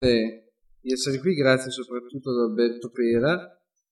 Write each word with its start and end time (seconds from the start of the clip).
di 0.00 0.92
essere 0.92 1.18
qui, 1.18 1.34
grazie 1.34 1.70
soprattutto 1.70 2.30
ad 2.30 2.50
Alberto 2.50 2.90
Pera. 2.90 3.36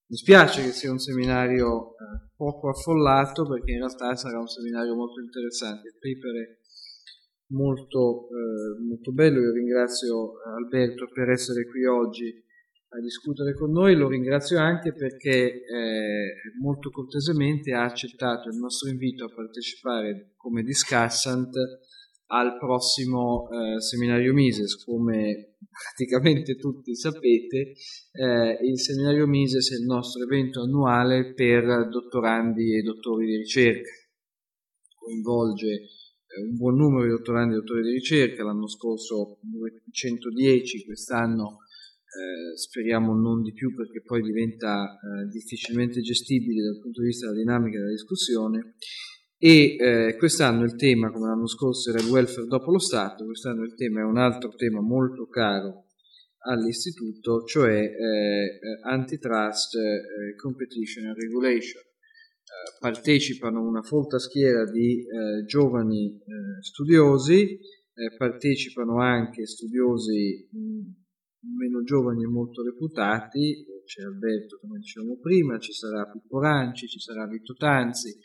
Mi 0.06 0.16
spiace 0.16 0.62
che 0.62 0.70
sia 0.70 0.90
un 0.90 0.98
seminario 0.98 1.90
eh, 1.90 2.30
poco 2.34 2.70
affollato 2.70 3.46
perché 3.46 3.72
in 3.72 3.78
realtà 3.78 4.16
sarà 4.16 4.38
un 4.38 4.46
seminario 4.46 4.94
molto 4.94 5.20
interessante. 5.20 5.88
Il 5.88 5.98
paper 6.00 6.34
è 6.34 6.56
molto, 7.52 8.28
eh, 8.28 8.82
molto 8.88 9.12
bello, 9.12 9.38
io 9.38 9.52
ringrazio 9.52 10.32
Alberto 10.56 11.08
per 11.12 11.28
essere 11.28 11.66
qui 11.66 11.84
oggi 11.84 12.42
a 12.90 13.00
discutere 13.00 13.52
con 13.52 13.70
noi, 13.70 13.94
lo 13.94 14.08
ringrazio 14.08 14.58
anche 14.58 14.94
perché 14.94 15.62
eh, 15.62 16.34
molto 16.58 16.88
cortesemente 16.88 17.74
ha 17.74 17.84
accettato 17.84 18.48
il 18.48 18.56
nostro 18.56 18.88
invito 18.88 19.26
a 19.26 19.34
partecipare 19.34 20.32
come 20.36 20.62
discussant 20.62 21.52
al 22.28 22.58
prossimo 22.58 23.48
eh, 23.50 23.80
seminario 23.80 24.32
Mises. 24.32 24.82
Come 24.84 25.56
praticamente 25.70 26.56
tutti 26.56 26.94
sapete, 26.94 27.74
eh, 28.12 28.58
il 28.62 28.78
seminario 28.78 29.26
Mises 29.26 29.72
è 29.72 29.76
il 29.76 29.86
nostro 29.86 30.22
evento 30.24 30.62
annuale 30.62 31.32
per 31.32 31.88
dottorandi 31.88 32.76
e 32.76 32.82
dottori 32.82 33.26
di 33.26 33.36
ricerca. 33.36 33.90
Coinvolge 34.94 35.68
eh, 35.68 36.42
un 36.42 36.56
buon 36.56 36.76
numero 36.76 37.04
di 37.04 37.10
dottorandi 37.10 37.54
e 37.54 37.58
dottori 37.58 37.82
di 37.82 37.92
ricerca, 37.92 38.44
l'anno 38.44 38.68
scorso 38.68 39.38
110, 39.90 40.84
quest'anno 40.84 41.58
eh, 42.08 42.56
speriamo 42.56 43.14
non 43.14 43.42
di 43.42 43.52
più 43.52 43.74
perché 43.74 44.02
poi 44.02 44.22
diventa 44.22 44.98
eh, 44.98 45.28
difficilmente 45.28 46.00
gestibile 46.00 46.62
dal 46.62 46.80
punto 46.80 47.00
di 47.00 47.08
vista 47.08 47.26
della 47.26 47.38
dinamica 47.38 47.78
della 47.78 47.90
discussione 47.90 48.74
e 49.38 49.76
eh, 49.78 50.16
quest'anno 50.16 50.64
il 50.64 50.74
tema, 50.74 51.12
come 51.12 51.28
l'anno 51.28 51.46
scorso, 51.46 51.90
era 51.90 52.00
il 52.00 52.10
welfare 52.10 52.46
dopo 52.46 52.72
lo 52.72 52.80
Stato, 52.80 53.24
quest'anno 53.24 53.62
il 53.62 53.74
tema 53.74 54.00
è 54.00 54.04
un 54.04 54.18
altro 54.18 54.50
tema 54.54 54.80
molto 54.80 55.28
caro 55.28 55.84
all'istituto, 56.40 57.44
cioè 57.44 57.80
eh, 57.80 58.58
antitrust, 58.82 59.76
eh, 59.76 60.34
competition 60.36 61.06
and 61.06 61.16
regulation. 61.16 61.80
Eh, 61.80 62.78
partecipano 62.80 63.62
una 63.62 63.82
folta 63.82 64.18
schiera 64.18 64.64
di 64.64 65.00
eh, 65.00 65.44
giovani 65.44 66.16
eh, 66.16 66.62
studiosi, 66.62 67.58
partecipano 68.16 69.00
anche 69.00 69.44
studiosi 69.44 70.48
mh, 70.52 71.58
meno 71.58 71.82
giovani 71.82 72.22
e 72.22 72.28
molto 72.28 72.62
reputati, 72.62 73.66
c'è 73.84 74.02
Alberto 74.02 74.58
come 74.60 74.78
dicevamo 74.78 75.18
prima, 75.18 75.58
ci 75.58 75.72
sarà 75.72 76.04
Pippo 76.04 76.40
Ranci, 76.40 76.86
ci 76.86 77.00
sarà 77.00 77.26
Vitto 77.26 77.54
Tanzi, 77.54 78.16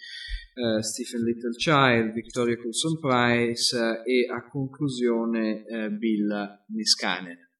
uh, 0.55 0.79
Stephen 0.81 1.23
Littlechild, 1.23 2.13
Victoria 2.13 2.57
Coulson 2.57 2.99
Price 2.99 3.75
uh, 3.75 4.01
e 4.07 4.27
a 4.31 4.47
conclusione 4.49 5.63
uh, 5.67 5.89
Bill 5.97 6.63
Niskanen. 6.67 7.51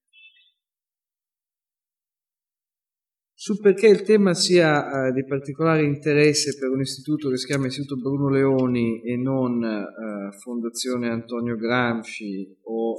Su 3.36 3.60
perché 3.60 3.88
il 3.88 4.02
tema 4.02 4.32
sia 4.32 5.10
di 5.12 5.22
particolare 5.26 5.84
interesse 5.84 6.56
per 6.56 6.70
un 6.70 6.80
istituto 6.80 7.28
che 7.28 7.36
si 7.36 7.44
chiama 7.44 7.66
Istituto 7.66 8.00
Bruno 8.00 8.30
Leoni 8.30 9.02
e 9.02 9.18
non 9.18 9.60
Fondazione 10.38 11.10
Antonio 11.10 11.54
Gramsci 11.54 12.56
o 12.62 12.96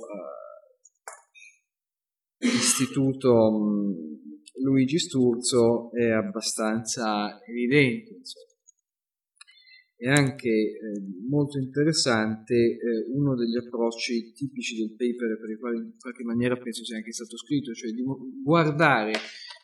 Istituto 2.38 3.34
um, 3.34 3.96
Luigi 4.62 5.00
Sturzo 5.00 5.90
è 5.94 6.12
abbastanza 6.12 7.40
evidente. 7.48 8.14
Insomma 8.14 8.55
è 9.98 10.10
anche 10.10 10.50
eh, 10.50 10.78
molto 11.30 11.58
interessante 11.58 12.54
eh, 12.54 13.06
uno 13.14 13.34
degli 13.36 13.56
approcci 13.56 14.34
tipici 14.34 14.76
del 14.76 14.96
paper 14.96 15.40
per 15.40 15.50
i 15.50 15.58
quali 15.58 15.78
in 15.78 15.94
qualche 15.98 16.24
maniera 16.24 16.58
penso 16.58 16.84
sia 16.84 16.98
anche 16.98 17.14
stato 17.14 17.38
scritto, 17.38 17.74
cioè 17.74 17.92
di 17.92 18.04
guardare 18.44 19.14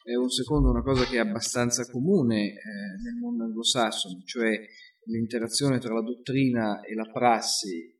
eh, 0.03 0.15
un 0.15 0.29
secondo 0.29 0.69
una 0.69 0.81
cosa 0.81 1.03
che 1.05 1.17
è 1.17 1.19
abbastanza 1.19 1.85
comune 1.85 2.53
eh, 2.53 2.55
nel 3.03 3.15
mondo 3.19 3.43
anglosassone, 3.43 4.21
cioè 4.23 4.57
l'interazione 5.05 5.79
tra 5.79 5.93
la 5.93 6.01
dottrina 6.01 6.81
e 6.81 6.93
la 6.93 7.09
prassi 7.11 7.77
eh, 7.77 7.95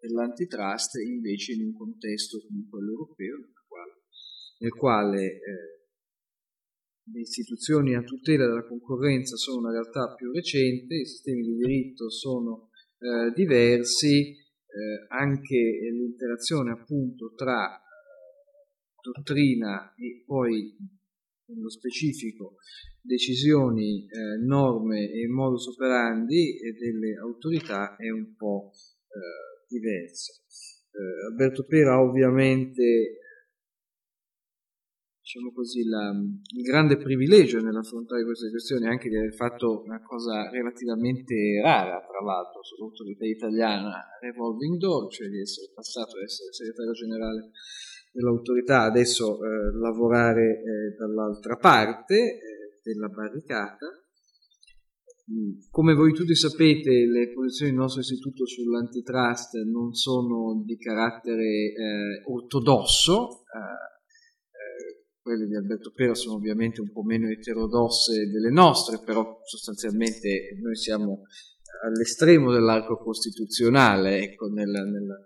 dell'antitrust 0.00 0.96
invece 0.96 1.52
in 1.52 1.64
un 1.64 1.72
contesto 1.72 2.38
come 2.46 2.66
quello 2.70 2.90
europeo 2.90 3.36
nel 3.38 3.52
quale, 3.66 3.92
nel 4.58 4.72
quale 4.72 5.24
eh, 5.24 5.81
le 7.12 7.20
istituzioni 7.20 7.94
a 7.94 8.02
tutela 8.02 8.46
della 8.46 8.66
concorrenza 8.66 9.36
sono 9.36 9.58
una 9.58 9.72
realtà 9.72 10.14
più 10.14 10.32
recente, 10.32 10.94
i 10.94 11.06
sistemi 11.06 11.42
di 11.42 11.56
diritto 11.56 12.10
sono 12.10 12.70
eh, 12.98 13.32
diversi, 13.34 14.30
eh, 14.30 15.06
anche 15.08 15.56
l'interazione 15.92 16.72
appunto 16.72 17.34
tra 17.34 17.78
dottrina 19.02 19.94
e 19.94 20.22
poi 20.24 20.74
nello 21.46 21.70
specifico 21.70 22.56
decisioni, 23.00 24.06
eh, 24.06 24.36
norme 24.42 25.10
e 25.10 25.28
modus 25.28 25.66
operandi 25.66 26.56
delle 26.78 27.16
autorità 27.16 27.96
è 27.96 28.08
un 28.10 28.34
po' 28.36 28.70
eh, 28.72 29.66
diversa. 29.68 30.32
Eh, 30.92 31.26
Alberto 31.26 31.64
Pera 31.66 32.00
ovviamente 32.00 33.18
diciamo 35.32 35.50
così, 35.52 35.88
la, 35.88 36.12
il 36.12 36.62
grande 36.62 36.98
privilegio 36.98 37.58
nell'affrontare 37.62 38.22
queste 38.22 38.50
questioni 38.50 38.86
anche 38.86 39.08
di 39.08 39.16
aver 39.16 39.32
fatto 39.32 39.80
una 39.82 40.02
cosa 40.02 40.50
relativamente 40.50 41.58
rara, 41.62 42.04
tra 42.04 42.20
l'altro, 42.22 42.62
sull'autorità 42.62 43.24
italiana 43.24 44.04
revolving 44.20 44.76
door, 44.76 45.10
cioè 45.10 45.28
di 45.28 45.40
essere 45.40 45.72
passato 45.74 46.18
ad 46.18 46.24
essere 46.24 46.52
segretario 46.52 46.92
generale 46.92 47.50
dell'autorità, 48.12 48.82
adesso 48.82 49.38
eh, 49.42 49.72
lavorare 49.80 50.60
eh, 50.60 50.96
dall'altra 50.98 51.56
parte 51.56 52.16
eh, 52.16 52.38
della 52.82 53.08
barricata. 53.08 53.86
Mm, 55.32 55.70
come 55.70 55.94
voi 55.94 56.12
tutti 56.12 56.34
sapete, 56.34 57.06
le 57.06 57.32
posizioni 57.32 57.70
del 57.70 57.80
nostro 57.80 58.02
istituto 58.02 58.44
sull'antitrust 58.44 59.54
non 59.64 59.94
sono 59.94 60.62
di 60.62 60.76
carattere 60.76 61.72
eh, 61.72 62.22
ortodosso, 62.26 63.44
eh, 63.44 63.91
quelle 65.22 65.46
di 65.46 65.54
Alberto 65.54 65.92
Pera 65.94 66.14
sono 66.14 66.34
ovviamente 66.34 66.80
un 66.80 66.90
po' 66.90 67.02
meno 67.02 67.28
eterodosse 67.28 68.28
delle 68.28 68.50
nostre, 68.50 69.00
però 69.04 69.40
sostanzialmente 69.44 70.58
noi 70.60 70.76
siamo 70.76 71.22
all'estremo 71.84 72.52
dell'arco 72.52 72.98
costituzionale, 72.98 74.22
ecco, 74.22 74.48
nella, 74.48 74.82
nella, 74.84 75.16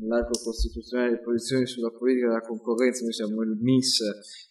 nell'arco 0.00 0.40
costituzionale 0.42 1.10
delle 1.10 1.22
posizioni 1.22 1.66
sulla 1.66 1.90
politica 1.90 2.28
della 2.28 2.40
concorrenza, 2.40 3.02
noi 3.04 3.12
siamo 3.12 3.42
il 3.42 3.56
MIS 3.60 4.00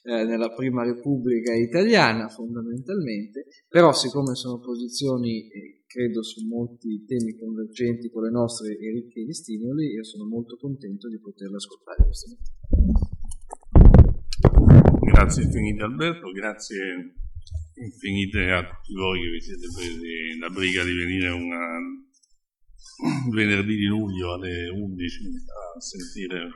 eh, 0.04 0.24
nella 0.24 0.54
prima 0.54 0.84
Repubblica 0.84 1.54
italiana 1.54 2.30
fondamentalmente, 2.30 3.48
però 3.68 3.92
siccome 3.94 4.36
sono 4.36 4.60
posizioni, 4.60 5.48
eh, 5.50 5.84
credo, 5.88 6.24
su 6.24 6.46
molti 6.48 7.06
temi 7.06 7.36
convergenti 7.38 8.10
con 8.10 8.24
le 8.24 8.32
nostre 8.32 8.78
e 8.78 8.92
ricche 8.92 9.24
di 9.24 9.34
stimoli, 9.34 9.88
io 9.88 10.04
sono 10.04 10.26
molto 10.26 10.58
contento 10.58 11.10
di 11.10 11.20
poterla 11.20 11.58
ascoltare 11.58 12.04
questa 12.06 12.30
mattina. 12.30 13.11
Grazie 15.22 15.44
infinite 15.44 15.84
Alberto, 15.84 16.32
grazie 16.32 17.14
infinite 17.76 18.50
a 18.50 18.66
tutti 18.66 18.94
voi 18.96 19.22
che 19.22 19.30
vi 19.30 19.40
siete 19.40 19.68
presi 19.72 20.40
la 20.40 20.50
briga 20.50 20.84
di 20.84 20.94
venire 20.94 21.30
una, 21.30 21.78
venerdì 23.30 23.76
di 23.76 23.86
luglio 23.86 24.34
alle 24.34 24.68
11 24.70 25.20
a 25.76 25.80
sentire 25.80 26.50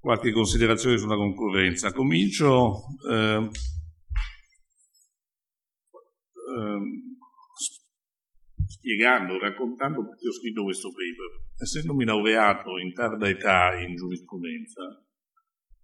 qualche 0.00 0.32
considerazione 0.32 0.98
sulla 0.98 1.14
concorrenza. 1.14 1.92
Comincio 1.92 2.74
eh, 3.08 3.48
eh, 6.34 6.80
spiegando, 8.66 9.38
raccontando 9.38 10.04
perché 10.08 10.26
ho 10.26 10.32
scritto 10.32 10.64
questo 10.64 10.88
paper. 10.88 11.62
Essendomi 11.62 12.04
laureato 12.04 12.78
in 12.78 12.92
tarda 12.92 13.28
età 13.28 13.76
in 13.76 13.94
giurisprudenza, 13.94 15.06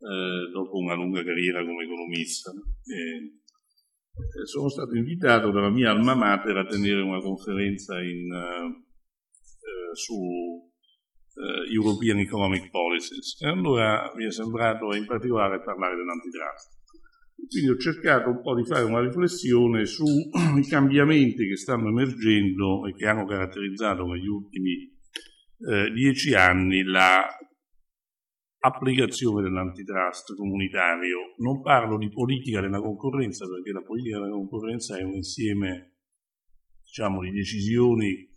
eh, 0.05 0.51
dopo 0.53 0.77
una 0.77 0.95
lunga 0.95 1.25
carriera 1.25 1.65
come 1.65 1.85
economista. 1.85 2.51
E, 2.51 3.41
sono 4.45 4.69
stato 4.69 4.95
invitato 4.95 5.51
dalla 5.51 5.71
mia 5.71 5.91
alma 5.91 6.15
mater 6.15 6.56
a 6.56 6.67
tenere 6.67 7.01
una 7.01 7.19
conferenza 7.19 8.01
in, 8.01 8.31
uh, 8.31 9.95
su 9.95 10.15
uh, 10.15 11.73
European 11.73 12.19
Economic 12.19 12.71
Policies 12.71 13.41
e 13.41 13.49
allora 13.49 14.12
mi 14.15 14.27
è 14.27 14.31
sembrato 14.31 14.95
in 14.95 15.05
particolare 15.05 15.62
parlare 15.62 15.97
dell'antitrust. 15.97 16.83
Quindi 17.49 17.71
ho 17.71 17.77
cercato 17.77 18.31
un 18.31 18.41
po' 18.41 18.55
di 18.55 18.65
fare 18.65 18.85
una 18.85 19.00
riflessione 19.00 19.85
sui 19.85 20.31
cambiamenti 20.69 21.49
che 21.49 21.57
stanno 21.57 21.89
emergendo 21.89 22.87
e 22.87 22.95
che 22.95 23.07
hanno 23.07 23.27
caratterizzato 23.27 24.07
negli 24.07 24.29
ultimi 24.29 24.93
eh, 25.69 25.91
dieci 25.91 26.35
anni 26.35 26.85
la 26.85 27.27
applicazione 28.64 29.43
dell'antitrust 29.43 30.34
comunitario. 30.34 31.34
Non 31.38 31.61
parlo 31.61 31.99
di 31.99 32.08
politica 32.08 32.61
della 32.61 32.81
concorrenza 32.81 33.46
perché 33.46 33.72
la 33.72 33.82
politica 33.82 34.19
della 34.19 34.31
concorrenza 34.31 34.96
è 34.96 35.02
un 35.02 35.14
insieme 35.14 35.96
diciamo, 36.82 37.20
di 37.20 37.31
decisioni 37.31 38.32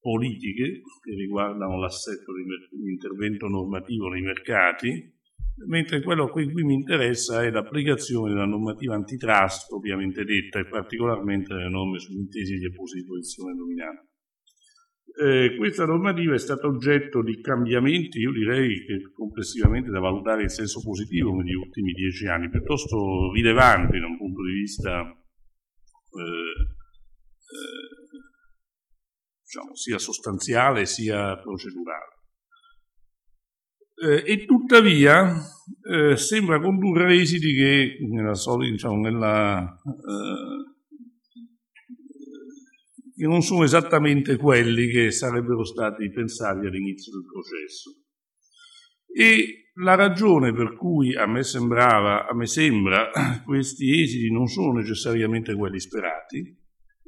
politiche 0.00 0.80
che 1.02 1.14
riguardano 1.14 1.78
l'assetto 1.78 2.32
di 2.32 2.90
intervento 2.90 3.48
normativo 3.48 4.08
nei 4.08 4.22
mercati, 4.22 5.18
mentre 5.66 6.02
quello 6.02 6.32
che 6.32 6.50
qui 6.50 6.64
mi 6.64 6.72
interessa 6.72 7.42
è 7.44 7.50
l'applicazione 7.50 8.30
della 8.30 8.46
normativa 8.46 8.94
antitrust 8.94 9.68
propriamente 9.68 10.24
detta 10.24 10.58
e 10.58 10.66
particolarmente 10.66 11.52
le 11.52 11.68
norme 11.68 11.98
sull'intesi 11.98 12.56
di 12.56 12.64
apposizione 12.64 13.54
dominante. 13.54 14.09
Eh, 15.18 15.56
questa 15.56 15.84
normativa 15.84 16.34
è 16.34 16.38
stata 16.38 16.66
oggetto 16.66 17.22
di 17.22 17.40
cambiamenti, 17.40 18.18
io 18.18 18.32
direi 18.32 18.84
che 18.84 19.10
complessivamente 19.12 19.90
da 19.90 19.98
valutare 19.98 20.42
in 20.42 20.48
senso 20.48 20.80
positivo 20.82 21.34
negli 21.34 21.54
ultimi 21.54 21.92
dieci 21.92 22.26
anni, 22.26 22.48
piuttosto 22.48 23.32
rilevanti 23.32 23.98
da 23.98 24.06
un 24.06 24.16
punto 24.16 24.44
di 24.44 24.52
vista 24.52 25.00
eh, 25.00 26.78
eh, 27.50 28.00
diciamo, 29.42 29.74
sia 29.74 29.98
sostanziale 29.98 30.86
sia 30.86 31.36
procedurale. 31.38 32.18
Eh, 34.02 34.32
e 34.32 34.46
tuttavia 34.46 35.30
eh, 35.82 36.16
sembra 36.16 36.60
condurre 36.60 37.20
esiti 37.20 37.54
che 37.54 37.98
nella, 38.08 38.32
diciamo, 38.58 39.00
nella, 39.00 39.60
eh, 39.84 40.79
che 43.20 43.26
non 43.26 43.42
sono 43.42 43.64
esattamente 43.64 44.38
quelli 44.38 44.88
che 44.88 45.10
sarebbero 45.10 45.62
stati 45.62 46.08
pensati 46.10 46.64
all'inizio 46.64 47.12
del 47.12 47.26
processo. 47.30 47.90
E 49.12 49.72
la 49.74 49.94
ragione 49.94 50.54
per 50.54 50.74
cui 50.74 51.14
a 51.14 51.26
me 51.26 51.42
sembrava, 51.42 52.26
a 52.26 52.34
me 52.34 52.46
sembra, 52.46 53.10
questi 53.44 54.00
esiti 54.00 54.32
non 54.32 54.46
sono 54.46 54.72
necessariamente 54.72 55.54
quelli 55.54 55.78
sperati, 55.78 56.58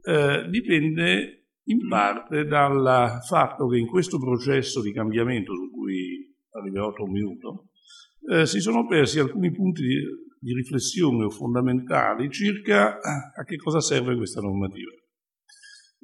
eh, 0.05 0.49
dipende 0.51 1.47
in 1.65 1.89
parte 1.89 2.45
dal 2.45 3.21
fatto 3.27 3.67
che 3.69 3.79
in 3.79 3.87
questo 3.87 4.19
processo 4.19 4.83
di 4.83 4.93
cambiamento 4.93 5.55
su 5.55 5.71
cui 5.71 6.31
arriverò 6.51 6.93
tra 6.93 7.05
un 7.05 7.11
minuto, 7.11 7.69
eh, 8.31 8.45
si 8.45 8.61
sono 8.61 8.87
persi 8.87 9.19
alcuni 9.19 9.51
punti 9.51 9.81
di, 9.81 9.97
di 10.39 10.53
riflessione 10.53 11.31
fondamentali 11.31 12.29
circa 12.31 12.99
a 13.01 13.45
che 13.45 13.57
cosa 13.57 13.81
serve 13.81 14.15
questa 14.15 14.43
normativa. 14.43 14.91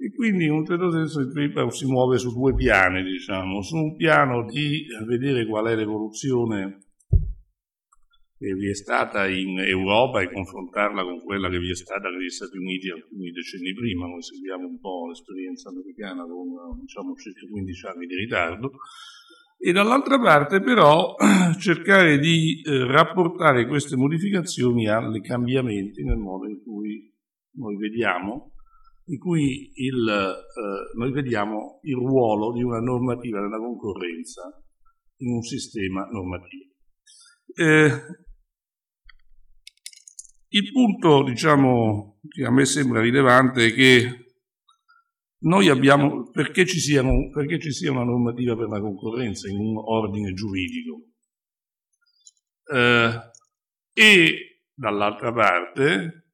E 0.00 0.14
quindi 0.14 0.44
in 0.44 0.52
un 0.52 0.64
certo 0.64 0.90
senso 0.92 1.20
il 1.20 1.32
paper 1.32 1.72
si 1.72 1.86
muove 1.86 2.18
su 2.18 2.32
due 2.32 2.54
piani, 2.54 3.02
diciamo, 3.02 3.62
su 3.62 3.76
un 3.76 3.96
piano 3.96 4.44
di 4.44 4.86
vedere 5.06 5.44
qual 5.46 5.66
è 5.66 5.74
l'evoluzione 5.74 6.78
che 8.38 8.54
vi 8.54 8.70
è 8.70 8.74
stata 8.74 9.26
in 9.26 9.58
Europa 9.58 10.20
e 10.20 10.30
confrontarla 10.30 11.02
con 11.02 11.20
quella 11.24 11.48
che 11.48 11.58
vi 11.58 11.70
è 11.70 11.74
stata 11.74 12.08
negli 12.08 12.30
Stati 12.30 12.56
Uniti 12.56 12.88
alcuni 12.88 13.32
decenni 13.32 13.74
prima, 13.74 14.06
noi 14.06 14.22
seguiamo 14.22 14.64
un 14.64 14.78
po' 14.78 15.08
l'esperienza 15.08 15.70
americana 15.70 16.22
con 16.22 16.78
diciamo, 16.78 17.14
circa 17.16 17.44
15 17.50 17.86
anni 17.86 18.06
di 18.06 18.14
ritardo, 18.14 18.70
e 19.58 19.72
dall'altra 19.72 20.20
parte 20.20 20.60
però 20.60 21.16
cercare 21.58 22.18
di 22.20 22.62
eh, 22.62 22.86
rapportare 22.86 23.66
queste 23.66 23.96
modificazioni 23.96 24.86
ai 24.86 25.20
cambiamenti 25.20 26.04
nel 26.04 26.18
modo 26.18 26.46
in 26.48 26.62
cui 26.62 27.12
noi 27.56 27.76
vediamo, 27.76 28.52
in 29.08 29.18
cui 29.18 29.70
il, 29.74 30.08
eh, 30.08 30.96
noi 30.96 31.12
vediamo 31.12 31.80
il 31.82 31.96
ruolo 31.96 32.52
di 32.52 32.62
una 32.62 32.80
normativa 32.80 33.40
della 33.40 33.58
concorrenza 33.58 34.42
in 35.18 35.32
un 35.32 35.42
sistema 35.42 36.06
normativo. 36.10 36.74
Eh, 37.54 37.90
il 40.50 40.72
punto, 40.72 41.22
diciamo, 41.24 42.20
che 42.28 42.44
a 42.44 42.50
me 42.50 42.64
sembra 42.64 43.00
rilevante 43.00 43.66
è 43.66 43.72
che 43.72 44.24
noi 45.40 45.68
abbiamo, 45.68 46.30
perché 46.30 46.66
ci, 46.66 46.78
siano, 46.78 47.30
perché 47.30 47.58
ci 47.60 47.72
sia 47.72 47.90
una 47.90 48.04
normativa 48.04 48.56
per 48.56 48.68
la 48.68 48.80
concorrenza 48.80 49.48
in 49.48 49.58
un 49.58 49.76
ordine 49.76 50.32
giuridico 50.32 51.08
eh, 52.72 53.30
e 53.92 54.62
dall'altra 54.74 55.32
parte 55.32 56.32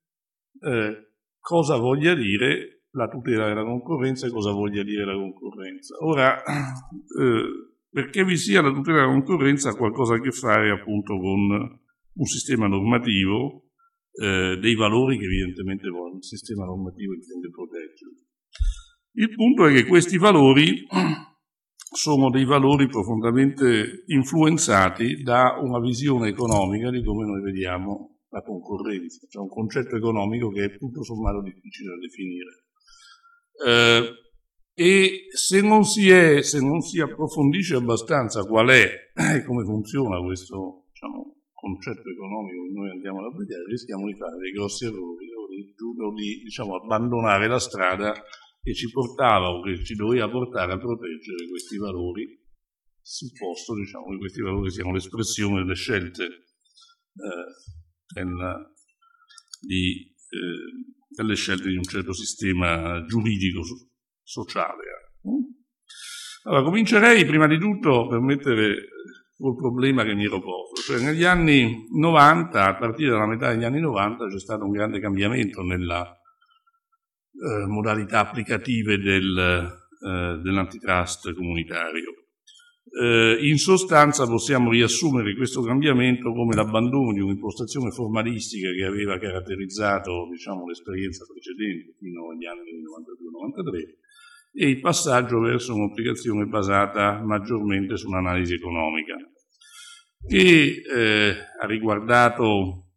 eh, 0.60 1.13
cosa 1.44 1.76
voglia 1.76 2.14
dire 2.14 2.84
la 2.92 3.06
tutela 3.06 3.48
della 3.48 3.64
concorrenza 3.64 4.26
e 4.26 4.30
cosa 4.30 4.50
voglia 4.50 4.82
dire 4.82 5.04
la 5.04 5.12
concorrenza. 5.12 5.94
Ora, 6.00 6.42
eh, 6.42 7.82
perché 7.90 8.24
vi 8.24 8.38
sia 8.38 8.62
la 8.62 8.72
tutela 8.72 9.00
della 9.00 9.12
concorrenza 9.12 9.68
ha 9.68 9.76
qualcosa 9.76 10.14
a 10.14 10.20
che 10.20 10.30
fare 10.30 10.70
appunto 10.70 11.18
con 11.18 11.80
un 12.14 12.24
sistema 12.24 12.66
normativo, 12.66 13.66
eh, 14.12 14.56
dei 14.58 14.74
valori 14.74 15.18
che 15.18 15.26
evidentemente 15.26 15.86
il 15.86 16.24
sistema 16.24 16.64
normativo 16.64 17.12
intende 17.12 17.50
proteggere. 17.50 18.12
Il 19.16 19.34
punto 19.34 19.66
è 19.66 19.72
che 19.74 19.84
questi 19.84 20.16
valori 20.16 20.86
sono 21.94 22.30
dei 22.30 22.46
valori 22.46 22.88
profondamente 22.88 24.04
influenzati 24.06 25.22
da 25.22 25.58
una 25.60 25.78
visione 25.78 26.28
economica 26.28 26.90
di 26.90 27.04
come 27.04 27.26
noi 27.26 27.42
vediamo 27.42 28.13
la 28.34 28.42
concorrenza, 28.42 29.26
cioè 29.30 29.42
un 29.42 29.48
concetto 29.48 29.94
economico 29.94 30.50
che 30.50 30.64
è 30.64 30.76
tutto 30.76 31.04
sommato 31.04 31.40
difficile 31.40 31.94
da 31.94 31.98
definire. 32.00 32.64
Eh, 33.64 34.22
e 34.76 35.26
se 35.30 35.60
non, 35.60 35.84
si 35.84 36.10
è, 36.10 36.42
se 36.42 36.58
non 36.60 36.80
si 36.80 36.98
approfondisce 36.98 37.76
abbastanza 37.76 38.42
qual 38.44 38.68
è 38.70 39.12
e 39.14 39.44
come 39.44 39.64
funziona 39.64 40.20
questo 40.20 40.86
diciamo, 40.90 41.36
concetto 41.52 42.10
economico 42.10 42.64
che 42.66 42.72
noi 42.72 42.90
andiamo 42.90 43.20
ad 43.20 43.32
applicare, 43.32 43.62
rischiamo 43.68 44.06
di 44.06 44.14
fare 44.14 44.36
dei 44.38 44.50
grossi 44.50 44.84
errori 44.86 45.32
di, 46.14 46.42
diciamo, 46.42 46.76
abbandonare 46.76 47.46
la 47.46 47.58
strada 47.58 48.12
che 48.62 48.74
ci 48.74 48.90
portava 48.90 49.50
o 49.50 49.62
che 49.62 49.84
ci 49.84 49.94
doveva 49.94 50.28
portare 50.28 50.72
a 50.72 50.78
proteggere 50.78 51.48
questi 51.48 51.76
valori 51.76 52.42
sul 53.00 53.30
posto, 53.38 53.74
diciamo, 53.74 54.10
che 54.10 54.18
questi 54.18 54.40
valori 54.40 54.70
siano 54.70 54.92
l'espressione 54.92 55.60
delle 55.60 55.74
scelte 55.74 56.24
eh, 56.24 57.83
della, 58.12 58.72
di, 59.60 60.12
eh, 60.30 60.94
delle 61.08 61.34
scelte 61.34 61.68
di 61.68 61.76
un 61.76 61.84
certo 61.84 62.12
sistema 62.12 63.04
giuridico 63.04 63.62
sociale. 64.22 65.12
Allora, 66.44 66.62
comincerei 66.62 67.24
prima 67.24 67.46
di 67.46 67.58
tutto 67.58 68.06
per 68.06 68.20
mettere 68.20 68.88
col 69.36 69.56
problema 69.56 70.04
che 70.04 70.14
mi 70.14 70.24
ero 70.24 70.40
posto. 70.40 70.80
Cioè, 70.82 71.02
negli 71.02 71.24
anni 71.24 71.86
90, 71.90 72.64
a 72.64 72.76
partire 72.76 73.10
dalla 73.10 73.26
metà 73.26 73.50
degli 73.50 73.64
anni 73.64 73.80
90, 73.80 74.26
c'è 74.28 74.38
stato 74.38 74.64
un 74.64 74.70
grande 74.70 75.00
cambiamento 75.00 75.62
nella 75.62 76.04
eh, 76.06 77.66
modalità 77.66 78.20
applicative 78.20 78.98
del, 78.98 79.38
eh, 79.38 80.40
dell'antitrust 80.42 81.34
comunitario. 81.34 82.23
Eh, 82.86 83.38
in 83.40 83.56
sostanza 83.56 84.26
possiamo 84.26 84.70
riassumere 84.70 85.34
questo 85.34 85.62
cambiamento 85.62 86.32
come 86.32 86.54
l'abbandono 86.54 87.12
di 87.12 87.20
un'impostazione 87.20 87.90
formalistica 87.90 88.70
che 88.70 88.84
aveva 88.84 89.18
caratterizzato 89.18 90.28
diciamo, 90.30 90.66
l'esperienza 90.66 91.24
precedente 91.24 91.94
fino 91.98 92.30
agli 92.30 92.44
anni 92.44 92.82
92-93 92.82 94.02
e 94.52 94.68
il 94.68 94.80
passaggio 94.80 95.40
verso 95.40 95.74
un'applicazione 95.74 96.44
basata 96.44 97.20
maggiormente 97.24 97.96
su 97.96 98.06
un'analisi 98.08 98.54
economica. 98.54 99.16
Che 100.26 100.82
eh, 100.94 101.36
ha 101.60 101.66
riguardato 101.66 102.90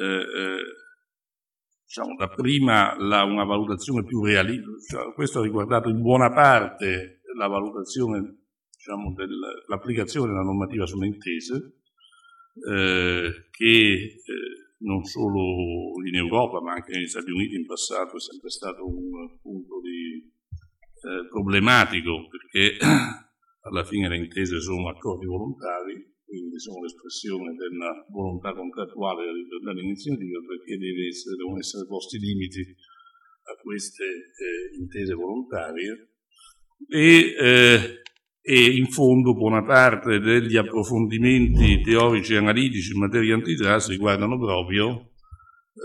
eh, 0.00 0.20
eh 0.20 0.80
diciamo, 1.92 2.16
dapprima 2.16 2.96
la, 2.98 3.24
una 3.24 3.44
valutazione 3.44 4.02
più 4.04 4.24
realistica, 4.24 4.70
cioè, 4.88 5.12
questo 5.12 5.40
ha 5.40 5.42
riguardato 5.42 5.90
in 5.90 6.00
buona 6.00 6.32
parte 6.32 7.20
la 7.36 7.46
valutazione, 7.46 8.46
diciamo, 8.70 9.12
dell'applicazione 9.14 10.28
della 10.28 10.42
normativa 10.42 10.86
sulle 10.86 11.06
intese, 11.06 11.80
eh, 12.68 13.48
che 13.50 13.92
eh, 13.92 14.62
non 14.78 15.04
solo 15.04 15.94
in 16.06 16.16
Europa 16.16 16.60
ma 16.60 16.72
anche 16.72 16.92
negli 16.92 17.06
Stati 17.06 17.30
Uniti 17.30 17.54
in 17.54 17.66
passato 17.66 18.16
è 18.16 18.20
sempre 18.20 18.50
stato 18.50 18.86
un 18.86 19.38
punto 19.40 19.80
di, 19.80 20.30
eh, 21.02 21.26
problematico 21.28 22.28
perché 22.28 22.78
alla 23.62 23.84
fine 23.84 24.08
le 24.08 24.16
intese 24.18 24.60
sono 24.60 24.88
accordi 24.88 25.26
volontari 25.26 26.10
quindi 26.24 26.58
sono 26.58 26.80
l'espressione 26.80 27.54
della 27.54 28.06
volontà 28.08 28.54
contrattuale 28.54 29.24
dell'iniziativa 29.64 30.38
perché 30.46 30.78
essere, 31.08 31.36
devono 31.36 31.58
essere 31.58 31.86
posti 31.86 32.18
limiti 32.18 32.62
a 32.62 33.60
queste 33.60 34.04
eh, 34.04 34.78
intese 34.78 35.14
volontarie 35.14 36.11
e, 36.88 37.34
eh, 37.38 38.02
e, 38.40 38.76
in 38.76 38.86
fondo 38.86 39.34
buona 39.34 39.62
parte 39.62 40.18
degli 40.18 40.56
approfondimenti 40.56 41.80
teorici 41.82 42.34
e 42.34 42.38
analitici 42.38 42.92
in 42.92 43.00
materia 43.00 43.34
antitrust 43.34 43.88
riguardano 43.88 44.38
proprio 44.38 45.12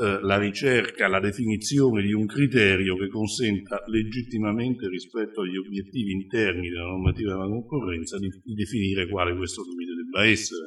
eh, 0.01 0.19
la 0.21 0.37
ricerca, 0.37 1.07
la 1.07 1.19
definizione 1.19 2.01
di 2.01 2.13
un 2.13 2.25
criterio 2.25 2.97
che 2.97 3.07
consenta 3.07 3.81
legittimamente 3.87 4.89
rispetto 4.89 5.41
agli 5.41 5.57
obiettivi 5.57 6.11
interni 6.11 6.69
della 6.69 6.89
normativa 6.89 7.33
della 7.33 7.47
concorrenza 7.47 8.17
di, 8.17 8.27
di 8.43 8.53
definire 8.53 9.07
quale 9.07 9.35
questo 9.35 9.63
limite 9.63 9.93
debba 9.93 10.25
essere. 10.25 10.65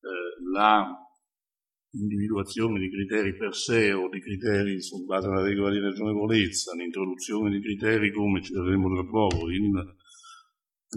Eh, 0.00 0.52
la 0.52 1.05
individuazione 1.90 2.80
di 2.80 2.90
criteri 2.90 3.34
per 3.36 3.54
sé 3.54 3.92
o 3.92 4.08
di 4.08 4.20
criteri 4.20 4.80
su 4.80 5.04
base 5.04 5.28
della 5.28 5.42
regola 5.42 5.70
di 5.70 5.80
ragionevolezza, 5.80 6.74
l'introduzione 6.74 7.50
di 7.50 7.60
criteri 7.60 8.12
come 8.12 8.42
ci 8.42 8.52
vedremo 8.52 8.92
tra 8.92 9.04
poco 9.04 9.50
in 9.50 9.72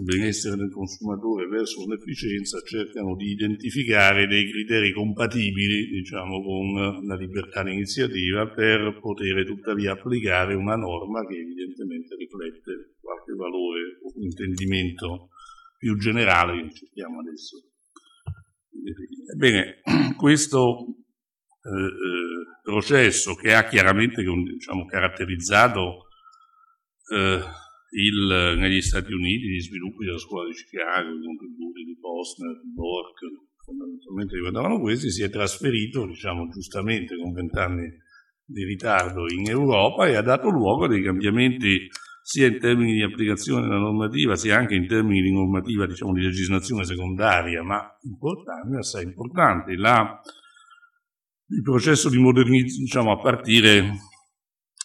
benessere 0.02 0.56
del 0.56 0.70
consumatore 0.70 1.46
verso 1.48 1.86
l'efficienza 1.86 2.60
cercano 2.62 3.16
di 3.16 3.32
identificare 3.32 4.26
dei 4.26 4.50
criteri 4.50 4.92
compatibili 4.92 5.88
diciamo, 5.90 6.42
con 6.42 7.04
la 7.06 7.16
libertà 7.16 7.62
di 7.64 7.72
iniziativa 7.72 8.48
per 8.48 8.98
poter 9.00 9.44
tuttavia 9.44 9.92
applicare 9.92 10.54
una 10.54 10.76
norma 10.76 11.26
che 11.26 11.36
evidentemente 11.36 12.14
riflette 12.16 12.96
qualche 13.00 13.34
valore 13.34 13.98
o 14.02 14.12
intendimento 14.22 15.28
più 15.76 15.96
generale 15.96 16.62
che 16.62 16.74
cerchiamo 16.74 17.20
adesso 17.20 17.69
Ebbene, 19.34 19.80
questo 20.16 20.86
eh, 21.62 21.68
eh, 21.68 22.60
processo 22.62 23.34
che 23.34 23.54
ha 23.54 23.64
chiaramente 23.64 24.22
diciamo, 24.22 24.86
caratterizzato 24.86 26.06
eh, 27.12 27.40
il, 27.92 28.56
negli 28.58 28.80
Stati 28.80 29.12
Uniti 29.12 29.48
gli 29.48 29.60
sviluppi 29.60 30.04
della 30.04 30.18
scuola 30.18 30.48
di 30.48 30.54
Chicago, 30.54 31.08
i 31.08 31.24
contributi 31.24 31.84
di 31.84 31.96
Posner, 31.98 32.60
di 32.62 32.72
Bork, 32.72 33.18
fondamentalmente 33.64 34.34
riguardavano 34.34 34.80
questi, 34.80 35.10
si 35.10 35.22
è 35.22 35.30
trasferito, 35.30 36.06
diciamo 36.06 36.48
giustamente, 36.48 37.16
con 37.16 37.32
vent'anni 37.32 37.88
di 38.44 38.64
ritardo 38.64 39.30
in 39.30 39.48
Europa 39.48 40.08
e 40.08 40.16
ha 40.16 40.22
dato 40.22 40.48
luogo 40.48 40.84
a 40.84 40.88
dei 40.88 41.02
cambiamenti 41.02 41.88
sia 42.30 42.46
in 42.46 42.60
termini 42.60 42.92
di 42.92 43.02
applicazione 43.02 43.62
della 43.62 43.80
normativa, 43.80 44.36
sia 44.36 44.56
anche 44.56 44.76
in 44.76 44.86
termini 44.86 45.20
di 45.20 45.32
normativa, 45.32 45.84
diciamo, 45.84 46.12
di 46.12 46.22
legislazione 46.22 46.84
secondaria, 46.84 47.60
ma 47.64 47.84
importanti, 48.02 48.76
assai 48.76 49.02
importanti. 49.02 49.74
La, 49.74 50.20
il 51.48 51.62
processo 51.62 52.08
di 52.08 52.18
modernizzazione, 52.18 52.84
diciamo, 52.84 53.10
a 53.10 53.18
partire 53.18 53.94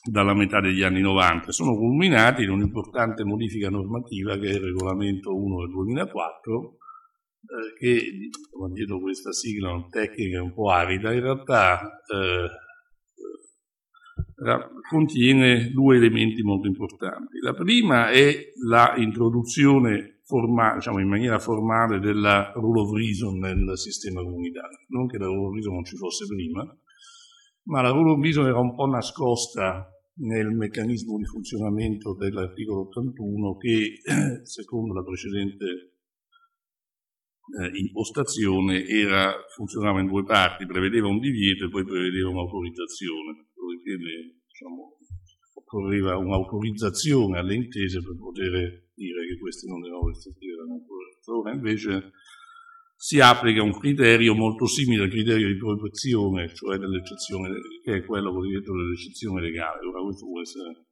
dalla 0.01 0.33
metà 0.33 0.59
degli 0.59 0.81
anni 0.81 1.01
90. 1.01 1.51
Sono 1.51 1.75
culminati 1.75 2.41
in 2.41 2.49
un'importante 2.49 3.23
modifica 3.23 3.69
normativa 3.69 4.39
che 4.39 4.47
è 4.47 4.53
il 4.53 4.61
regolamento 4.61 5.35
1 5.35 5.65
del 5.65 5.69
2004, 5.69 6.61
eh, 6.61 7.77
che, 7.77 8.11
dietro 8.73 8.99
questa 8.99 9.31
sigla 9.31 9.85
tecnica 9.91 10.41
un 10.41 10.51
po' 10.51 10.71
arida, 10.71 11.13
in 11.13 11.21
realtà 11.21 11.79
eh, 12.11 12.49
contiene 14.89 15.71
due 15.71 15.95
elementi 15.95 16.41
molto 16.43 16.67
importanti. 16.67 17.39
La 17.39 17.53
prima 17.53 18.09
è 18.09 18.35
la 18.67 18.95
introduzione 18.97 20.19
formale, 20.23 20.75
diciamo 20.75 20.99
in 20.99 21.07
maniera 21.07 21.39
formale 21.39 21.99
della 21.99 22.51
rule 22.55 22.81
of 22.81 22.91
reason 22.91 23.37
nel 23.37 23.77
sistema 23.77 24.21
comunitario. 24.21 24.77
Non 24.89 25.07
che 25.07 25.17
la 25.17 25.27
rule 25.27 25.47
of 25.47 25.53
reason 25.53 25.73
non 25.73 25.85
ci 25.85 25.95
fosse 25.95 26.25
prima, 26.25 26.63
ma 27.63 27.81
la 27.81 27.91
rule 27.91 28.11
of 28.11 28.21
reason 28.21 28.45
era 28.45 28.59
un 28.59 28.75
po' 28.75 28.87
nascosta 28.87 29.89
nel 30.17 30.49
meccanismo 30.51 31.17
di 31.17 31.25
funzionamento 31.25 32.15
dell'articolo 32.15 32.81
81 32.87 33.55
che, 33.57 33.99
secondo 34.43 34.93
la 34.93 35.03
precedente 35.03 35.65
eh, 37.61 37.77
impostazione, 37.77 38.85
era, 38.85 39.33
funzionava 39.53 39.99
in 39.99 40.07
due 40.07 40.23
parti, 40.23 40.65
prevedeva 40.65 41.07
un 41.07 41.19
divieto 41.19 41.65
e 41.65 41.69
poi 41.69 41.83
prevedeva 41.83 42.29
un'autorizzazione, 42.29 43.47
dopodiché 43.95 44.41
diciamo, 44.47 44.97
occorreva 45.55 46.17
un'autorizzazione 46.17 47.39
alle 47.39 47.55
intese 47.55 48.01
per 48.01 48.15
poter 48.17 48.51
dire 48.93 49.27
che 49.27 49.37
queste 49.39 49.67
non 49.67 49.83
erano 49.83 50.07
restrittive 50.07 50.55
della 50.55 50.67
concorrenza. 50.67 51.31
Ora 51.31 51.53
invece 51.53 52.11
si 52.95 53.19
applica 53.19 53.61
un 53.61 53.77
criterio 53.77 54.33
molto 54.33 54.67
simile 54.67 55.03
al 55.03 55.09
criterio 55.09 55.47
di 55.47 55.57
protezione, 55.57 56.53
cioè 56.53 56.77
dell'eccezione, 56.77 57.49
che 57.83 57.97
è 57.97 58.05
quello 58.05 58.33
cosiddetto 58.33 58.71
dell'eccezione 58.71 59.41
legale. 59.41 59.85
Ora 59.85 60.01
questo 60.01 60.25
può 60.25 60.41
essere 60.41 60.85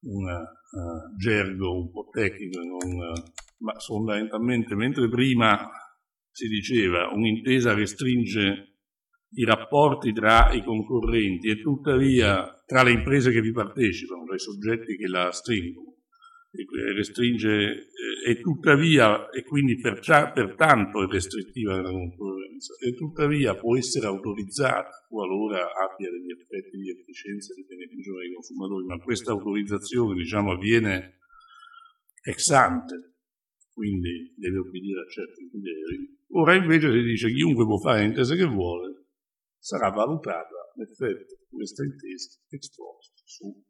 un 0.00 0.24
uh, 0.24 1.16
gergo 1.16 1.78
un 1.78 1.90
po' 1.90 2.08
tecnico, 2.10 2.60
non, 2.60 2.92
uh, 2.92 3.22
ma 3.58 3.74
fondamentalmente, 3.78 4.74
mentre 4.74 5.08
prima 5.08 5.68
si 6.30 6.46
diceva 6.48 7.10
un'intesa 7.12 7.74
restringe 7.74 8.67
i 9.32 9.44
rapporti 9.44 10.12
tra 10.12 10.52
i 10.52 10.62
concorrenti 10.64 11.48
e 11.48 11.60
tuttavia 11.60 12.62
tra 12.64 12.82
le 12.82 12.92
imprese 12.92 13.30
che 13.30 13.40
vi 13.40 13.52
partecipano, 13.52 14.24
tra 14.24 14.34
i 14.34 14.38
soggetti 14.38 14.96
che 14.96 15.06
la 15.06 15.30
stringono, 15.30 15.96
restringe 16.94 17.50
eh, 17.50 18.30
e 18.30 18.40
tuttavia, 18.40 19.28
e 19.30 19.42
quindi 19.44 19.76
pertanto 19.76 21.02
è 21.02 21.06
restrittiva 21.06 21.76
nella 21.76 21.90
concorrenza, 21.90 22.74
e 22.84 22.94
tuttavia 22.94 23.54
può 23.54 23.76
essere 23.76 24.06
autorizzata 24.06 25.06
qualora 25.08 25.58
abbia 25.58 26.10
degli 26.10 26.30
effetti 26.30 26.78
di 26.78 26.90
efficienza 26.90 27.52
e 27.52 27.56
di 27.56 27.66
beneficio 27.66 28.16
dei 28.16 28.32
consumatori, 28.32 28.86
ma 28.86 28.98
questa 28.98 29.32
autorizzazione 29.32 30.14
diciamo, 30.14 30.52
avviene 30.52 31.18
ex 32.24 32.48
ante, 32.50 33.14
quindi 33.72 34.34
deve 34.36 34.58
obbedire 34.58 35.00
a 35.00 35.08
certi 35.08 35.48
criteri. 35.48 36.16
Ora 36.32 36.54
invece 36.54 36.90
si 36.90 37.02
dice 37.02 37.32
chiunque 37.32 37.64
può 37.64 37.78
fare 37.78 38.02
l'intesa 38.02 38.34
che 38.34 38.44
vuole, 38.44 38.97
sarà 39.58 39.90
valutata 39.90 40.72
l'effetto 40.74 41.34
di 41.50 41.56
questa 41.56 41.84
intesa 41.84 42.38
ex 42.48 42.74
post 42.74 43.12
su 43.24 43.64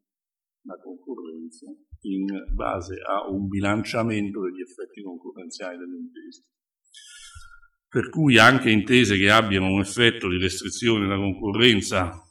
la 0.63 0.77
concorrenza 0.77 1.65
in 2.01 2.25
base 2.53 2.95
a 3.01 3.27
un 3.29 3.47
bilanciamento 3.47 4.41
degli 4.41 4.61
effetti 4.61 5.01
concorrenziali 5.01 5.77
delle 5.77 5.97
imprese. 5.97 6.43
Per 7.87 8.09
cui 8.09 8.37
anche 8.37 8.69
intese 8.69 9.17
che 9.17 9.31
abbiano 9.31 9.67
un 9.67 9.79
effetto 9.79 10.29
di 10.29 10.37
restrizione 10.37 11.07
della 11.07 11.17
concorrenza 11.17 12.28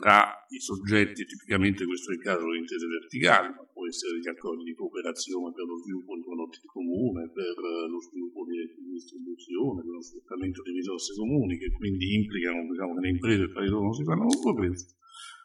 tra 0.00 0.32
i 0.48 0.58
soggetti, 0.58 1.24
tipicamente 1.24 1.84
questo 1.84 2.10
è 2.10 2.14
il 2.14 2.20
caso 2.20 2.42
delle 2.48 2.58
intese 2.58 2.86
verticali, 2.88 3.54
ma 3.54 3.62
può 3.68 3.86
essere 3.86 4.16
degli 4.16 4.28
accordi 4.28 4.64
di 4.64 4.74
cooperazione 4.74 5.52
per 5.52 5.64
lo 5.68 5.76
sviluppo 5.76 6.16
di 6.16 6.22
prodotti 6.24 6.58
comuni, 6.64 7.30
per 7.30 7.54
lo 7.54 8.00
sviluppo 8.00 8.44
di 8.48 8.56
distribuzione, 8.90 9.84
per 9.84 9.92
lo 9.92 10.02
sfruttamento 10.02 10.62
di 10.62 10.72
risorse 10.72 11.14
comuni, 11.14 11.58
che 11.58 11.70
quindi 11.70 12.14
implicano 12.16 12.66
diciamo, 12.66 12.94
che 12.96 13.00
le 13.00 13.14
imprese 13.14 13.52
tra 13.52 13.60
di 13.62 13.68
loro 13.68 13.84
non 13.84 13.94
si 13.94 14.04
fanno 14.04 14.26
concorrenza, 14.26 14.86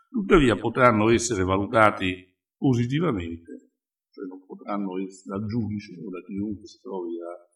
tuttavia 0.10 0.56
potranno 0.56 1.12
essere 1.12 1.44
valutati 1.44 2.26
positivamente, 2.58 3.76
cioè 4.10 4.26
non 4.26 4.40
potranno 4.46 4.98
essere 4.98 5.38
dal 5.38 5.46
giudice 5.46 5.94
o 6.00 6.10
da 6.10 6.24
chiunque 6.24 6.66
si 6.66 6.80
trovi 6.82 7.20
a 7.20 7.55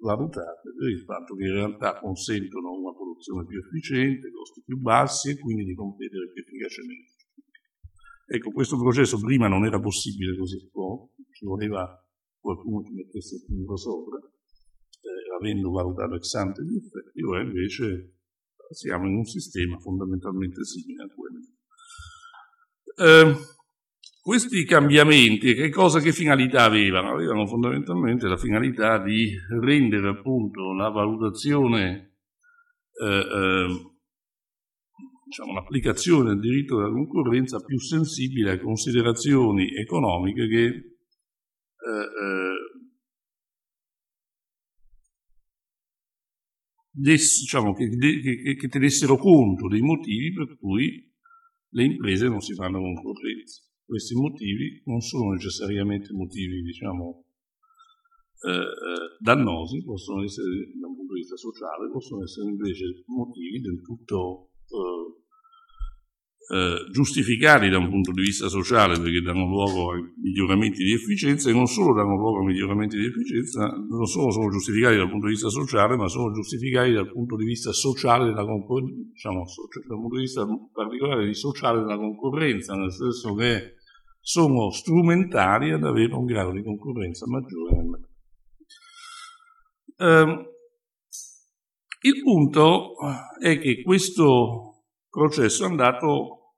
valutare 0.00 0.60
per 0.62 0.88
il 0.88 1.02
fatto 1.02 1.34
che 1.34 1.44
in 1.44 1.52
realtà 1.52 1.98
consentono 2.00 2.72
una 2.72 2.92
produzione 2.92 3.44
più 3.46 3.58
efficiente, 3.58 4.30
costi 4.30 4.62
più 4.64 4.78
bassi 4.78 5.30
e 5.30 5.38
quindi 5.38 5.64
di 5.64 5.74
competere 5.74 6.30
più 6.32 6.42
efficacemente. 6.42 7.12
Ecco, 8.26 8.50
questo 8.52 8.78
processo 8.78 9.18
prima 9.18 9.48
non 9.48 9.64
era 9.64 9.80
possibile 9.80 10.36
così 10.36 10.68
po', 10.70 11.12
ci 11.32 11.44
voleva 11.44 11.86
qualcuno 12.38 12.82
che 12.82 12.92
mettesse 12.92 13.36
il 13.36 13.44
punto 13.46 13.76
sopra, 13.76 14.18
eh, 14.18 15.36
avendo 15.38 15.70
valutato 15.70 16.14
ex 16.14 16.32
ante 16.34 16.62
gli 16.64 16.76
effetti, 16.76 17.22
ora 17.22 17.42
invece 17.42 18.18
siamo 18.70 19.08
in 19.08 19.16
un 19.16 19.24
sistema 19.24 19.78
fondamentalmente 19.78 20.64
simile 20.64 21.02
a 21.02 21.08
quello 21.12 21.40
eh, 23.00 23.34
questi 24.20 24.64
cambiamenti, 24.64 25.54
che 25.54 25.70
cosa, 25.70 25.98
che 26.00 26.12
finalità 26.12 26.64
avevano? 26.64 27.12
Avevano 27.12 27.46
fondamentalmente 27.46 28.26
la 28.26 28.36
finalità 28.36 29.02
di 29.02 29.32
rendere 29.60 30.10
appunto 30.10 30.74
la 30.74 30.90
valutazione, 30.90 32.16
eh, 33.02 33.06
eh, 33.06 33.90
diciamo, 35.24 35.54
l'applicazione 35.54 36.30
del 36.30 36.40
diritto 36.40 36.76
della 36.76 36.90
concorrenza 36.90 37.60
più 37.60 37.78
sensibile 37.78 38.52
a 38.52 38.60
considerazioni 38.60 39.74
economiche 39.74 40.46
che 40.48 40.64
eh, 40.66 40.84
eh, 41.88 42.70
diciamo, 46.90 47.72
che, 47.72 47.88
che, 47.88 48.54
che 48.54 48.68
tenessero 48.68 49.16
conto 49.16 49.66
dei 49.66 49.80
motivi 49.80 50.32
per 50.34 50.58
cui 50.58 51.10
le 51.70 51.84
imprese 51.84 52.28
non 52.28 52.40
si 52.40 52.52
fanno 52.54 52.80
concorrenza. 52.80 53.62
Questi 53.90 54.14
motivi 54.14 54.80
non 54.84 55.00
sono 55.00 55.32
necessariamente 55.32 56.12
motivi, 56.12 56.62
diciamo, 56.62 57.24
eh, 58.46 58.54
eh, 58.54 59.16
dannosi, 59.18 59.82
possono 59.82 60.22
essere 60.22 60.46
da 60.78 60.86
un 60.86 60.94
punto 60.94 61.12
di 61.12 61.18
vista 61.18 61.34
sociale, 61.34 61.90
possono 61.90 62.22
essere 62.22 62.50
invece 62.50 63.02
motivi 63.06 63.60
del 63.60 63.82
tutto 63.82 64.52
eh, 64.70 65.10
eh, 66.54 66.90
giustificati 66.92 67.68
da 67.68 67.78
un 67.78 67.90
punto 67.90 68.12
di 68.12 68.22
vista 68.22 68.46
sociale 68.48 68.96
perché 68.96 69.22
danno 69.22 69.46
luogo 69.46 69.90
a 69.90 69.96
miglioramenti 70.22 70.84
di 70.84 70.92
efficienza 70.92 71.50
e 71.50 71.52
non 71.52 71.66
solo 71.66 71.92
danno 71.92 72.14
luogo 72.14 72.42
a 72.42 72.44
miglioramenti 72.44 72.96
di 72.96 73.06
efficienza, 73.06 73.66
non 73.66 74.06
solo 74.06 74.30
sono 74.30 74.50
giustificati 74.50 74.94
dal 74.98 75.10
punto 75.10 75.26
di 75.26 75.32
vista 75.32 75.48
sociale, 75.48 75.96
ma 75.96 76.06
sono 76.06 76.30
giustificati 76.30 76.92
dal 76.92 77.10
punto 77.10 77.34
di 77.34 77.44
vista 77.44 77.72
sociale 77.72 78.26
della 78.26 78.44
concorrenza, 78.44 79.02
diciamo, 79.10 79.44
dal 79.88 79.98
punto 79.98 80.14
di 80.14 80.22
vista 80.22 80.46
particolare 80.72 81.26
di 81.26 81.34
sociale 81.34 81.80
della 81.80 81.96
concorrenza, 81.96 82.76
nel 82.76 82.92
senso 82.92 83.34
che 83.34 83.78
sono 84.20 84.70
strumentali 84.70 85.72
ad 85.72 85.84
avere 85.84 86.14
un 86.14 86.24
grado 86.24 86.52
di 86.52 86.62
concorrenza 86.62 87.26
maggiore 87.26 87.76
nel 87.76 87.86
mercato. 87.86 88.08
Eh, 89.96 90.48
il 92.02 92.22
punto 92.22 92.94
è 93.40 93.58
che 93.58 93.82
questo 93.82 94.84
processo 95.08 95.64
è 95.64 95.68
andato 95.68 96.54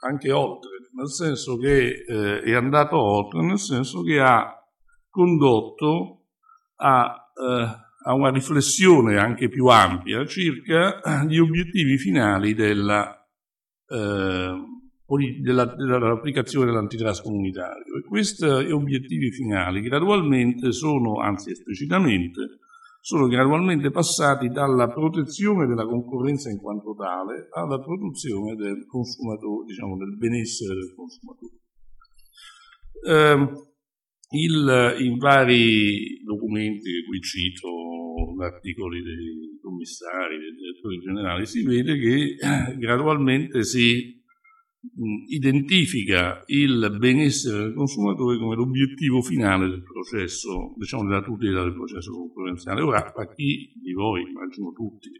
anche 0.00 0.30
oltre, 0.32 0.70
nel 0.94 1.08
senso 1.08 1.56
che 1.56 2.04
eh, 2.06 2.42
è 2.42 2.54
andato 2.54 3.00
oltre, 3.00 3.42
nel 3.42 3.58
senso 3.58 4.02
che 4.02 4.20
ha 4.20 4.52
condotto 5.08 6.26
a, 6.76 7.32
eh, 7.34 7.84
a 8.04 8.12
una 8.12 8.30
riflessione 8.30 9.18
anche 9.18 9.48
più 9.48 9.66
ampia 9.66 10.26
circa 10.26 11.24
gli 11.24 11.38
obiettivi 11.38 11.96
finali 11.96 12.52
della, 12.52 13.26
eh, 13.88 14.54
della, 15.40 15.64
dell'applicazione 15.64 16.66
dell'antitrust 16.66 17.22
comunitario. 17.22 17.96
E 17.96 18.02
questi 18.06 18.44
obiettivi 18.44 19.30
finali 19.30 19.80
gradualmente 19.80 20.72
sono, 20.72 21.20
anzi 21.20 21.50
esplicitamente, 21.50 22.58
sono 23.00 23.28
gradualmente 23.28 23.90
passati 23.90 24.48
dalla 24.48 24.88
protezione 24.88 25.66
della 25.66 25.86
concorrenza 25.86 26.50
in 26.50 26.58
quanto 26.58 26.92
tale 26.94 27.46
alla 27.52 27.78
protezione 27.78 28.56
del 28.56 28.84
consumatore, 28.86 29.66
diciamo 29.66 29.96
del 29.96 30.16
benessere 30.16 30.74
del 30.74 30.92
consumatore. 30.92 31.54
Eh, 33.06 33.64
il, 34.30 34.96
in 34.98 35.18
vari 35.18 36.20
documenti 36.24 37.04
qui 37.06 37.20
cito, 37.20 37.68
articoli 38.42 39.00
dei 39.02 39.58
commissari, 39.62 40.38
dei 40.38 40.52
direttori 40.52 40.98
generali, 40.98 41.46
si 41.46 41.62
vede 41.62 41.96
che 41.96 42.36
gradualmente 42.76 43.62
si 43.62 44.20
identifica 45.28 46.42
il 46.46 46.96
benessere 46.98 47.64
del 47.64 47.74
consumatore 47.74 48.38
come 48.38 48.54
l'obiettivo 48.54 49.20
finale 49.20 49.68
del 49.68 49.82
processo, 49.82 50.74
diciamo 50.76 51.04
della 51.04 51.22
tutela 51.22 51.62
del 51.62 51.74
processo 51.74 52.12
concorrenziale. 52.12 52.82
Ora, 52.82 53.12
a 53.14 53.34
chi 53.34 53.72
di 53.74 53.92
voi, 53.92 54.22
immagino 54.22 54.72
tutti, 54.72 55.10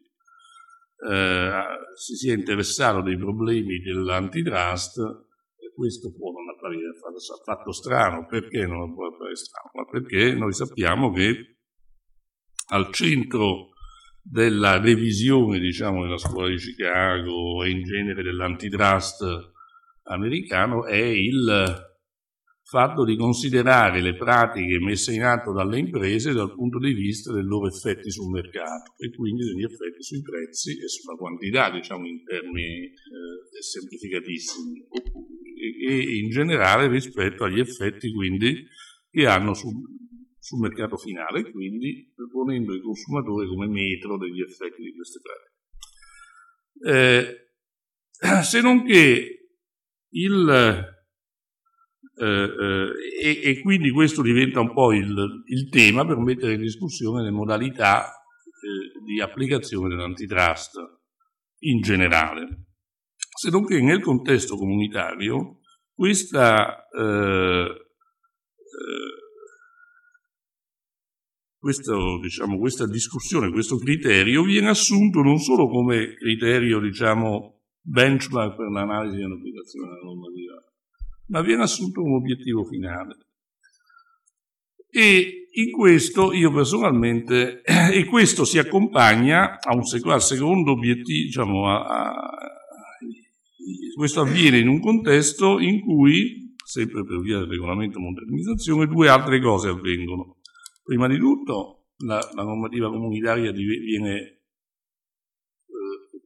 eh, 1.09 1.63
si 1.95 2.15
sia 2.15 2.35
interessato 2.35 3.03
dei 3.03 3.17
problemi 3.17 3.79
dell'antitrust, 3.81 5.25
questo 5.75 6.11
può 6.13 6.33
non 6.33 6.49
apparire 6.55 6.89
affatto 6.89 7.73
strano. 7.73 8.27
Perché 8.27 8.67
non 8.67 8.95
può 8.95 9.07
apparire 9.09 9.37
strano? 9.37 9.71
Ma 9.75 9.85
perché 9.85 10.35
noi 10.35 10.53
sappiamo 10.53 11.13
che 11.13 11.59
al 12.69 12.93
centro 12.93 13.73
della 14.23 14.81
revisione, 14.81 15.61
diciamo, 15.61 16.03
della 16.03 16.19
scuola 16.19 16.49
di 16.49 16.57
Chicago 16.57 17.63
e 17.63 17.71
in 17.71 17.83
genere 17.85 18.23
dell'antitrust 18.23 19.55
americano 20.07 20.87
è 20.87 20.97
il 20.97 21.85
fatto 22.69 23.05
di 23.05 23.17
considerare 23.17 24.01
le 24.01 24.17
pratiche 24.17 24.81
messe 24.81 25.15
in 25.15 25.23
atto 25.23 25.53
dalle 25.53 25.79
imprese 25.79 26.33
dal 26.33 26.53
punto 26.53 26.81
di 26.81 26.93
vista 26.95 27.33
dei 27.33 27.45
loro 27.45 27.69
effetti 27.69 28.11
sul 28.11 28.33
mercato 28.33 28.95
e 28.99 29.15
quindi 29.15 29.45
degli 29.45 29.63
effetti 29.63 30.03
sui 30.03 30.21
prezzi 30.21 30.73
e 30.73 30.89
sulla 30.89 31.17
quantità, 31.17 31.71
diciamo 31.71 32.05
in 32.07 32.25
termini 32.25 32.87
eh, 32.87 33.63
semplificatissimi, 33.63 34.85
e, 35.89 35.95
e, 35.95 36.17
in 36.19 36.31
generale 36.31 36.89
rispetto 36.89 37.45
agli 37.45 37.61
effetti 37.61 38.13
quindi 38.13 38.67
che 39.11 39.27
hanno 39.27 39.55
sul, 39.55 39.75
sul 40.37 40.59
mercato 40.59 40.97
finale, 40.97 41.49
quindi 41.53 42.13
ponendo 42.33 42.75
il 42.75 42.83
consumatore 42.83 43.47
come 43.47 43.69
metro 43.69 44.19
degli 44.19 44.41
effetti 44.41 44.83
di 44.83 44.93
queste 44.93 45.21
pratiche. 45.23 45.55
Eh, 46.83 48.43
se 48.43 48.61
non 48.61 48.85
che 48.85 49.36
il, 50.11 50.49
eh, 50.49 52.25
eh, 52.25 52.91
e, 53.23 53.41
e, 53.43 53.61
quindi 53.61 53.91
questo 53.91 54.23
diventa 54.23 54.61
un 54.61 54.73
po' 54.73 54.93
il, 54.93 55.43
il, 55.47 55.69
tema 55.69 56.07
per 56.07 56.17
mettere 56.19 56.55
in 56.55 56.61
discussione 56.61 57.23
le 57.23 57.31
modalità 57.31 58.07
eh, 58.07 59.05
di 59.05 59.21
applicazione 59.21 59.89
dell'antitrust 59.89 60.79
in 61.61 61.81
generale. 61.81 62.65
Se 63.17 63.51
non 63.51 63.67
che 63.67 63.81
nel 63.83 64.01
contesto 64.01 64.57
comunitario 64.57 65.61
questa, 65.95 66.89
eh, 66.89 67.67
eh, 68.59 69.17
questo, 71.59 72.19
diciamo, 72.21 72.59
questa 72.59 72.87
discussione, 72.87 73.51
questo 73.51 73.77
criterio 73.77 74.43
viene 74.43 74.69
assunto 74.69 75.21
non 75.21 75.39
solo 75.39 75.69
come 75.69 76.15
criterio 76.15 76.81
diciamo, 76.81 77.56
benchmark 77.87 78.57
per 78.57 78.69
l'analisi 78.69 79.17
dell'applicazione 79.17 79.89
della 79.89 80.03
normativa, 80.03 80.55
ma 81.29 81.41
viene 81.41 81.63
assunto 81.63 82.03
come 82.03 82.17
obiettivo 82.17 82.65
finale. 82.65 83.17
E 84.91 85.49
in 85.53 85.71
questo 85.71 86.33
io 86.33 86.53
personalmente, 86.53 87.63
e 87.63 88.05
questo 88.07 88.45
si 88.45 88.59
accompagna 88.59 89.59
a 89.61 89.75
un 89.75 89.85
secondo 89.85 90.73
obiettivo, 90.73 91.25
diciamo, 91.25 91.69
a, 91.69 91.85
a, 91.85 92.31
questo 93.95 94.21
avviene 94.21 94.59
in 94.59 94.69
un 94.69 94.81
contesto 94.81 95.61
in 95.61 95.81
cui, 95.81 96.55
sempre 96.65 97.05
per 97.05 97.21
via 97.21 97.39
del 97.39 97.49
regolamento 97.49 98.01
modernizzazione, 98.01 98.87
due 98.87 99.09
altre 99.09 99.41
cose 99.41 99.69
avvengono. 99.69 100.39
Prima 100.83 101.09
di 101.09 101.19
tutto 101.19 101.87
la, 101.99 102.19
la 102.35 102.43
normativa 102.43 102.91
comunitaria 102.91 103.53
viene 103.53 104.19
eh, 104.21 104.41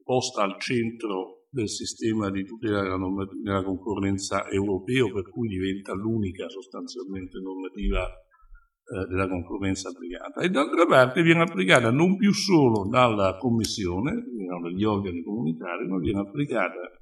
posta 0.03 0.43
al 0.43 0.59
centro 0.59 1.40
del 1.51 1.67
sistema 1.67 2.31
di 2.31 2.45
tutela 2.45 2.81
della, 2.81 2.97
della 3.43 3.63
concorrenza 3.63 4.47
europeo, 4.47 5.11
per 5.11 5.29
cui 5.29 5.49
diventa 5.49 5.93
l'unica 5.93 6.47
sostanzialmente 6.47 7.39
normativa 7.39 8.07
eh, 8.07 9.05
della 9.09 9.27
concorrenza 9.27 9.89
applicata, 9.89 10.41
e 10.41 10.49
d'altra 10.49 10.85
parte 10.85 11.21
viene 11.21 11.41
applicata 11.41 11.91
non 11.91 12.15
più 12.15 12.31
solo 12.31 12.87
dalla 12.87 13.35
Commissione, 13.37 14.13
dagli 14.61 14.83
organi 14.83 15.23
comunitari, 15.23 15.87
ma 15.87 15.97
viene 15.99 16.19
applicata 16.19 17.00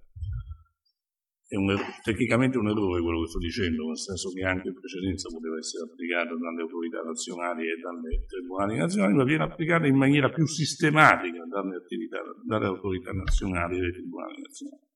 un, 1.57 1.71
er-, 1.71 2.01
tecnicamente 2.03 2.57
un 2.57 2.69
errore 2.69 3.01
quello 3.01 3.21
che 3.21 3.27
sto 3.27 3.39
dicendo, 3.39 3.87
nel 3.87 3.97
senso 3.97 4.29
che 4.29 4.43
anche 4.43 4.67
in 4.67 4.73
precedenza 4.73 5.29
poteva 5.29 5.57
essere 5.57 5.89
applicata 5.89 6.35
dalle 6.35 6.61
autorità 6.61 7.01
nazionali 7.01 7.63
e 7.63 7.75
dalle 7.81 8.25
tribunali 8.27 8.77
nazionali, 8.77 9.13
ma 9.13 9.23
viene 9.23 9.43
applicata 9.43 9.87
in 9.87 9.95
maniera 9.95 10.29
più 10.29 10.45
sistematica 10.45 11.43
dalle, 11.49 11.75
attività, 11.75 12.19
dalle 12.45 12.65
autorità 12.65 13.11
nazionali 13.11 13.77
e 13.77 13.79
dai 13.79 13.91
tribunali 13.93 14.41
nazionali. 14.41 14.87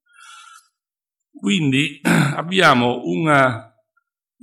Quindi 1.33 1.99
abbiamo 2.37 3.01
una, 3.05 3.73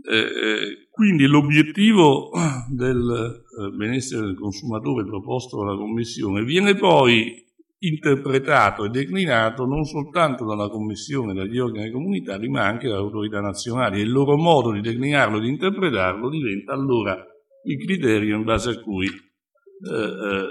eh, 0.02 0.16
eh, 0.16 0.88
quindi 0.90 1.26
l'obiettivo 1.26 2.30
del 2.74 3.44
eh, 3.58 3.70
benessere 3.70 4.26
del 4.26 4.36
consumatore 4.36 5.04
proposto 5.04 5.62
dalla 5.62 5.76
Commissione 5.76 6.42
viene 6.42 6.74
poi 6.74 7.46
interpretato 7.80 8.84
e 8.84 8.90
declinato 8.90 9.64
non 9.64 9.84
soltanto 9.84 10.44
dalla 10.44 10.68
Commissione, 10.68 11.32
dagli 11.32 11.58
organi 11.58 11.90
comunitari, 11.90 12.48
ma 12.48 12.66
anche 12.66 12.88
dalle 12.88 13.00
autorità 13.00 13.40
nazionali 13.40 14.00
e 14.00 14.02
il 14.02 14.10
loro 14.10 14.36
modo 14.36 14.72
di 14.72 14.80
declinarlo 14.80 15.38
e 15.38 15.40
di 15.40 15.48
interpretarlo 15.48 16.28
diventa 16.28 16.72
allora 16.72 17.16
il 17.64 17.78
criterio 17.78 18.36
in 18.36 18.44
base 18.44 18.70
a 18.70 18.80
cui, 18.80 19.06
eh, 19.06 20.04
eh, 20.04 20.46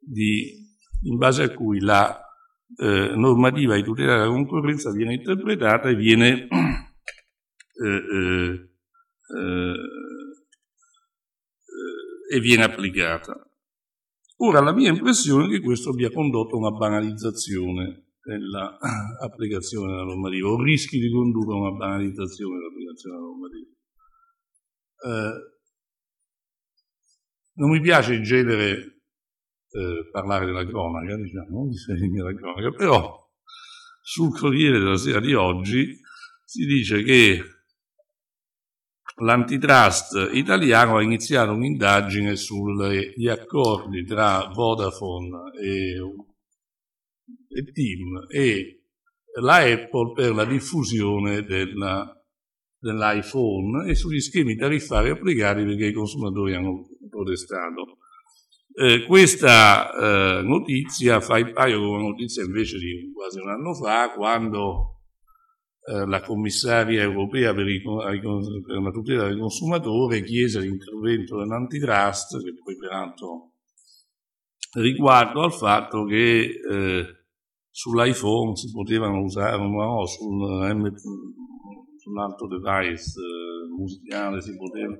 di, 0.00 0.52
base 1.16 1.42
a 1.44 1.50
cui 1.50 1.80
la 1.80 2.20
eh, 2.76 3.12
normativa 3.16 3.74
di 3.74 3.82
tutela 3.82 4.18
della 4.18 4.28
concorrenza 4.28 4.92
viene 4.92 5.14
interpretata 5.14 5.88
e 5.88 5.96
viene, 5.96 6.46
eh, 7.82 7.86
eh, 7.86 8.70
eh, 9.36 9.76
e 12.36 12.40
viene 12.40 12.62
applicata. 12.62 13.48
Ora 14.44 14.60
la 14.60 14.74
mia 14.74 14.90
impressione 14.90 15.46
è 15.46 15.48
che 15.48 15.60
questo 15.60 15.88
abbia 15.88 16.10
condotto 16.10 16.56
a 16.56 16.58
una 16.58 16.76
banalizzazione 16.76 18.12
dell'applicazione 18.22 19.92
della 19.92 20.04
normativa 20.12 20.50
o 20.50 20.62
rischi 20.62 20.98
di 20.98 21.10
condurre 21.10 21.54
a 21.54 21.60
una 21.60 21.70
banalizzazione 21.70 22.58
dell'applicazione 22.58 23.16
della 23.16 23.26
normativa. 23.26 23.70
Eh, 25.06 25.52
non 27.54 27.70
mi 27.70 27.80
piace 27.80 28.14
in 28.14 28.22
genere 28.22 29.00
eh, 29.70 30.10
parlare 30.12 30.44
della 30.44 30.66
cronaca, 30.66 31.16
diciamo, 31.16 31.66
della 32.12 32.34
cronaca, 32.34 32.70
però 32.70 33.18
sul 34.02 34.38
Corriere 34.38 34.78
della 34.78 34.98
Sera 34.98 35.20
di 35.20 35.32
oggi 35.32 35.98
si 36.44 36.66
dice 36.66 37.02
che 37.02 37.42
l'antitrust 39.16 40.30
italiano 40.32 40.96
ha 40.96 41.02
iniziato 41.02 41.52
un'indagine 41.52 42.36
sugli 42.36 43.28
accordi 43.28 44.04
tra 44.04 44.50
Vodafone 44.52 45.52
e, 45.60 46.00
e 47.48 47.72
TIM 47.72 48.26
e 48.28 48.80
la 49.40 49.56
Apple 49.56 50.12
per 50.14 50.34
la 50.34 50.44
diffusione 50.44 51.42
della, 51.42 52.12
dell'iPhone 52.78 53.88
e 53.88 53.94
sugli 53.94 54.20
schemi 54.20 54.56
tariffari 54.56 55.10
applicati 55.10 55.64
perché 55.64 55.86
i 55.86 55.92
consumatori 55.92 56.54
hanno 56.54 56.86
protestato. 57.08 57.98
Eh, 58.76 59.04
questa 59.06 59.90
eh, 59.92 60.42
notizia 60.42 61.20
fa 61.20 61.38
il 61.38 61.52
paio 61.52 61.78
con 61.78 61.88
una 61.90 62.08
notizia 62.08 62.42
invece 62.42 62.78
di 62.78 63.12
quasi 63.14 63.38
un 63.38 63.48
anno 63.48 63.72
fa, 63.72 64.10
quando 64.10 64.93
la 65.86 66.22
commissaria 66.22 67.02
europea 67.02 67.52
per, 67.52 67.68
i, 67.68 67.82
per, 67.82 68.80
la 68.80 68.90
tutela 68.90 69.24
del 69.24 69.38
consumatore 69.38 70.22
chiese 70.22 70.60
l'intervento 70.60 71.38
dell'antitrust, 71.38 72.42
che 72.42 72.54
poi 72.54 72.76
peraltro 72.76 73.54
riguardo 74.74 75.42
al 75.42 75.52
fatto 75.52 76.04
che 76.04 76.60
eh, 76.70 77.06
sull'iPhone 77.70 78.54
si 78.56 78.70
potevano 78.70 79.20
usare, 79.20 79.58
no, 79.58 80.06
sul, 80.06 80.94
sull'altro 81.96 82.46
device 82.46 83.20
eh, 83.20 83.68
musicale 83.76 84.40
si 84.40 84.56
poteva, 84.56 84.94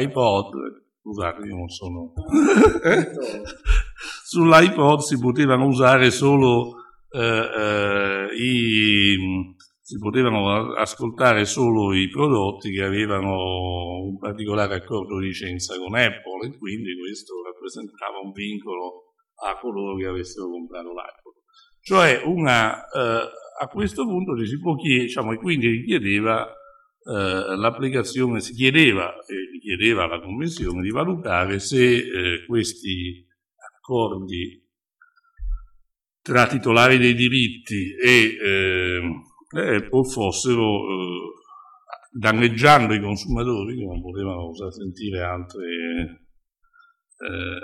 iPod, 0.00 0.50
scusate 1.00 1.46
io 1.46 1.56
non 1.56 1.68
sono, 1.68 2.12
sull'iPod 4.24 4.98
si 5.00 5.18
potevano 5.18 5.66
usare 5.66 6.10
solo 6.10 6.74
eh, 7.10 7.20
eh, 7.20 8.28
i, 8.36 9.56
si 9.88 9.96
potevano 9.96 10.74
ascoltare 10.74 11.46
solo 11.46 11.94
i 11.94 12.10
prodotti 12.10 12.70
che 12.70 12.82
avevano 12.82 14.02
un 14.02 14.18
particolare 14.18 14.74
accordo 14.74 15.18
di 15.18 15.28
licenza 15.28 15.78
con 15.78 15.94
Apple 15.94 16.46
e 16.46 16.58
quindi 16.58 16.94
questo 16.98 17.32
rappresentava 17.42 18.18
un 18.22 18.30
vincolo 18.32 19.14
a 19.46 19.58
coloro 19.58 19.96
che 19.96 20.04
avessero 20.04 20.50
comprato 20.50 20.88
l'iPod. 20.88 21.32
Cioè 21.80 22.20
una, 22.26 22.86
eh, 22.86 23.30
a 23.60 23.66
questo 23.68 24.04
punto 24.04 24.36
ci 24.36 24.46
si 24.46 24.60
può 24.60 24.76
chiedere, 24.76 25.06
diciamo, 25.06 25.32
e 25.32 25.36
quindi 25.36 25.68
richiedeva 25.68 26.46
eh, 26.46 27.56
l'applicazione, 27.56 28.40
si 28.40 28.52
chiedeva, 28.52 29.14
e 29.24 29.58
chiedeva 29.58 30.04
alla 30.04 30.20
Convenzione 30.20 30.82
di 30.82 30.90
valutare 30.90 31.60
se 31.60 31.96
eh, 31.96 32.44
questi 32.44 33.26
accordi 33.56 34.68
tra 36.20 36.46
titolari 36.46 36.98
dei 36.98 37.14
diritti 37.14 37.94
e 37.94 38.36
eh, 39.56 39.76
Apple 39.76 40.04
fossero 40.04 40.62
eh, 40.62 41.32
danneggiando 42.10 42.94
i 42.94 43.00
consumatori 43.00 43.76
che 43.76 43.84
non 43.84 44.00
potevano 44.00 44.52
sentire 44.70 45.20
altre, 45.20 45.66
eh, 47.18 47.60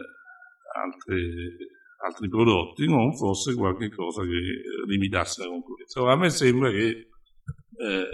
altre 0.77 1.73
altri 2.05 2.29
prodotti 2.29 2.87
non 2.87 3.15
fosse 3.17 3.55
qualcosa 3.55 4.23
che 4.23 4.63
limitasse 4.87 5.43
la 5.43 5.49
concorrenza. 5.49 6.03
Ora, 6.03 6.13
a 6.13 6.17
me 6.17 6.31
sembra 6.31 6.71
che 6.71 7.09
eh, 7.77 8.09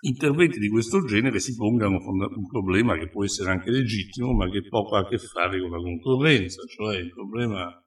interventi 0.00 0.58
di 0.58 0.68
questo 0.68 1.04
genere 1.04 1.38
si 1.38 1.54
pongano 1.54 1.98
un 1.98 2.46
problema 2.48 2.98
che 2.98 3.08
può 3.08 3.24
essere 3.24 3.50
anche 3.50 3.70
legittimo, 3.70 4.32
ma 4.32 4.48
che 4.50 4.66
poco 4.68 4.96
ha 4.96 5.00
a 5.00 5.08
che 5.08 5.18
fare 5.18 5.60
con 5.60 5.70
la 5.70 5.78
concorrenza, 5.78 6.62
cioè 6.66 6.96
il 6.96 7.10
problema 7.10 7.81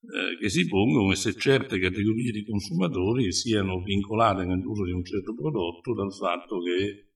eh, 0.00 0.38
che 0.38 0.48
si 0.48 0.66
pongono 0.66 1.12
è 1.12 1.16
se 1.16 1.34
certe 1.34 1.78
categorie 1.78 2.30
di 2.30 2.44
consumatori 2.44 3.32
siano 3.32 3.82
vincolate 3.82 4.44
nell'uso 4.44 4.84
di 4.84 4.92
un 4.92 5.04
certo 5.04 5.34
prodotto 5.34 5.94
dal 5.94 6.12
fatto 6.14 6.60
che 6.60 7.08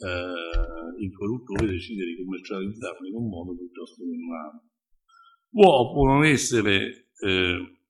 eh, 0.00 1.02
il 1.02 1.10
produttore 1.10 1.66
decide 1.66 2.04
di 2.06 2.16
commercializzarlo 2.16 3.06
in 3.06 3.14
un 3.14 3.28
modo 3.28 3.56
piuttosto 3.56 4.02
che 4.02 4.14
in 4.14 4.22
un 4.22 4.34
altro. 4.34 4.68
Può 5.50 5.92
può 5.92 6.06
non 6.06 6.24
essere 6.24 7.10
eh, 7.20 7.80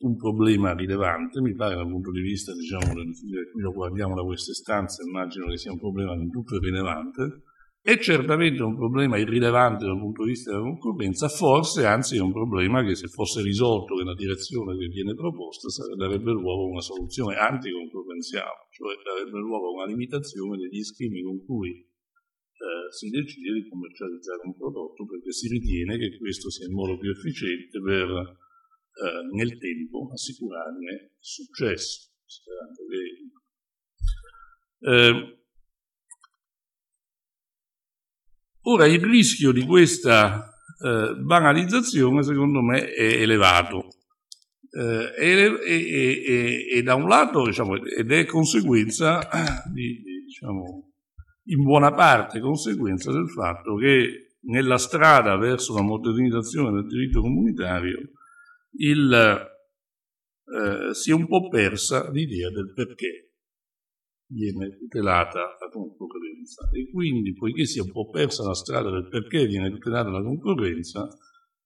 un 0.00 0.16
problema 0.16 0.74
rilevante, 0.74 1.40
mi 1.40 1.54
pare 1.54 1.74
dal 1.74 1.88
punto 1.88 2.10
di 2.12 2.20
vista, 2.20 2.52
diciamo, 2.54 2.92
qui 2.92 3.60
lo 3.60 3.72
guardiamo 3.72 4.14
da 4.14 4.22
queste 4.22 4.52
stanze, 4.54 5.02
immagino 5.02 5.46
che 5.48 5.58
sia 5.58 5.72
un 5.72 5.78
problema 5.78 6.16
di 6.16 6.30
tutto 6.30 6.56
irrilevante, 6.56 7.42
è 7.88 7.96
certamente 7.96 8.62
un 8.62 8.76
problema 8.76 9.16
irrilevante 9.16 9.86
dal 9.86 9.96
punto 9.96 10.24
di 10.24 10.32
vista 10.32 10.50
della 10.50 10.62
concorrenza, 10.62 11.26
forse 11.28 11.86
anzi 11.86 12.16
è 12.16 12.20
un 12.20 12.32
problema 12.32 12.84
che 12.84 12.94
se 12.94 13.08
fosse 13.08 13.40
risolto 13.40 13.94
nella 13.94 14.12
direzione 14.12 14.76
che 14.76 14.88
viene 14.88 15.14
proposta 15.14 15.68
darebbe 15.96 16.32
luogo 16.32 16.64
a 16.64 16.70
una 16.72 16.82
soluzione 16.82 17.36
anticoncorrenziale, 17.36 18.68
cioè 18.72 18.94
darebbe 19.02 19.38
luogo 19.38 19.68
a 19.68 19.72
una 19.80 19.86
limitazione 19.86 20.58
degli 20.58 20.82
schemi 20.82 21.22
con 21.22 21.42
cui 21.46 21.80
eh, 21.80 22.92
si 22.92 23.08
decide 23.08 23.54
di 23.54 23.66
commercializzare 23.70 24.40
un 24.44 24.54
prodotto 24.54 25.06
perché 25.06 25.32
si 25.32 25.48
ritiene 25.48 25.96
che 25.96 26.18
questo 26.18 26.50
sia 26.50 26.66
il 26.66 26.72
modo 26.72 26.98
più 26.98 27.10
efficiente 27.10 27.80
per 27.80 28.04
eh, 28.04 29.34
nel 29.34 29.56
tempo 29.56 30.10
assicurarne 30.12 31.14
successo. 31.20 32.10
Eh, 34.80 35.37
ora 38.68 38.86
il 38.86 39.00
rischio 39.00 39.52
di 39.52 39.64
questa 39.64 40.52
eh, 40.80 41.14
banalizzazione 41.16 42.22
secondo 42.22 42.60
me 42.62 42.92
è 42.92 43.20
elevato. 43.20 43.88
Eh, 44.70 45.14
e, 45.18 45.58
e, 45.66 46.24
e, 46.26 46.66
e, 46.76 46.82
da 46.82 46.94
un 46.94 47.08
lato 47.08 47.46
diciamo, 47.46 47.76
ed 47.76 48.12
è 48.12 48.26
conseguenza 48.26 49.26
di, 49.72 50.02
di 50.02 50.24
diciamo, 50.26 50.92
in 51.44 51.62
buona 51.62 51.92
parte 51.94 52.38
conseguenza 52.38 53.10
del 53.10 53.30
fatto 53.30 53.76
che 53.76 54.34
nella 54.40 54.76
strada 54.76 55.36
verso 55.36 55.74
la 55.74 55.80
modernizzazione 55.80 56.70
del 56.70 56.86
diritto 56.86 57.22
comunitario 57.22 58.10
il, 58.72 59.12
eh, 60.44 60.94
si 60.94 61.10
è 61.10 61.14
un 61.14 61.26
po' 61.26 61.48
persa 61.48 62.10
l'idea 62.10 62.50
del 62.50 62.72
perché 62.74 63.32
viene 64.30 64.76
tutelata 64.76 65.56
la 65.58 65.68
concorrenza 66.48 66.68
e 66.72 66.90
quindi 66.90 67.34
poiché 67.34 67.66
si 67.66 67.78
è 67.78 67.82
un 67.82 67.92
po' 67.92 68.08
persa 68.08 68.44
la 68.44 68.54
strada 68.54 68.90
del 68.90 69.08
perché 69.08 69.46
viene 69.46 69.70
tutelata 69.70 70.10
la 70.10 70.22
concorrenza 70.22 71.06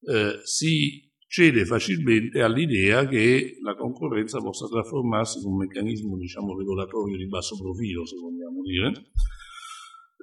eh, 0.05 0.40
si 0.42 1.11
cede 1.27 1.64
facilmente 1.64 2.42
all'idea 2.42 3.07
che 3.07 3.57
la 3.62 3.75
concorrenza 3.75 4.38
possa 4.38 4.66
trasformarsi 4.66 5.38
in 5.38 5.47
un 5.47 5.57
meccanismo 5.59 6.16
diciamo 6.18 6.57
regolatorio 6.57 7.16
di 7.16 7.27
basso 7.27 7.57
profilo 7.57 8.05
se 8.05 8.16
vogliamo 8.16 8.62
dire 8.62 9.11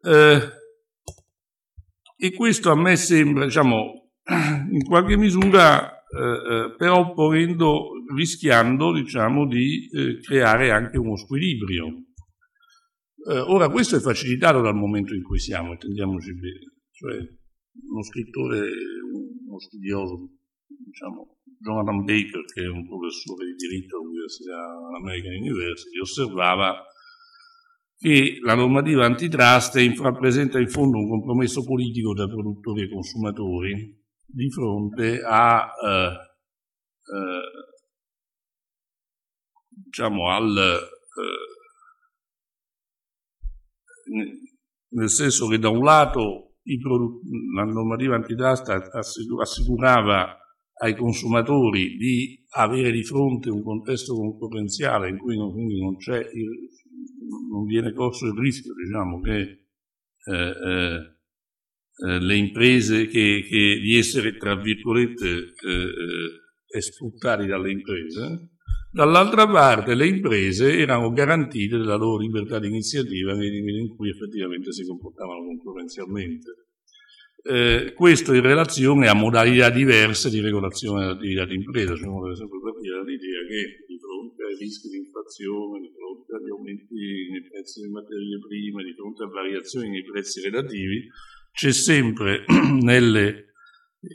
eh, 0.04 0.58
e 2.22 2.34
questo 2.34 2.69
a 2.69 2.76
me 2.76 2.98
sembra, 2.98 3.45
diciamo, 3.45 4.10
in 4.72 4.84
qualche 4.86 5.15
misura, 5.15 6.04
eh, 6.04 6.19
eh, 6.19 6.76
però 6.78 7.13
ponendo, 7.13 7.91
rischiando, 8.13 8.91
diciamo, 8.91 9.48
di 9.48 9.89
eh, 9.89 10.19
creare 10.19 10.72
anche 10.72 10.98
uno 10.98 11.15
squilibrio. 11.15 12.09
Eh, 13.30 13.42
ora, 13.42 13.70
questo 13.70 13.96
è 13.96 14.00
facilitato 14.00 14.60
dal 14.60 14.74
momento 14.74 15.13
in 15.13 15.22
cui 15.22 15.38
siamo, 15.38 15.74
intendiamoci 15.74 16.34
bene. 16.34 16.74
Cioè, 16.89 17.13
uno 17.13 18.02
scrittore, 18.02 18.68
uno 19.46 19.60
studioso, 19.60 20.32
diciamo, 20.65 21.38
Jonathan 21.60 22.04
Baker, 22.06 22.44
che 22.52 22.63
è 22.63 22.68
un 22.68 22.88
professore 22.88 23.46
di 23.46 23.54
diritto 23.54 23.98
all'Università 23.98 24.58
American 24.98 25.36
University, 25.36 26.00
osservava 26.00 26.84
che 27.98 28.39
la 28.42 28.56
normativa 28.56 29.06
antitrust 29.06 29.76
rappresenta 30.00 30.58
in 30.58 30.70
fondo 30.70 30.98
un 30.98 31.10
compromesso 31.10 31.63
politico 31.63 32.13
tra 32.13 32.26
produttori 32.26 32.84
e 32.84 32.89
consumatori 32.89 34.04
di 34.26 34.50
fronte 34.50 35.22
a 35.22 35.70
eh, 35.86 36.13
eh, 37.13 37.42
diciamo 39.70 40.30
al 40.30 40.58
eh, 40.58 41.59
nel 44.91 45.10
senso 45.10 45.48
che 45.48 45.60
da 45.60 45.69
un 45.69 45.84
lato 45.84 46.56
la 47.56 47.63
normativa 47.63 48.15
antitrust 48.15 48.69
assicurava 49.39 50.38
ai 50.82 50.95
consumatori 50.95 51.98
di 51.98 52.45
avere 52.52 52.91
di 52.91 53.04
fronte 53.04 53.50
un 53.50 53.63
contesto 53.63 54.15
concorrenziale 54.15 55.10
in 55.10 55.17
cui 55.17 55.38
non, 55.38 55.54
non 55.54 55.98
il, 56.34 56.50
non 57.50 57.65
viene 57.65 57.93
corso 57.93 58.28
il 58.28 58.38
rischio 58.38 58.74
diciamo, 58.74 59.19
che 59.19 59.39
eh, 60.26 60.54
eh, 60.65 61.17
eh, 62.08 62.19
le 62.19 62.36
imprese 62.36 63.08
che, 63.08 63.45
che, 63.48 63.80
di 63.82 63.98
essere 63.98 64.38
tra 64.38 64.56
virgolette 64.56 65.28
eh, 65.28 65.91
eh, 66.72 66.82
sfruttati 66.82 67.45
dalle 67.45 67.72
imprese, 67.72 68.52
dall'altra 68.91 69.47
parte 69.47 69.93
le 69.95 70.08
imprese 70.08 70.78
erano 70.78 71.12
garantite 71.12 71.78
della 71.78 71.95
loro 71.95 72.17
libertà 72.17 72.60
di 72.60 72.67
iniziativa 72.67 73.34
nei 73.34 73.49
limiti 73.49 73.80
in 73.80 73.95
cui 73.95 74.10
effettivamente 74.10 74.71
si 74.71 74.86
comportavano 74.86 75.43
concorrenzialmente. 75.45 76.67
Eh, 77.41 77.93
questo 77.95 78.34
in 78.34 78.41
relazione 78.41 79.08
a 79.08 79.13
modalità 79.13 79.69
diverse 79.69 80.30
di 80.30 80.41
regolazione 80.41 81.06
dell'attività 81.06 81.45
di 81.45 81.56
impresa, 81.56 81.95
cioè 81.95 82.21
per 82.21 82.32
esempio 82.32 82.60
partire 82.60 82.97
dall'idea 82.97 83.41
che 83.47 83.86
di 83.88 83.97
fronte 83.97 84.43
ai 84.43 84.58
rischi 84.58 84.89
di 84.89 84.97
inflazione, 84.97 85.80
di 85.80 85.91
fronte 85.95 86.36
agli 86.36 86.49
aumenti 86.49 87.30
nei 87.32 87.43
prezzi 87.47 87.80
delle 87.80 87.93
materie 87.93 88.39
prime, 88.39 88.84
di 88.84 88.93
fronte 88.93 89.23
a 89.23 89.28
variazioni 89.28 89.89
nei 89.89 90.04
prezzi 90.04 90.41
relativi, 90.41 91.08
c'è 91.54 91.71
sempre 91.71 92.43
nelle 92.82 93.54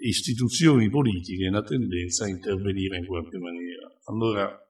istituzioni 0.00 0.88
politiche 0.88 1.48
la 1.48 1.62
tendenza 1.62 2.24
a 2.24 2.28
intervenire 2.28 2.98
in 2.98 3.06
qualche 3.06 3.38
maniera. 3.38 3.90
Allora, 4.04 4.63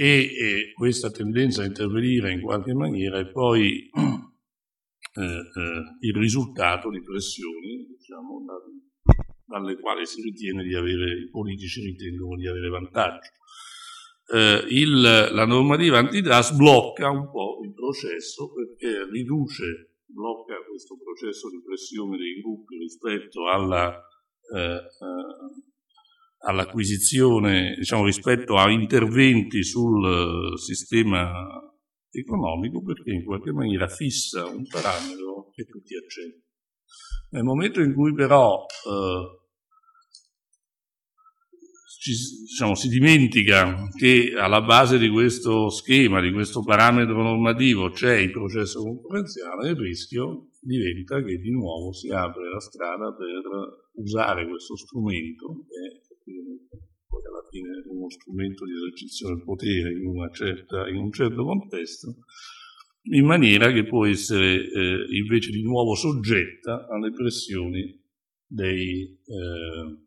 e, 0.00 0.32
e 0.34 0.72
questa 0.72 1.10
tendenza 1.10 1.60
a 1.60 1.66
intervenire 1.66 2.32
in 2.32 2.40
qualche 2.40 2.72
maniera 2.72 3.18
è 3.18 3.30
poi 3.30 3.90
eh, 3.92 5.22
eh, 5.22 5.96
il 6.00 6.14
risultato 6.14 6.88
di 6.88 7.02
pressioni 7.02 7.84
diciamo, 7.86 8.42
da, 8.46 8.54
dalle 9.44 9.78
quali 9.78 10.06
si 10.06 10.22
ritiene 10.22 10.62
di 10.62 10.74
avere, 10.74 11.18
i 11.18 11.28
politici 11.28 11.82
ritengono 11.82 12.36
di 12.36 12.48
avere 12.48 12.68
vantaggio. 12.70 13.28
Eh, 14.32 14.64
il, 14.70 15.00
la 15.02 15.44
normativa 15.44 15.98
antitrust 15.98 16.56
blocca 16.56 17.10
un 17.10 17.30
po' 17.30 17.60
il 17.62 17.74
processo 17.74 18.50
perché 18.54 19.06
riduce, 19.10 19.96
blocca 20.06 20.64
questo 20.66 20.96
processo 20.96 21.50
di 21.50 21.60
pressione 21.62 22.16
dei 22.16 22.40
gruppi 22.40 22.78
rispetto 22.78 23.50
alla, 23.50 24.00
eh, 24.54 24.76
eh, 24.76 25.69
all'acquisizione, 26.42 27.74
diciamo 27.76 28.04
rispetto 28.04 28.56
a 28.56 28.70
interventi 28.70 29.62
sul 29.62 30.58
sistema 30.58 31.30
economico 32.10 32.82
perché 32.82 33.12
in 33.12 33.24
qualche 33.24 33.52
maniera 33.52 33.88
fissa 33.88 34.46
un 34.46 34.66
parametro 34.66 35.50
che 35.52 35.64
tutti 35.64 35.94
accettano. 35.96 36.44
Nel 37.30 37.44
momento 37.44 37.80
in 37.80 37.94
cui 37.94 38.12
però 38.12 38.64
eh, 38.66 39.40
ci, 42.00 42.12
diciamo, 42.48 42.74
si 42.74 42.88
dimentica 42.88 43.86
che 43.96 44.32
alla 44.36 44.62
base 44.62 44.98
di 44.98 45.08
questo 45.10 45.68
schema, 45.68 46.20
di 46.20 46.32
questo 46.32 46.62
parametro 46.62 47.22
normativo 47.22 47.90
c'è 47.90 48.16
il 48.16 48.32
processo 48.32 48.82
concorrenziale, 48.82 49.70
il 49.70 49.76
rischio 49.76 50.48
diventa 50.60 51.22
che 51.22 51.36
di 51.36 51.50
nuovo 51.50 51.92
si 51.92 52.08
apre 52.08 52.50
la 52.50 52.60
strada 52.60 53.14
per 53.14 53.92
usare 53.94 54.48
questo 54.48 54.76
strumento, 54.76 55.66
che 55.68 56.09
poi 56.24 57.22
alla 57.26 57.46
fine 57.50 57.82
uno 57.86 58.08
strumento 58.10 58.64
di 58.64 58.72
esercizio 58.72 59.28
del 59.28 59.42
potere 59.42 59.92
in, 59.92 60.28
certa, 60.32 60.88
in 60.88 60.96
un 60.96 61.12
certo 61.12 61.44
contesto, 61.44 62.16
in 63.02 63.26
maniera 63.26 63.72
che 63.72 63.84
può 63.84 64.06
essere 64.06 64.62
eh, 64.62 65.06
invece 65.16 65.50
di 65.50 65.62
nuovo 65.62 65.94
soggetta 65.94 66.86
alle 66.88 67.10
pressioni 67.10 67.98
dei, 68.46 69.18
eh, 69.24 70.06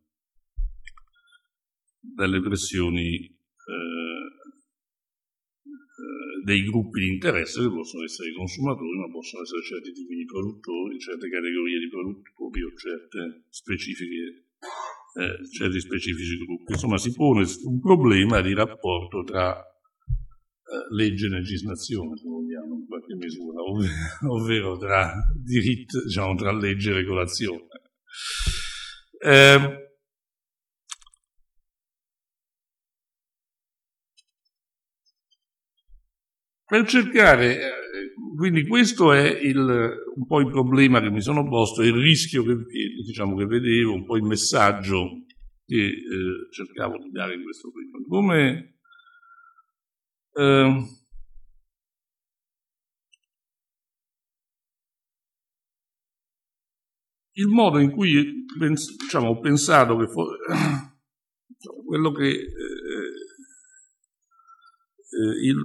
delle 1.99 2.41
pressioni 2.41 3.15
eh, 3.25 4.13
dei 6.43 6.63
gruppi 6.63 6.99
di 6.99 7.07
interesse 7.07 7.61
che 7.61 7.69
possono 7.69 8.03
essere 8.03 8.29
i 8.29 8.33
consumatori, 8.33 8.97
ma 8.97 9.09
possono 9.09 9.43
essere 9.43 9.63
certi 9.63 9.91
tipi 9.93 10.15
di 10.15 10.25
produttori, 10.25 10.99
certe 10.99 11.29
categorie 11.29 11.79
di 11.79 11.87
produttori 11.87 12.63
o 12.63 12.75
certe 12.75 13.45
specifiche, 13.49 14.49
eh, 15.13 15.47
certi 15.49 15.79
specifici 15.79 16.37
gruppi. 16.37 16.73
Insomma, 16.73 16.97
si 16.97 17.13
pone 17.13 17.45
un 17.65 17.79
problema 17.79 18.41
di 18.41 18.53
rapporto 18.53 19.23
tra 19.23 19.57
eh, 19.57 20.95
legge 20.95 21.27
e 21.27 21.29
legislazione, 21.29 22.17
se 22.17 22.27
vogliamo, 22.27 22.75
in 22.75 22.87
qualche 22.87 23.15
misura, 23.15 23.61
ovvero, 23.61 23.93
ovvero 24.33 24.77
tra 24.77 25.13
diritto, 25.35 26.03
diciamo, 26.03 26.35
tra 26.35 26.51
legge 26.51 26.91
e 26.91 26.93
regolazione. 26.93 27.67
Eh, 29.19 29.83
Per 36.73 36.87
cercare, 36.87 37.59
eh, 37.59 37.82
quindi 38.35 38.67
questo 38.67 39.13
è 39.13 39.27
il, 39.27 39.57
un 40.15 40.25
po' 40.25 40.39
il 40.39 40.49
problema 40.49 40.99
che 41.01 41.09
mi 41.09 41.21
sono 41.21 41.47
posto, 41.47 41.81
il 41.81 41.93
rischio 41.93 42.43
che, 42.43 42.55
diciamo, 43.05 43.35
che 43.35 43.45
vedevo, 43.45 43.93
un 43.93 44.05
po' 44.05 44.17
il 44.17 44.23
messaggio 44.23 45.23
che 45.65 45.85
eh, 45.85 46.51
cercavo 46.51 46.97
di 46.97 47.09
dare 47.11 47.35
in 47.35 47.43
questo 47.43 47.71
periodo. 47.71 48.05
Come 48.07 48.77
eh, 50.33 50.87
il 57.35 57.47
modo 57.47 57.79
in 57.79 57.91
cui 57.91 58.45
diciamo, 58.57 59.29
ho 59.29 59.39
pensato 59.39 59.97
che 59.97 60.07
fu, 60.07 60.23
quello 61.85 62.11
che 62.11 62.29
eh, 62.29 62.43
eh, 65.13 65.45
il, 65.47 65.57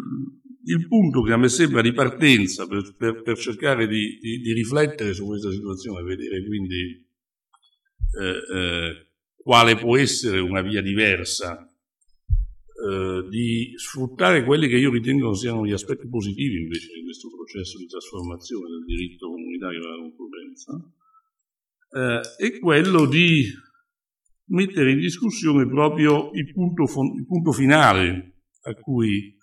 il 0.68 0.87
punto 0.87 1.22
che 1.22 1.33
a 1.33 1.37
me 1.37 1.48
sembra 1.48 1.81
di 1.81 1.92
partenza 1.92 2.66
per, 2.66 2.94
per, 2.96 3.22
per 3.22 3.38
cercare 3.38 3.87
di, 3.87 4.18
di, 4.20 4.40
di, 4.40 4.52
riflettere 4.52 5.14
su 5.14 5.24
questa 5.24 5.50
situazione, 5.50 6.02
vedere 6.02 6.44
quindi 6.44 7.07
eh, 8.20 8.57
eh, 8.57 9.07
quale 9.35 9.76
può 9.76 9.96
essere 9.96 10.40
una 10.40 10.61
via 10.61 10.83
diversa 10.83 11.66
eh, 11.66 13.26
di 13.31 13.72
sfruttare 13.76 14.44
quelli 14.44 14.68
che 14.68 14.76
io 14.76 14.90
ritengo 14.90 15.33
siano 15.35 15.64
gli 15.64 15.72
aspetti 15.72 16.07
positivi 16.07 16.61
invece 16.61 16.92
di 16.92 17.02
questo 17.02 17.28
processo 17.35 17.78
di 17.78 17.87
trasformazione 17.87 18.68
del 18.68 18.85
diritto 18.85 19.31
comunitario 19.31 19.81
della 19.81 19.96
concorrenza, 19.96 20.92
eh, 21.90 22.46
è 22.46 22.59
quello 22.59 23.07
di 23.07 23.46
mettere 24.50 24.92
in 24.92 25.00
discussione 25.00 25.66
proprio 25.66 26.31
il 26.33 26.52
punto, 26.52 26.83
il 26.83 27.26
punto 27.26 27.52
finale 27.52 28.35
a 28.62 28.74
cui 28.74 29.38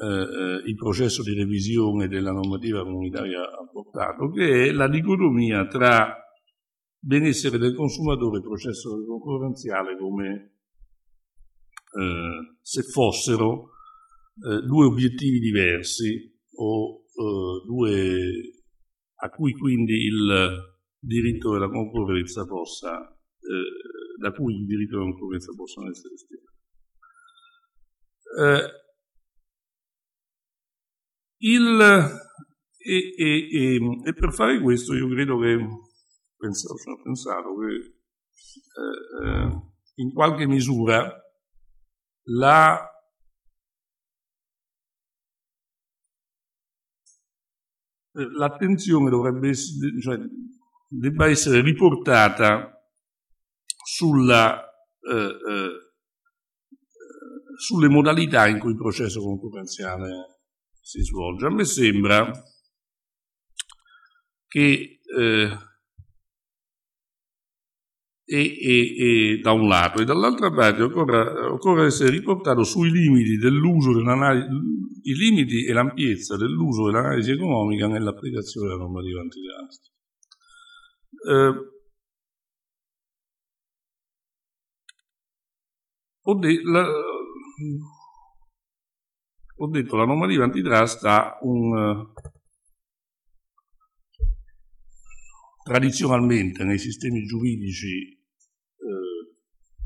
eh, 0.00 0.06
eh, 0.06 0.62
il 0.64 0.74
processo 0.76 1.22
di 1.22 1.34
revisione 1.34 2.06
della 2.06 2.30
normativa 2.30 2.84
comunitaria 2.84 3.40
ha 3.40 3.68
portato, 3.70 4.30
che 4.30 4.68
è 4.68 4.72
la 4.72 4.88
dicotomia 4.88 5.66
tra 5.66 6.16
benessere 7.00 7.58
del 7.58 7.74
consumatore 7.74 8.38
e 8.38 8.42
processo 8.42 8.90
concorrenziale 9.04 9.96
come 9.96 10.58
eh, 11.98 12.56
se 12.60 12.82
fossero 12.82 13.70
eh, 14.46 14.62
due 14.62 14.86
obiettivi 14.86 15.40
diversi 15.40 16.32
o 16.56 17.00
eh, 17.00 17.66
due 17.66 18.30
a 19.20 19.30
cui 19.30 19.52
quindi 19.52 20.04
il 20.04 20.76
diritto 21.00 21.52
della 21.52 21.68
concorrenza 21.68 22.44
possa, 22.44 23.00
eh, 23.08 24.20
da 24.20 24.30
cui 24.30 24.54
il 24.54 24.66
diritto 24.66 24.98
della 24.98 25.10
concorrenza 25.10 25.52
possano 25.56 25.90
essere 25.90 26.16
spiegati. 26.16 26.56
Il, 31.40 31.80
e, 32.78 33.14
e, 33.16 33.48
e, 33.52 33.78
e, 34.04 34.12
per 34.14 34.32
fare 34.32 34.60
questo 34.60 34.94
io 34.94 35.08
credo 35.08 35.38
che, 35.38 35.56
penso, 36.36 36.72
ho 36.72 37.02
pensato 37.02 37.56
che 37.58 37.74
eh, 38.78 39.26
eh, 39.26 39.62
in 39.96 40.12
qualche 40.12 40.46
misura 40.46 41.12
la, 42.30 42.90
l'attenzione 48.12 49.10
dovrebbe 49.10 49.50
essere, 49.50 50.00
cioè, 50.00 50.18
debba 50.88 51.28
essere 51.28 51.60
riportata 51.60 52.72
sulla, 53.84 54.60
eh, 55.00 55.14
eh, 55.14 55.92
sulle 57.56 57.88
modalità 57.88 58.48
in 58.48 58.58
cui 58.58 58.70
il 58.70 58.76
processo 58.76 59.20
concorrenziale 59.20 60.37
si 60.88 61.02
svolge. 61.02 61.44
A 61.44 61.50
me 61.50 61.64
sembra 61.64 62.32
che 64.46 65.00
eh, 65.04 65.58
e, 68.24 68.38
e, 68.40 68.96
e, 68.96 69.38
da 69.42 69.52
un 69.52 69.68
lato 69.68 70.00
e 70.00 70.04
dall'altra 70.06 70.50
parte 70.50 70.82
occorre, 70.82 71.46
occorre 71.48 71.86
essere 71.86 72.10
riportato 72.10 72.62
sui 72.62 72.90
limiti 72.90 73.36
dell'uso 73.36 73.90
i 73.90 75.14
limiti 75.14 75.66
e 75.66 75.72
l'ampiezza 75.74 76.36
dell'uso 76.36 76.86
dell'analisi 76.86 77.32
economica 77.32 77.86
nell'applicazione 77.86 78.68
della 78.68 78.80
normativa 78.80 79.20
antitrust. 79.20 79.92
Eh, 81.28 81.76
la, 86.62 86.86
ho 89.60 89.68
detto 89.68 89.96
la 89.96 90.04
normativa 90.04 90.44
antitrust 90.44 91.04
ha 91.04 91.38
un 91.42 92.12
tradizionalmente 95.68 96.64
nei 96.64 96.78
sistemi 96.78 97.24
giuridici 97.24 98.10
eh, 98.10 99.36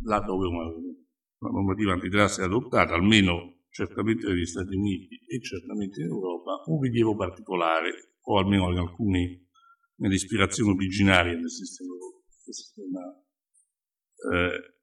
là 0.05 0.21
dove 0.21 0.47
una, 0.47 0.65
una, 0.67 1.51
normativa 1.51 1.93
antitrust 1.93 2.41
è 2.41 2.45
adottata, 2.45 2.95
almeno 2.95 3.65
certamente 3.71 4.29
negli 4.29 4.47
Stati 4.47 4.77
Uniti 4.77 5.21
e 5.27 5.41
certamente 5.41 6.01
in 6.03 6.07
Europa, 6.07 6.63
un 6.67 6.81
rilievo 6.81 7.17
particolare, 7.17 8.19
o 8.21 8.39
almeno 8.39 8.71
in 8.71 8.79
alcuni, 8.79 9.45
nell'ispirazione 9.97 10.73
originaria 10.73 11.35
del 11.35 11.51
sistema, 11.51 11.95
del 12.45 12.55
sistema 12.55 13.01
eh, 14.33 14.82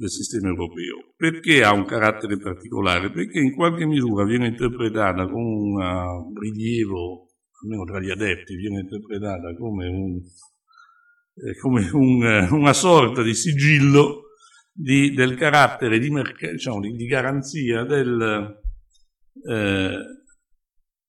del 0.00 0.08
sistema 0.08 0.48
europeo. 0.48 1.12
Perché 1.14 1.62
ha 1.62 1.74
un 1.74 1.84
carattere 1.84 2.38
particolare? 2.38 3.10
Perché 3.10 3.38
in 3.38 3.54
qualche 3.54 3.84
misura 3.84 4.24
viene 4.24 4.46
interpretata 4.46 5.28
con 5.28 5.42
un 5.42 6.32
rilievo, 6.40 7.28
almeno 7.62 7.84
tra 7.84 8.00
gli 8.00 8.08
adepti, 8.08 8.56
viene 8.56 8.80
interpretata 8.80 9.54
come, 9.56 9.88
un, 9.88 10.18
eh, 11.34 11.56
come 11.58 11.90
un, 11.92 12.24
eh, 12.24 12.48
una 12.50 12.72
sorta 12.72 13.22
di 13.22 13.34
sigillo 13.34 14.22
di, 14.72 15.12
del 15.12 15.34
carattere 15.34 15.98
di, 15.98 16.08
merc- 16.08 16.50
diciamo, 16.50 16.80
di, 16.80 16.92
di 16.92 17.04
garanzia 17.04 17.84
del, 17.84 18.58
eh, 19.50 19.94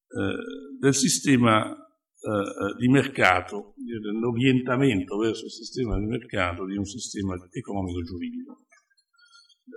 eh 0.07 0.35
del 0.81 0.95
sistema 0.95 1.71
eh, 1.71 2.75
di 2.77 2.89
mercato, 2.89 3.73
dell'orientamento 3.77 5.15
verso 5.17 5.45
il 5.45 5.51
sistema 5.51 5.97
di 5.97 6.07
mercato 6.07 6.65
di 6.65 6.75
un 6.75 6.83
sistema 6.83 7.35
economico-giuridico. 7.51 8.65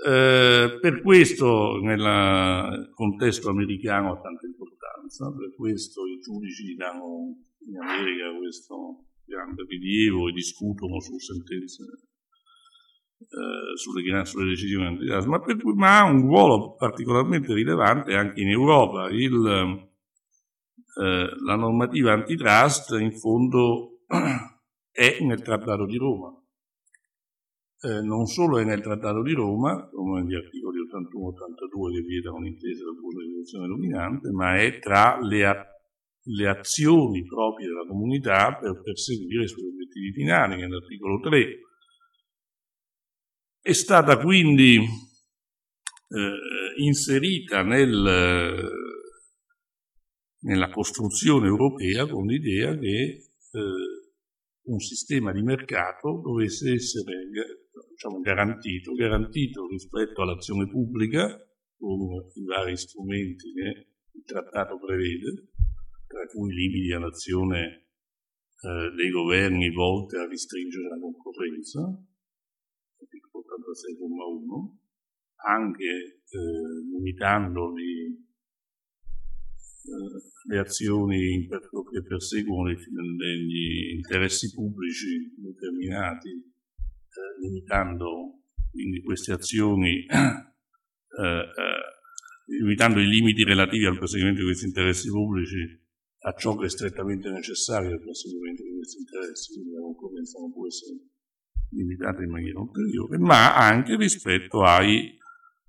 Eh, 0.06 0.78
per 0.80 1.00
questo 1.02 1.78
nel 1.80 2.90
contesto 2.92 3.50
americano 3.50 4.12
ha 4.12 4.20
tanta 4.20 4.46
importanza, 4.46 5.30
per 5.30 5.54
questo 5.54 6.06
i 6.06 6.18
giudici 6.18 6.74
danno 6.74 7.36
in 7.66 7.76
America 7.78 8.36
questo 8.36 9.04
grande 9.24 9.64
rilievo 9.68 10.28
e 10.28 10.32
discutono 10.32 11.00
su 11.00 11.18
sentenze 11.18 11.84
eh, 13.18 13.76
sulle, 13.76 14.24
sulle, 14.24 14.48
decisioni 14.48 14.86
antitrust, 14.86 15.26
ma, 15.26 15.42
ma, 15.74 15.98
ha 15.98 16.04
un 16.04 16.20
ruolo 16.22 16.74
particolarmente 16.74 17.54
rilevante 17.54 18.14
anche 18.14 18.40
in 18.40 18.50
Europa. 18.50 19.08
Il, 19.10 19.88
eh, 21.02 21.28
la 21.44 21.56
normativa 21.56 22.12
antitrust 22.12 22.90
in 23.00 23.12
fondo 23.12 24.00
è 24.90 25.18
nel 25.20 25.42
Trattato 25.42 25.86
di 25.86 25.96
Roma. 25.96 26.32
Eh, 27.84 28.00
non 28.00 28.24
solo 28.24 28.58
è 28.58 28.64
nel 28.64 28.80
Trattato 28.80 29.22
di 29.22 29.34
Roma, 29.34 29.86
come 29.90 30.22
negli 30.22 30.34
articoli 30.34 30.78
81-82 30.78 31.92
che 31.92 32.00
vietano 32.00 32.36
un'intesa 32.36 32.82
della 32.82 32.98
pubblica 32.98 33.20
legislazione 33.20 33.66
dominante, 33.66 34.30
ma 34.30 34.58
è 34.58 34.78
tra 34.78 35.20
le, 35.20 35.66
le, 36.22 36.48
azioni 36.48 37.26
proprie 37.26 37.66
della 37.66 37.86
comunità 37.86 38.56
per 38.56 38.80
perseguire 38.80 39.44
i 39.44 39.48
suoi 39.48 39.66
obiettivi 39.66 40.12
finali, 40.12 40.56
nell'articolo 40.56 41.20
3 41.20 41.58
è 43.60 43.72
stata 43.72 44.18
quindi 44.18 44.76
eh, 44.76 46.82
inserita 46.82 47.62
nel, 47.62 48.70
nella 50.40 50.70
costruzione 50.70 51.48
europea 51.48 52.06
con 52.06 52.24
l'idea 52.24 52.78
che 52.78 52.90
eh, 52.90 53.28
un 54.64 54.78
sistema 54.78 55.32
di 55.32 55.42
mercato 55.42 56.22
dovesse 56.22 56.72
essere 56.72 57.12
diciamo, 57.88 58.20
garantito, 58.20 58.92
garantito 58.92 59.66
rispetto 59.68 60.22
all'azione 60.22 60.68
pubblica 60.68 61.26
con 61.76 62.30
i 62.34 62.44
vari 62.44 62.76
strumenti 62.76 63.52
che 63.52 63.86
il 64.12 64.24
trattato 64.24 64.78
prevede, 64.78 65.50
tra 66.06 66.26
cui 66.26 66.54
limiti 66.54 66.92
all'azione 66.92 67.88
eh, 68.60 68.94
dei 68.94 69.10
governi 69.10 69.70
volte 69.70 70.18
a 70.18 70.26
restringere 70.26 70.88
la 70.88 70.98
concorrenza, 70.98 71.80
86,1, 73.34 74.76
anche 75.46 75.84
eh, 75.84 76.20
limitando 76.90 77.72
li, 77.72 78.06
eh, 79.84 80.20
le 80.48 80.58
azioni 80.58 81.46
che 81.48 82.02
perseguono 82.06 82.70
gli 82.70 83.94
interessi 83.94 84.52
pubblici 84.52 85.34
determinati, 85.36 86.53
eh, 87.14 87.40
limitando 87.40 88.40
quindi 88.70 89.02
queste 89.02 89.32
azioni, 89.32 90.04
eh, 90.10 91.22
eh, 91.22 91.46
limitando 92.46 93.00
i 93.00 93.06
limiti 93.06 93.44
relativi 93.44 93.86
al 93.86 93.98
perseguimento 93.98 94.40
di 94.40 94.46
questi 94.46 94.66
interessi 94.66 95.08
pubblici 95.08 95.82
a 96.26 96.32
ciò 96.32 96.56
che 96.56 96.66
è 96.66 96.68
strettamente 96.68 97.30
necessario 97.30 97.92
al 97.92 98.02
perseguimento 98.02 98.62
di 98.62 98.74
questi 98.74 98.98
interessi, 98.98 99.52
quindi 99.52 99.72
la 99.72 99.80
concorrenza 99.80 100.40
non 100.40 100.52
può 100.52 100.66
essere 100.66 100.98
limitata 101.70 102.22
in 102.22 102.30
maniera 102.30 102.60
ulteriore, 102.60 103.18
ma 103.18 103.54
anche 103.56 103.96
rispetto 103.96 104.62
ai 104.62 105.16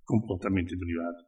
comportamenti 0.03 0.77
privati. 0.77 1.23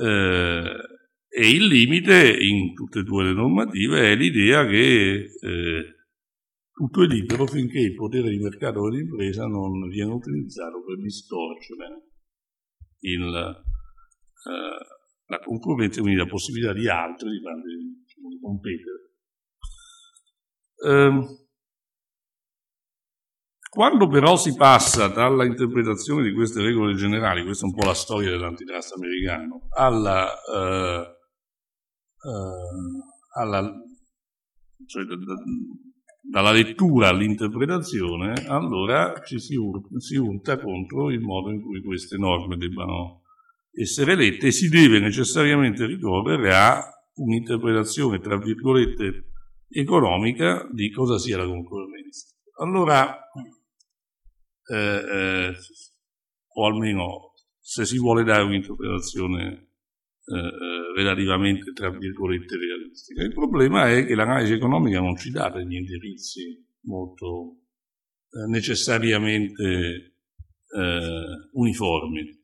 Eh, 0.00 0.96
e 1.30 1.50
il 1.50 1.66
limite 1.66 2.36
in 2.40 2.72
tutte 2.74 3.00
e 3.00 3.02
due 3.02 3.24
le 3.24 3.32
normative 3.32 4.10
è 4.10 4.14
l'idea 4.16 4.66
che 4.66 5.30
eh, 5.40 5.97
tutto 6.78 7.02
è 7.02 7.06
libero 7.08 7.44
finché 7.44 7.80
il 7.80 7.96
potere 7.96 8.30
di 8.30 8.38
mercato 8.38 8.88
dell'impresa 8.88 9.46
non 9.46 9.88
viene 9.88 10.12
utilizzato 10.12 10.80
per 10.84 11.00
distorcere 11.00 12.06
il, 13.00 13.34
eh, 13.34 14.86
la 15.26 15.38
concorrenza, 15.40 16.00
quindi 16.00 16.20
la 16.20 16.28
possibilità 16.28 16.72
di 16.72 16.88
altri 16.88 17.30
di, 17.30 17.38
diciamo, 17.38 18.28
di 18.28 18.38
competere. 18.40 19.10
Eh, 20.86 21.46
quando 23.68 24.06
però 24.06 24.36
si 24.36 24.54
passa 24.54 25.08
dalla 25.08 25.44
interpretazione 25.44 26.22
di 26.22 26.32
queste 26.32 26.62
regole 26.62 26.94
generali, 26.94 27.42
questa 27.42 27.66
è 27.66 27.70
un 27.70 27.74
po' 27.74 27.86
la 27.86 27.94
storia 27.94 28.30
dell'antitrust 28.30 28.92
americano, 28.92 29.66
alla, 29.70 30.32
eh, 30.32 31.16
eh, 32.22 33.40
alla 33.40 33.72
cioè, 34.86 35.04
dalla 36.28 36.52
lettura 36.52 37.08
all'interpretazione, 37.08 38.46
allora 38.46 39.22
ci 39.24 39.38
si, 39.38 39.56
ur- 39.56 39.96
si 39.96 40.16
urta 40.16 40.58
contro 40.58 41.10
il 41.10 41.20
modo 41.20 41.50
in 41.50 41.62
cui 41.62 41.82
queste 41.82 42.18
norme 42.18 42.56
debbano 42.56 43.22
essere 43.72 44.14
lette 44.14 44.48
e 44.48 44.52
si 44.52 44.68
deve 44.68 45.00
necessariamente 45.00 45.86
ricorrere 45.86 46.54
a 46.54 46.82
un'interpretazione, 47.14 48.20
tra 48.20 48.36
virgolette, 48.36 49.30
economica 49.70 50.68
di 50.70 50.90
cosa 50.90 51.18
sia 51.18 51.38
la 51.38 51.46
concorrenza. 51.46 52.26
Allora, 52.60 53.18
eh, 54.70 54.76
eh, 54.76 55.54
o 56.54 56.66
almeno 56.66 57.32
se 57.58 57.86
si 57.86 57.98
vuole 57.98 58.24
dare 58.24 58.42
un'interpretazione 58.42 59.68
eh, 60.24 60.36
eh, 60.36 60.77
relativamente, 60.98 61.72
tra 61.72 61.90
virgolette, 61.90 62.56
realistica. 62.56 63.22
Il 63.22 63.32
problema 63.32 63.88
è 63.88 64.04
che 64.04 64.14
l'analisi 64.16 64.52
economica 64.52 65.00
non 65.00 65.16
ci 65.16 65.30
dà 65.30 65.48
degli 65.50 65.76
indirizzi 65.76 66.66
molto 66.82 67.60
eh, 68.30 68.50
necessariamente 68.50 70.14
eh, 70.68 71.48
uniformi. 71.52 72.36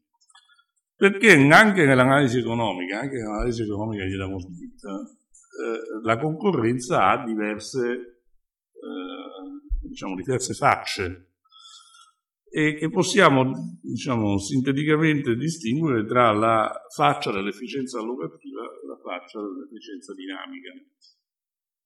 Perché 0.97 1.33
anche 1.33 1.85
nell'analisi 1.85 2.39
economica, 2.39 3.01
anche 3.01 3.17
nell'analisi 3.17 3.63
economica 3.63 4.05
di 4.05 4.17
Ramos 4.17 4.47
la 6.03 6.19
concorrenza 6.19 7.11
ha 7.11 7.25
diverse, 7.25 8.23
diciamo, 9.83 10.17
diverse 10.17 10.53
facce 10.55 11.34
e 12.57 12.77
che 12.77 12.89
possiamo 12.89 13.51
diciamo, 13.83 14.39
sinteticamente 14.39 15.35
distinguere 15.35 16.07
tra 16.07 16.31
la 16.33 16.73
faccia 16.95 17.33
dell'efficienza 17.33 17.99
allocativa 17.99 18.63
e 18.63 18.87
la 18.87 18.97
faccia 19.03 19.41
dell'efficienza 19.41 20.15
dinamica. 20.15 20.71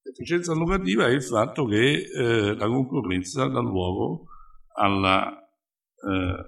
L'efficienza 0.02 0.52
allocativa 0.52 1.06
è 1.06 1.12
il 1.12 1.22
fatto 1.22 1.64
che 1.64 2.02
eh, 2.02 2.54
la 2.54 2.66
concorrenza 2.66 3.46
dà 3.48 3.60
luogo 3.60 4.26
alla, 4.74 5.38
eh, 5.40 6.44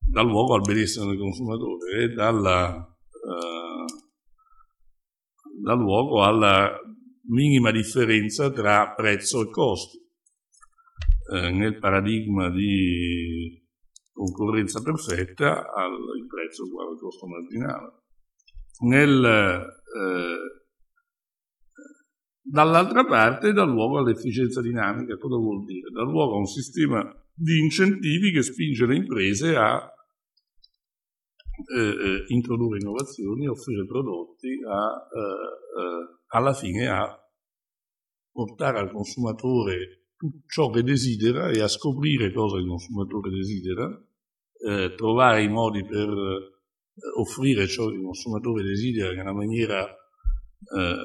dà 0.00 0.22
luogo 0.22 0.54
al 0.56 0.62
benessere 0.62 1.10
del 1.10 1.18
consumatore 1.18 2.02
e 2.02 2.08
dalla, 2.08 2.96
eh, 3.06 3.84
dà 5.60 5.74
luogo 5.74 6.24
alla 6.24 6.76
minima 7.28 7.70
differenza 7.70 8.50
tra 8.50 8.94
prezzo 8.96 9.42
e 9.42 9.48
costo 9.48 10.00
eh, 11.32 11.50
nel 11.50 11.78
paradigma 11.78 12.50
di 12.50 13.60
concorrenza 14.12 14.82
perfetta 14.82 15.64
il 16.16 16.26
prezzo 16.26 16.64
uguale 16.64 16.90
al 16.90 16.98
costo 16.98 17.26
marginale. 17.26 18.00
Nel, 18.80 19.24
eh, 19.24 20.36
dall'altra 22.42 23.04
parte 23.04 23.52
dà 23.52 23.64
luogo 23.64 23.98
all'efficienza 23.98 24.60
dinamica, 24.60 25.16
cosa 25.16 25.36
vuol 25.36 25.64
dire? 25.64 25.90
Dà 25.90 26.02
luogo 26.02 26.34
a 26.34 26.38
un 26.38 26.46
sistema 26.46 27.02
di 27.34 27.58
incentivi 27.58 28.32
che 28.32 28.42
spinge 28.42 28.86
le 28.86 28.96
imprese 28.96 29.56
a 29.56 29.90
eh, 31.74 31.80
eh 31.80 32.24
introdurre 32.28 32.78
innovazioni, 32.78 33.46
offrire 33.46 33.86
prodotti, 33.86 34.58
a, 34.68 35.08
eh, 35.16 35.80
eh, 35.80 36.20
alla 36.28 36.52
fine 36.52 36.88
a 36.88 37.18
portare 38.30 38.78
al 38.78 38.90
consumatore 38.90 40.01
ciò 40.46 40.70
che 40.70 40.82
desidera 40.82 41.50
e 41.50 41.60
a 41.60 41.68
scoprire 41.68 42.32
cosa 42.32 42.58
il 42.58 42.66
consumatore 42.66 43.30
desidera, 43.30 44.04
eh, 44.68 44.94
trovare 44.96 45.42
i 45.42 45.48
modi 45.48 45.84
per 45.84 46.08
eh, 46.08 46.50
offrire 47.18 47.66
ciò 47.66 47.88
che 47.88 47.94
il 47.94 48.02
consumatore 48.02 48.62
desidera 48.62 49.12
nella 49.12 49.32
maniera 49.32 49.84
eh, 49.84 50.96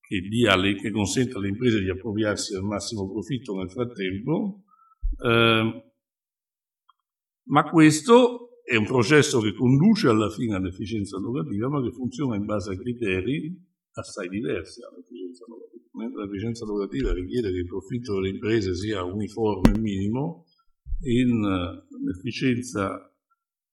che, 0.00 0.20
dia, 0.28 0.54
che, 0.74 0.90
consenta 0.90 1.38
alle 1.38 1.48
imprese 1.48 1.80
di 1.80 1.88
appropriarsi 1.88 2.52
del 2.52 2.62
massimo 2.62 3.08
profitto 3.10 3.56
nel 3.56 3.70
frattempo. 3.70 4.64
Eh, 5.24 5.84
ma 7.44 7.62
questo 7.70 8.62
è 8.62 8.76
un 8.76 8.84
processo 8.84 9.40
che 9.40 9.54
conduce 9.54 10.08
alla 10.08 10.30
fine 10.30 10.54
all'efficienza 10.54 11.18
locativa, 11.18 11.68
ma 11.68 11.82
che 11.82 11.92
funziona 11.92 12.36
in 12.36 12.44
base 12.44 12.72
a 12.72 12.76
criteri 12.76 13.68
assai 13.92 14.28
diversi 14.28 14.80
dall'efficienza 14.80 15.44
locativa 15.48 15.79
mentre 15.92 16.24
l'efficienza 16.24 16.64
lavorativa 16.64 17.12
richiede 17.12 17.50
che 17.50 17.58
il 17.58 17.66
profitto 17.66 18.14
delle 18.14 18.30
imprese 18.30 18.74
sia 18.74 19.02
uniforme 19.02 19.72
e 19.74 19.78
minimo, 19.78 20.44
in 21.02 21.42
eh, 21.44 21.86
l'efficienza 22.04 23.12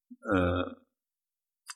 eh, 0.10 0.86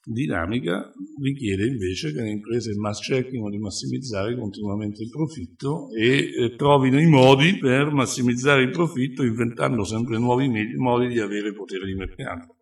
dinamica 0.03 0.91
richiede 1.21 1.67
invece 1.67 2.11
che 2.11 2.21
le 2.21 2.31
imprese 2.31 2.73
cerchino 3.01 3.49
di 3.49 3.59
massimizzare 3.59 4.35
continuamente 4.35 5.03
il 5.03 5.09
profitto 5.09 5.89
e 5.91 6.31
eh, 6.33 6.55
trovino 6.55 6.99
i 6.99 7.05
modi 7.05 7.57
per 7.57 7.91
massimizzare 7.91 8.63
il 8.63 8.71
profitto 8.71 9.23
inventando 9.23 9.83
sempre 9.83 10.17
nuovi 10.17 10.49
modi 10.77 11.07
di 11.07 11.19
avere 11.19 11.53
potere 11.53 11.85
di 11.85 11.93
mercato. 11.93 12.55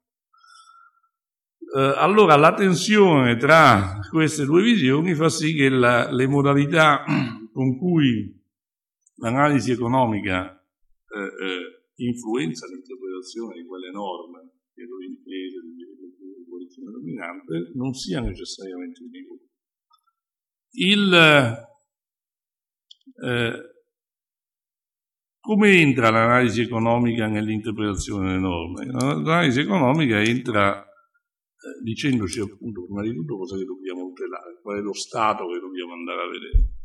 Eh, 1.75 1.93
allora 1.97 2.35
la 2.35 2.53
tensione 2.53 3.37
tra 3.37 3.99
queste 4.09 4.43
due 4.43 4.63
visioni 4.63 5.13
fa 5.13 5.29
sì 5.29 5.53
che 5.53 5.69
la, 5.69 6.11
le 6.11 6.27
modalità 6.27 7.03
con 7.59 7.77
cui 7.77 8.41
l'analisi 9.15 9.71
economica 9.71 10.55
eh, 10.55 11.19
eh, 11.19 12.03
influenza 12.05 12.65
l'interpretazione 12.67 13.59
di 13.59 13.67
quelle 13.67 13.91
norme 13.91 14.49
che 14.73 14.83
lo 14.83 15.03
imprese 15.03 15.59
di 15.59 16.45
posizione 16.47 16.91
dominante 16.91 17.71
non 17.75 17.91
sia 17.91 18.21
necessariamente 18.21 19.01
vigore. 19.11 19.41
Il, 20.71 21.13
eh, 23.27 23.53
come 25.41 25.69
entra 25.81 26.11
l'analisi 26.11 26.61
economica 26.61 27.27
nell'interpretazione 27.27 28.27
delle 28.27 28.39
norme? 28.39 28.85
L'analisi 28.85 29.59
economica 29.59 30.21
entra 30.21 30.81
eh, 30.81 31.83
dicendoci 31.83 32.39
appunto 32.39 32.85
prima 32.85 33.01
di 33.01 33.13
tutto 33.13 33.35
cosa 33.35 33.57
che 33.57 33.65
dobbiamo 33.65 34.07
tutelare, 34.07 34.61
qual 34.61 34.77
è 34.77 34.81
lo 34.81 34.93
stato 34.93 35.45
che 35.49 35.59
dobbiamo 35.59 35.91
andare 35.91 36.21
a 36.21 36.29
vedere. 36.29 36.78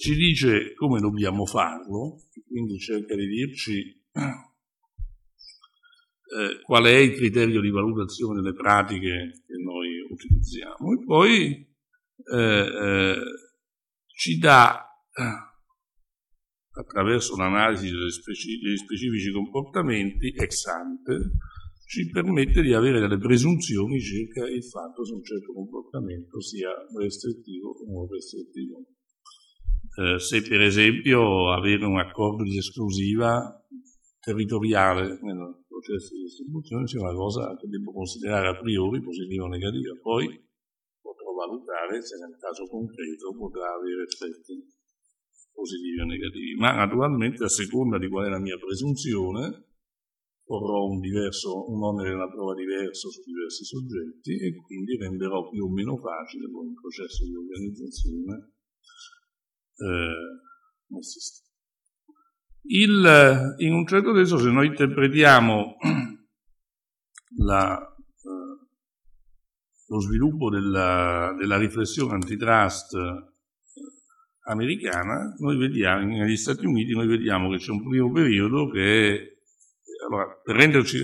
Ci 0.00 0.14
dice 0.14 0.74
come 0.74 1.00
dobbiamo 1.00 1.44
farlo, 1.44 2.22
quindi 2.46 2.78
cerca 2.78 3.16
di 3.16 3.26
dirci 3.26 4.00
eh, 6.38 6.62
qual 6.62 6.84
è 6.84 6.94
il 6.98 7.16
criterio 7.16 7.60
di 7.60 7.70
valutazione 7.70 8.40
delle 8.40 8.54
pratiche 8.54 9.42
che 9.44 9.56
noi 9.60 9.98
utilizziamo 10.08 10.92
e 10.92 11.04
poi 11.04 11.68
eh, 12.32 12.60
eh 12.62 13.16
ci 14.18 14.38
dà 14.38 14.86
attraverso 16.70 17.36
l'analisi 17.36 17.90
degli 17.90 18.76
specifici 18.76 19.32
comportamenti 19.32 20.28
ex 20.28 20.64
ante 20.66 21.32
ci 21.86 22.08
permette 22.08 22.62
di 22.62 22.72
avere 22.72 23.00
delle 23.00 23.18
presunzioni 23.18 24.00
circa 24.00 24.46
il 24.46 24.62
fatto 24.62 25.04
se 25.04 25.12
un 25.12 25.24
certo 25.24 25.52
comportamento 25.52 26.40
sia 26.40 26.70
restrittivo 26.96 27.70
o 27.70 27.84
non 27.90 28.08
restrittivo. 28.08 28.84
Eh, 29.98 30.20
se 30.20 30.42
per 30.42 30.60
esempio 30.60 31.50
avere 31.50 31.84
un 31.84 31.98
accordo 31.98 32.44
di 32.44 32.56
esclusiva 32.56 33.34
territoriale 34.20 35.18
nel 35.20 35.64
processo 35.66 36.14
di 36.14 36.22
distribuzione 36.22 36.86
sia 36.86 37.00
una 37.00 37.14
cosa 37.14 37.56
che 37.56 37.66
devo 37.66 37.90
considerare 37.90 38.46
a 38.46 38.56
priori 38.56 39.02
positiva 39.02 39.42
o 39.42 39.48
negativa, 39.48 39.98
poi 40.00 40.28
potrò 41.00 41.32
valutare 41.32 42.00
se 42.00 42.14
nel 42.18 42.38
caso 42.38 42.68
concreto 42.68 43.34
potrà 43.34 43.74
avere 43.74 44.04
effetti 44.04 44.62
positivi 45.50 45.98
o 45.98 46.04
negativi, 46.04 46.54
ma 46.54 46.76
naturalmente 46.76 47.42
a 47.42 47.48
seconda 47.48 47.98
di 47.98 48.06
qual 48.08 48.26
è 48.26 48.28
la 48.28 48.38
mia 48.38 48.56
presunzione 48.56 49.66
porrò 50.44 50.84
un, 50.84 51.00
diverso, 51.00 51.68
un 51.72 51.82
onere 51.82 52.10
della 52.10 52.30
prova 52.30 52.54
diverso 52.54 53.10
su 53.10 53.20
diversi 53.24 53.64
soggetti 53.64 54.38
e 54.38 54.54
quindi 54.62 54.96
renderò 54.96 55.48
più 55.48 55.64
o 55.64 55.68
meno 55.68 55.96
facile 55.96 56.48
poi 56.48 56.68
il 56.68 56.74
processo 56.74 57.24
di 57.24 57.34
organizzazione 57.34 58.52
nel 59.84 61.04
sistema. 61.04 61.46
Il, 62.70 63.54
in 63.58 63.72
un 63.72 63.86
certo 63.86 64.14
senso, 64.14 64.38
se 64.38 64.50
noi 64.50 64.66
interpretiamo 64.66 65.76
la, 67.38 67.78
eh, 67.78 68.66
lo 69.86 70.00
sviluppo 70.00 70.50
della, 70.50 71.34
della, 71.38 71.56
riflessione 71.56 72.12
antitrust 72.14 72.94
eh, 72.94 73.32
americana, 74.50 75.34
noi 75.38 75.56
vediamo, 75.56 76.04
negli 76.04 76.36
Stati 76.36 76.66
Uniti 76.66 76.92
noi 76.92 77.06
vediamo 77.06 77.50
che 77.50 77.56
c'è 77.56 77.70
un 77.70 77.88
primo 77.88 78.12
periodo 78.12 78.68
che 78.68 79.14
è 79.14 79.36
allora, 80.06 80.26
per 80.42 80.56
renderci, 80.56 81.02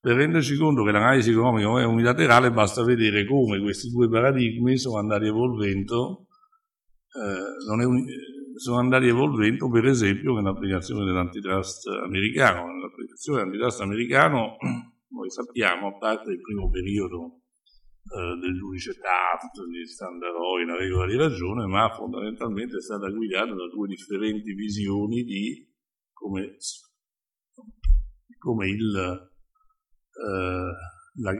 per 0.00 0.16
renderci 0.16 0.56
conto 0.56 0.82
che 0.82 0.92
l'analisi 0.92 1.30
economica 1.30 1.80
è 1.80 1.84
unilaterale, 1.84 2.50
basta 2.50 2.82
vedere 2.82 3.26
come 3.26 3.60
questi 3.60 3.90
due 3.90 4.08
paradigmi 4.08 4.78
sono 4.78 4.98
andati 4.98 5.26
evolvendo, 5.26 6.23
eh, 7.14 7.84
un, 7.84 8.04
sono 8.56 8.78
andati 8.78 9.06
evolvendo 9.06 9.68
per 9.68 9.86
esempio 9.86 10.34
nell'applicazione 10.34 11.04
dell'antitrust 11.04 11.86
americano. 11.88 12.66
Nell'applicazione 12.66 13.38
dell'antitrust 13.38 13.80
americano, 13.80 14.56
noi 15.14 15.30
sappiamo, 15.30 15.88
a 15.88 15.98
parte 15.98 16.32
il 16.32 16.40
primo 16.40 16.70
periodo 16.70 17.40
eh, 18.04 18.38
del 18.40 18.56
giudice 18.56 18.94
Taft, 18.94 19.64
di 19.70 19.86
Standard 19.86 20.34
Oil, 20.34 20.66
la 20.66 20.76
regola 20.76 21.06
di 21.06 21.16
ragione, 21.16 21.66
ma 21.66 21.88
fondamentalmente 21.90 22.76
è 22.76 22.80
stata 22.80 23.08
guidata 23.08 23.54
da 23.54 23.68
due 23.72 23.88
differenti 23.88 24.52
visioni 24.52 25.22
di 25.24 25.72
come 26.12 26.56
come 28.44 28.68
il, 28.68 28.94
eh, 28.94 30.70
la, 31.22 31.32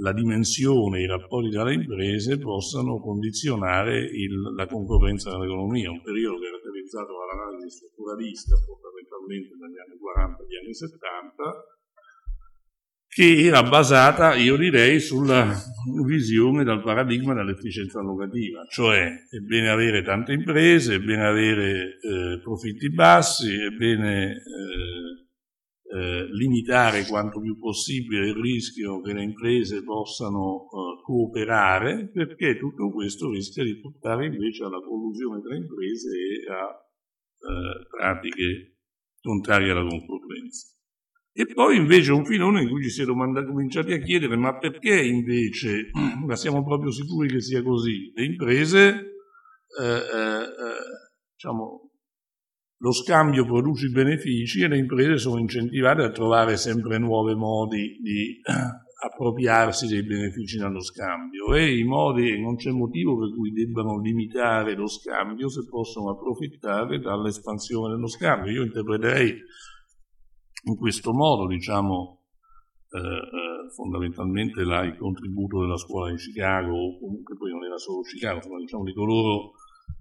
la, 0.00 0.12
dimensione, 0.12 1.02
i 1.02 1.06
rapporti 1.06 1.50
tra 1.50 1.64
le 1.64 1.74
imprese 1.74 2.38
possano 2.38 3.00
condizionare 3.00 3.98
il, 3.98 4.54
la 4.54 4.66
concorrenza 4.66 5.30
nell'economia, 5.30 5.90
un 5.90 6.02
periodo 6.02 6.38
caratterizzato 6.38 7.12
dall'analisi 7.12 7.76
strutturalista 7.76 8.56
fondamentalmente 8.56 9.56
dagli 9.58 9.78
anni 9.78 9.98
40 9.98 10.42
agli 10.42 10.56
anni 10.56 10.74
70, 10.74 11.42
che 13.12 13.44
era 13.44 13.62
basata, 13.62 14.34
io 14.36 14.56
direi, 14.56 14.98
sulla 14.98 15.52
visione 16.06 16.64
dal 16.64 16.82
paradigma 16.82 17.34
dell'efficienza 17.34 18.00
allocativa, 18.00 18.64
cioè 18.70 19.04
è 19.28 19.38
bene 19.38 19.68
avere 19.68 20.02
tante 20.02 20.32
imprese, 20.32 20.94
è 20.94 20.98
bene 20.98 21.26
avere 21.26 21.98
eh, 22.00 22.40
profitti 22.42 22.90
bassi, 22.90 23.52
è 23.52 23.68
bene 23.68 24.30
eh, 24.30 25.22
eh, 25.92 26.26
limitare 26.32 27.04
quanto 27.06 27.38
più 27.38 27.58
possibile 27.58 28.28
il 28.28 28.36
rischio 28.36 29.02
che 29.02 29.12
le 29.12 29.22
imprese 29.22 29.84
possano 29.84 30.64
eh, 30.64 31.02
cooperare, 31.02 32.08
perché 32.10 32.56
tutto 32.56 32.90
questo 32.90 33.30
rischia 33.30 33.62
di 33.62 33.78
portare 33.78 34.26
invece 34.26 34.64
alla 34.64 34.80
collusione 34.80 35.42
tra 35.42 35.54
imprese 35.54 36.08
e 36.16 36.50
a 36.50 36.82
eh, 37.40 37.86
pratiche 37.90 38.78
contrarie 39.20 39.70
alla 39.70 39.86
concorrenza. 39.86 40.68
E 41.34 41.46
poi 41.46 41.76
invece 41.76 42.12
un 42.12 42.24
filone 42.24 42.62
in 42.62 42.70
cui 42.70 42.82
ci 42.82 42.90
si 42.90 43.02
è 43.02 43.04
domanda, 43.04 43.44
cominciati 43.44 43.92
a 43.92 43.98
chiedere 43.98 44.36
ma 44.36 44.56
perché 44.56 44.98
invece, 45.02 45.90
ma 46.26 46.36
siamo 46.36 46.64
proprio 46.64 46.90
sicuri 46.90 47.28
che 47.28 47.40
sia 47.42 47.62
così, 47.62 48.12
le 48.14 48.24
imprese 48.24 48.88
eh, 49.78 49.84
eh, 49.84 50.42
eh 50.42 51.00
diciamo, 51.34 51.81
lo 52.82 52.92
scambio 52.92 53.44
produce 53.44 53.88
benefici 53.88 54.60
e 54.60 54.68
le 54.68 54.76
imprese 54.76 55.16
sono 55.16 55.38
incentivate 55.38 56.02
a 56.02 56.10
trovare 56.10 56.56
sempre 56.56 56.98
nuovi 56.98 57.34
modi 57.34 57.96
di 58.02 58.40
appropriarsi 59.04 59.86
dei 59.86 60.02
benefici 60.04 60.58
dallo 60.58 60.80
scambio 60.80 61.54
e 61.54 61.76
i 61.76 61.84
modi, 61.84 62.40
non 62.40 62.56
c'è 62.56 62.70
motivo 62.70 63.18
per 63.18 63.34
cui 63.36 63.52
debbano 63.52 64.00
limitare 64.00 64.74
lo 64.74 64.88
scambio 64.88 65.48
se 65.48 65.64
possono 65.68 66.10
approfittare 66.10 66.98
dall'espansione 66.98 67.94
dello 67.94 68.08
scambio. 68.08 68.50
Io 68.50 68.64
interpreterei 68.64 69.38
in 70.64 70.76
questo 70.76 71.12
modo, 71.12 71.46
diciamo, 71.46 72.20
eh, 72.90 72.98
eh 72.98 73.70
fondamentalmente 73.74 74.64
la, 74.64 74.84
il 74.84 74.96
contributo 74.96 75.60
della 75.60 75.78
scuola 75.78 76.10
di 76.10 76.16
Chicago, 76.16 76.74
o 76.74 76.98
comunque 76.98 77.36
poi 77.36 77.52
non 77.52 77.64
era 77.64 77.78
solo 77.78 78.02
Chicago, 78.02 78.40
ma 78.50 78.58
diciamo 78.58 78.84
di 78.84 78.92
coloro 78.92 79.52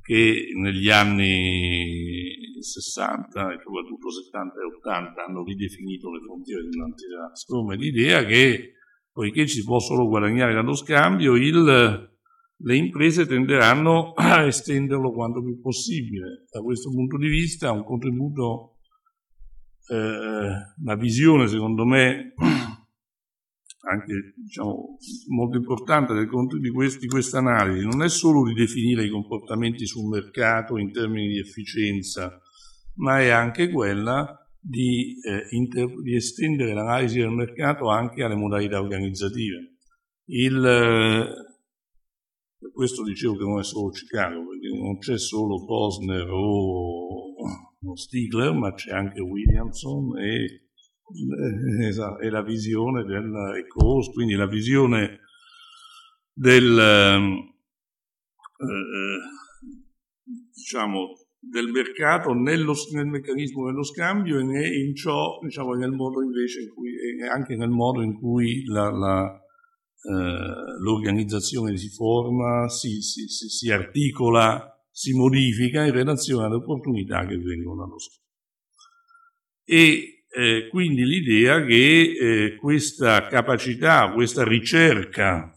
che 0.01 0.47
negli 0.55 0.89
anni 0.89 2.50
60 2.61 3.53
e 3.53 3.59
soprattutto 3.63 4.09
70 4.09 4.53
e 4.53 4.65
80 4.77 5.25
hanno 5.25 5.43
ridefinito 5.43 6.11
le 6.11 6.21
frontiere 6.21 6.63
dell'antitrust 6.63 7.47
come 7.47 7.75
l'idea 7.75 8.23
che 8.25 8.73
poiché 9.11 9.45
ci 9.47 9.59
si 9.59 9.63
può 9.63 9.79
solo 9.79 10.07
guadagnare 10.07 10.53
dallo 10.53 10.75
scambio 10.75 11.35
il, 11.35 12.09
le 12.63 12.75
imprese 12.75 13.25
tenderanno 13.25 14.13
a 14.13 14.45
estenderlo 14.45 15.11
quanto 15.11 15.43
più 15.43 15.59
possibile. 15.59 16.45
Da 16.49 16.61
questo 16.61 16.89
punto 16.89 17.17
di 17.17 17.27
vista 17.27 17.71
un 17.71 17.83
contributo, 17.83 18.77
eh, 19.89 20.49
una 20.81 20.95
visione 20.95 21.47
secondo 21.47 21.85
me 21.85 22.33
anche 23.89 24.33
diciamo, 24.35 24.97
molto 25.29 25.57
importante 25.57 26.13
del, 26.13 26.29
di, 26.59 26.69
questi, 26.69 27.07
questa 27.07 27.39
analisi 27.39 27.85
non 27.85 28.03
è 28.03 28.09
solo 28.09 28.45
ridefinire 28.45 29.05
i 29.05 29.09
comportamenti 29.09 29.85
sul 29.85 30.07
mercato 30.07 30.77
in 30.77 30.91
termini 30.91 31.29
di 31.29 31.39
efficienza, 31.39 32.39
ma 32.95 33.19
è 33.19 33.29
anche 33.29 33.69
quella 33.69 34.37
di, 34.59 35.15
eh, 35.23 35.47
inter, 35.55 36.01
di 36.01 36.15
estendere 36.15 36.73
l'analisi 36.73 37.19
del 37.19 37.31
mercato 37.31 37.89
anche 37.89 38.23
alle 38.23 38.35
modalità 38.35 38.79
organizzative. 38.79 39.77
Il, 40.25 40.63
eh, 40.63 42.69
questo 42.71 43.03
dicevo 43.03 43.37
che 43.37 43.43
non 43.43 43.59
è 43.59 43.63
solo 43.63 43.89
Chicago, 43.89 44.47
perché 44.47 44.77
non 44.77 44.99
c'è 44.99 45.17
solo 45.17 45.65
Posner 45.65 46.27
o, 46.29 47.95
Stigler, 47.95 48.53
ma 48.53 48.73
c'è 48.73 48.91
anche 48.91 49.19
Williamson 49.19 50.17
e 50.19 50.69
eh, 51.11 52.17
è 52.19 52.29
la 52.29 52.43
visione 52.43 53.03
del 53.03 53.33
ECOS, 53.57 54.13
quindi 54.13 54.35
la 54.35 54.47
visione 54.47 55.19
del, 56.31 56.77
ehm, 56.77 57.53
eh, 58.57 59.19
diciamo, 60.53 61.17
del 61.43 61.71
mercato 61.71 62.33
nello, 62.33 62.75
nel 62.93 63.07
meccanismo 63.07 63.65
dello 63.65 63.83
scambio 63.83 64.37
e 64.39 64.79
in 64.79 64.95
ciò, 64.95 65.39
diciamo, 65.41 65.73
nel 65.73 65.91
modo 65.91 66.21
invece 66.21 66.61
in 66.61 66.69
cui, 66.69 66.91
anche 67.27 67.55
nel 67.55 67.69
modo 67.69 68.03
in 68.03 68.13
cui 68.13 68.63
la, 68.65 68.91
la, 68.91 69.41
eh, 70.03 70.79
l'organizzazione 70.83 71.75
si 71.77 71.89
forma, 71.89 72.69
si, 72.69 73.01
si, 73.01 73.27
si, 73.27 73.49
si 73.49 73.71
articola, 73.71 74.79
si 74.91 75.13
modifica 75.13 75.83
in 75.83 75.91
relazione 75.91 76.45
alle 76.45 76.55
opportunità 76.55 77.25
che 77.25 77.37
vengono 77.37 77.85
dallo 77.85 77.97
scambio. 77.97 78.29
e 79.65 80.25
eh, 80.33 80.67
quindi 80.69 81.03
l'idea 81.03 81.65
che 81.65 82.13
eh, 82.13 82.55
questa 82.55 83.27
capacità, 83.27 84.11
questa 84.13 84.43
ricerca 84.43 85.51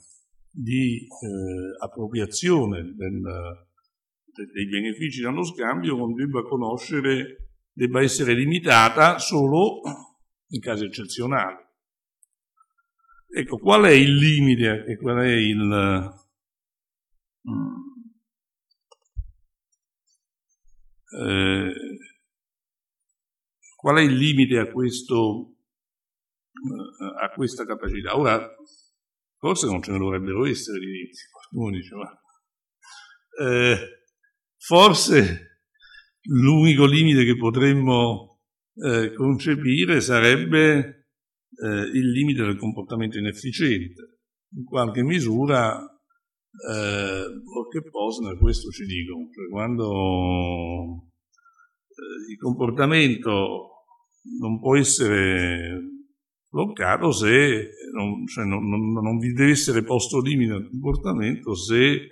di 0.51 0.97
eh, 0.97 1.85
appropriazione 1.85 2.83
del, 2.83 3.21
de, 3.21 3.73
dei 4.35 4.67
benefici 4.67 5.21
dallo 5.21 5.45
scambio 5.45 5.97
contribuisce 5.97 6.47
a 6.47 6.49
conoscere 6.49 7.49
debba 7.73 8.03
essere 8.03 8.35
limitata 8.35 9.19
solo 9.19 9.81
in 10.49 10.61
casi 10.61 10.85
eccezionali. 10.85 11.63
Ecco, 13.37 13.59
qual 13.59 13.85
è 13.85 13.91
il 13.91 14.15
limite 14.15 14.85
e 14.87 14.97
qual 14.97 15.19
è 15.19 15.33
il... 15.33 16.23
Eh, 21.17 21.73
qual 23.77 23.97
è 23.97 24.01
il 24.01 24.17
limite 24.17 24.59
a, 24.59 24.71
questo, 24.71 25.57
a 27.21 27.31
questa 27.35 27.67
capacità? 27.67 28.17
Ora, 28.17 28.49
forse 29.39 29.67
non 29.67 29.83
ce 29.83 29.93
ne 29.93 29.99
dovrebbero 29.99 30.47
essere 30.47 30.79
limiti, 30.79 31.19
qualcuno 31.31 31.77
dice, 31.77 31.95
ma 31.95 32.19
eh, 33.41 34.04
forse 34.67 35.61
l'unico 36.23 36.87
limite 36.87 37.25
che 37.25 37.37
potremmo 37.37 38.41
eh, 38.77 39.13
concepire 39.13 40.01
sarebbe 40.01 41.09
eh, 41.63 41.91
il 41.93 42.11
limite 42.11 42.43
del 42.43 42.57
comportamento 42.57 43.19
inefficiente. 43.19 44.21
In 44.57 44.65
qualche 44.65 45.03
misura, 45.03 45.79
eh, 45.79 47.25
qualche 47.45 47.91
Posner 47.91 48.39
questo 48.39 48.71
ci 48.71 48.85
dicono, 48.87 49.29
cioè 49.35 49.49
quando 49.51 51.11
eh, 51.89 52.31
il 52.33 52.39
comportamento 52.39 53.71
non 54.41 54.61
può 54.61 54.77
essere 54.77 55.93
bloccato 56.49 57.11
se 57.11 57.69
non, 57.93 58.27
cioè 58.27 58.45
non, 58.45 58.67
non, 58.69 58.93
non 58.93 59.19
vi 59.19 59.33
deve 59.33 59.51
essere 59.51 59.83
posto 59.83 60.21
limite 60.21 60.53
al 60.53 60.69
comportamento 60.71 61.55
se 61.55 62.09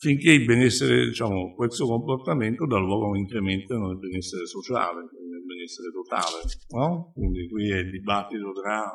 finché 0.00 0.32
il 0.32 0.46
benessere, 0.46 1.08
diciamo, 1.08 1.54
questo 1.54 1.86
comportamento 1.86 2.66
dà 2.66 2.78
luogo 2.78 3.04
a 3.04 3.08
un 3.10 3.18
incremento 3.18 3.76
nel 3.76 3.98
benessere 3.98 4.46
sociale, 4.46 5.02
nel 5.02 5.44
benessere 5.44 5.90
totale. 5.92 6.40
No? 6.70 7.12
Quindi 7.12 7.46
qui 7.48 7.70
è 7.70 7.76
il 7.76 7.90
dibattito 7.90 8.50
tra... 8.52 8.90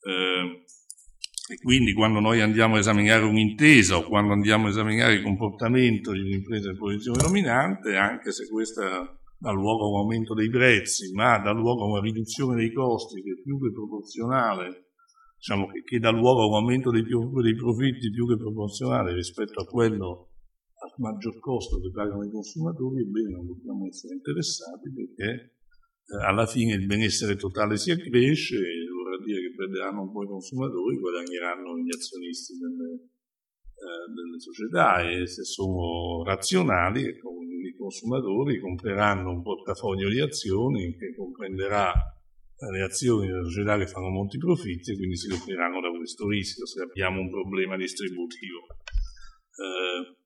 Eh, 0.00 0.64
e 1.48 1.56
quindi 1.62 1.92
quando 1.92 2.18
noi 2.18 2.40
andiamo 2.40 2.74
a 2.74 2.78
esaminare 2.78 3.24
un'intesa 3.24 3.98
o 3.98 4.02
quando 4.08 4.32
andiamo 4.32 4.66
a 4.66 4.70
esaminare 4.70 5.14
il 5.14 5.22
comportamento 5.22 6.10
di 6.10 6.20
un'impresa 6.22 6.70
in 6.70 6.76
posizione 6.76 7.22
dominante, 7.22 7.94
anche 7.94 8.32
se 8.32 8.48
questa 8.48 9.16
dà 9.38 9.52
luogo 9.52 9.84
a 9.84 9.90
un 9.90 9.98
aumento 10.00 10.34
dei 10.34 10.50
prezzi, 10.50 11.12
ma 11.12 11.38
dà 11.38 11.52
luogo 11.52 11.84
a 11.84 11.90
una 11.90 12.00
riduzione 12.00 12.56
dei 12.56 12.72
costi 12.72 13.22
che 13.22 13.36
è 13.38 13.40
più 13.40 13.60
che 13.60 13.70
proporzionale 13.70 14.85
diciamo, 15.36 15.66
che, 15.68 15.82
che 15.82 15.98
dà 15.98 16.10
luogo 16.10 16.42
a 16.42 16.46
un 16.46 16.54
aumento 16.54 16.90
dei, 16.90 17.04
dei 17.04 17.54
profitti 17.54 18.10
più 18.10 18.26
che 18.26 18.36
proporzionale 18.36 19.14
rispetto 19.14 19.60
a 19.60 19.64
quello 19.64 20.30
al 20.78 20.92
maggior 20.98 21.38
costo 21.38 21.80
che 21.80 21.90
pagano 21.90 22.24
i 22.24 22.30
consumatori, 22.30 23.02
ebbene 23.02 23.30
non 23.30 23.46
dobbiamo 23.46 23.86
essere 23.86 24.14
interessati 24.14 24.92
perché 24.92 25.56
eh, 26.06 26.24
alla 26.26 26.46
fine 26.46 26.74
il 26.74 26.86
benessere 26.86 27.36
totale 27.36 27.76
si 27.76 27.90
accresce 27.90 28.58
vorrà 29.06 29.22
dire 29.24 29.40
che 29.40 29.54
perderanno 29.54 30.02
un 30.02 30.12
po' 30.12 30.24
i 30.24 30.28
consumatori, 30.28 30.98
guadagneranno 30.98 31.78
gli 31.78 31.88
azionisti 31.94 32.58
delle, 32.58 32.92
eh, 32.92 34.06
delle 34.12 34.38
società 34.38 35.08
e 35.08 35.26
se 35.26 35.44
sono 35.44 36.22
razionali 36.24 37.02
i 37.02 37.74
consumatori 37.76 38.60
compreranno 38.60 39.30
un 39.30 39.42
portafoglio 39.42 40.08
di 40.08 40.20
azioni 40.20 40.96
che 40.96 41.14
comprenderà 41.14 41.92
le 42.58 42.82
azioni 42.82 43.26
della 43.26 43.44
società 43.44 43.76
che 43.76 43.86
fanno 43.86 44.08
molti 44.08 44.38
profitti 44.38 44.92
e 44.92 44.96
quindi 44.96 45.16
si 45.16 45.28
copriranno 45.28 45.80
da 45.80 45.90
questo 45.90 46.26
rischio 46.28 46.66
se 46.66 46.82
abbiamo 46.82 47.20
un 47.20 47.30
problema 47.30 47.76
distributivo. 47.76 48.66
Eh, 49.56 50.16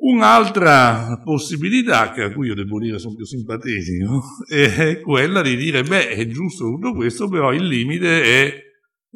un'altra 0.00 1.20
possibilità, 1.24 2.12
a 2.12 2.32
cui 2.32 2.48
io 2.48 2.54
devo 2.54 2.78
dire 2.78 2.98
sono 2.98 3.16
più 3.16 3.24
simpatico, 3.24 4.22
è 4.48 5.00
quella 5.00 5.42
di 5.42 5.56
dire, 5.56 5.82
beh, 5.82 6.10
è 6.10 6.26
giusto 6.26 6.64
tutto 6.64 6.94
questo, 6.94 7.28
però 7.28 7.52
il 7.52 7.66
limite 7.66 8.22
è, 8.22 8.62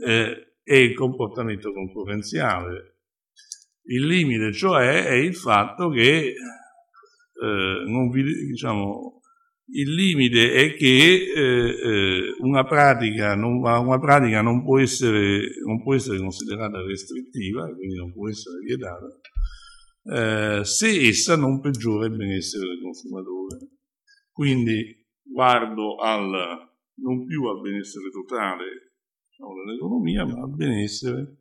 eh, 0.04 0.54
è 0.62 0.74
il 0.74 0.94
comportamento 0.94 1.72
concorrenziale. 1.72 2.90
Il 3.84 4.06
limite, 4.06 4.52
cioè, 4.52 5.04
è 5.04 5.14
il 5.14 5.34
fatto 5.34 5.90
che 5.90 6.34
eh, 7.42 7.84
non 7.86 8.08
vi, 8.10 8.22
diciamo, 8.22 9.21
il 9.66 9.94
limite 9.94 10.52
è 10.52 10.74
che 10.74 11.32
eh, 11.34 11.40
eh, 11.40 12.34
una, 12.40 12.64
pratica 12.64 13.34
non, 13.34 13.56
una, 13.58 13.98
pratica 13.98 14.42
non, 14.42 14.64
può 14.64 14.78
essere, 14.78 15.40
non, 15.64 15.82
può 15.82 15.94
essere, 15.94 16.18
considerata 16.18 16.82
restrittiva, 16.82 17.72
quindi 17.74 17.96
non 17.96 18.12
può 18.12 18.28
essere 18.28 18.58
vietata, 18.58 19.06
eh, 20.04 20.64
se 20.64 21.08
essa 21.08 21.36
non 21.36 21.60
peggiora 21.60 22.06
il 22.06 22.16
benessere 22.16 22.66
del 22.66 22.82
consumatore. 22.82 23.68
Quindi 24.32 25.06
guardo 25.22 25.96
al, 25.96 26.70
non 26.96 27.24
più 27.24 27.44
al 27.44 27.60
benessere 27.60 28.10
totale 28.10 28.94
diciamo, 29.28 29.54
dell'economia, 29.64 30.24
ma 30.26 30.42
al 30.42 30.54
benessere 30.54 31.36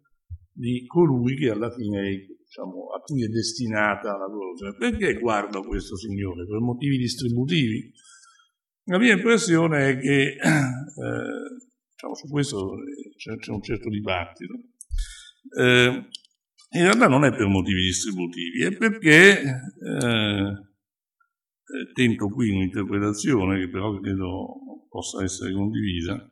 di 0.53 0.86
colui 0.86 1.36
che 1.36 1.49
alla 1.49 1.72
fine 1.72 2.07
è, 2.07 2.26
diciamo, 2.45 2.91
a 2.91 2.99
cui 3.01 3.24
è 3.24 3.28
destinata 3.28 4.17
la 4.17 4.28
produzione. 4.28 4.76
Perché 4.78 5.19
guardo 5.19 5.61
questo 5.63 5.97
signore? 5.97 6.45
Per 6.45 6.59
motivi 6.59 6.97
distributivi? 6.97 7.91
La 8.86 8.98
mia 8.98 9.14
impressione 9.14 9.90
è 9.90 9.98
che, 9.98 10.36
eh, 10.36 10.40
diciamo, 11.92 12.16
su 12.16 12.28
questo 12.28 12.76
c'è, 13.18 13.36
c'è, 13.38 13.52
un 13.52 13.62
certo 13.62 13.90
dibattito, 13.90 14.54
eh, 15.58 16.10
in 16.74 16.82
realtà 16.82 17.08
non 17.08 17.26
è 17.26 17.32
per 17.32 17.48
motivi 17.48 17.82
distributivi, 17.82 18.64
è 18.64 18.76
perché, 18.76 19.42
eh, 19.42 20.70
eh 21.72 21.92
tento 21.94 22.28
qui 22.28 22.50
un'interpretazione 22.50 23.60
che 23.60 23.70
però 23.70 23.98
credo 24.00 24.86
possa 24.90 25.24
essere 25.24 25.54
condivisa, 25.54 26.30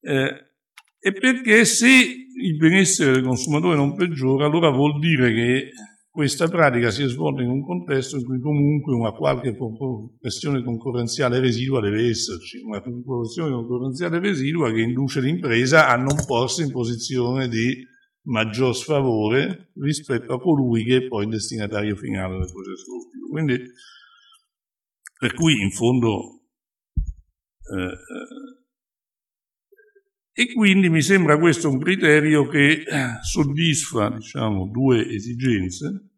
eh, 0.00 0.50
è 0.98 1.12
perché 1.12 1.64
se 1.64 1.88
il 1.88 2.56
benessere 2.56 3.12
del 3.12 3.22
consumatore 3.22 3.76
non 3.76 3.94
peggiora, 3.94 4.46
allora 4.46 4.70
vuol 4.70 4.98
dire 4.98 5.32
che 5.32 5.70
questa 6.12 6.46
pratica 6.46 6.90
si 6.90 7.04
è 7.04 7.08
svolta 7.08 7.40
in 7.40 7.48
un 7.48 7.64
contesto 7.64 8.18
in 8.18 8.24
cui 8.26 8.38
comunque 8.38 8.94
una 8.94 9.12
qualche 9.12 9.56
questione 10.20 10.62
concorrenziale 10.62 11.40
residua 11.40 11.80
deve 11.80 12.06
esserci, 12.06 12.58
una 12.58 12.82
questione 12.82 13.50
concorrenziale 13.50 14.18
residua 14.18 14.70
che 14.70 14.82
induce 14.82 15.22
l'impresa 15.22 15.88
a 15.88 15.96
non 15.96 16.14
porsi 16.26 16.64
in 16.64 16.70
posizione 16.70 17.48
di 17.48 17.82
maggior 18.24 18.76
sfavore 18.76 19.70
rispetto 19.76 20.34
a 20.34 20.38
colui 20.38 20.84
che 20.84 20.98
è 20.98 21.08
poi 21.08 21.24
il 21.24 21.30
destinatario 21.30 21.96
finale 21.96 22.36
del 22.36 22.52
processo 22.52 22.84
produttivo. 22.84 23.28
Quindi, 23.30 23.62
per 25.18 25.32
cui 25.32 25.62
in 25.62 25.70
fondo 25.70 26.42
eh, 26.94 27.84
eh 27.84 28.31
e 30.34 30.52
quindi 30.52 30.88
mi 30.88 31.02
sembra 31.02 31.38
questo 31.38 31.68
un 31.68 31.78
criterio 31.78 32.48
che 32.48 32.70
eh, 32.70 33.18
soddisfa 33.20 34.10
diciamo, 34.10 34.68
due 34.68 35.06
esigenze. 35.06 36.10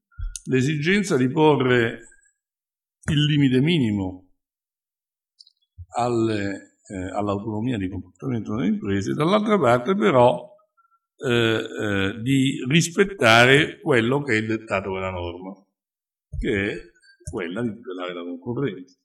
L'esigenza 0.44 1.16
di 1.16 1.28
porre 1.28 2.00
il 3.10 3.24
limite 3.24 3.60
minimo 3.60 4.30
alle, 5.96 6.76
eh, 6.86 7.10
all'autonomia 7.12 7.76
di 7.76 7.88
comportamento 7.88 8.54
delle 8.54 8.68
imprese, 8.68 9.14
dall'altra 9.14 9.58
parte 9.58 9.96
però 9.96 10.52
eh, 11.16 11.30
eh, 11.30 12.20
di 12.22 12.64
rispettare 12.68 13.80
quello 13.80 14.22
che 14.22 14.34
è 14.34 14.36
il 14.36 14.46
dettato 14.46 14.92
della 14.92 15.10
norma, 15.10 15.54
che 16.38 16.70
è 16.70 16.76
quella 17.28 17.62
di 17.62 17.74
tutelare 17.74 18.14
la 18.14 18.22
concorrenza. 18.22 18.96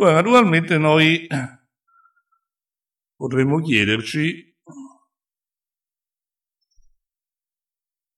Ora, 0.00 0.12
naturalmente 0.12 0.76
noi 0.78 1.26
potremmo 3.22 3.60
chiederci 3.60 4.50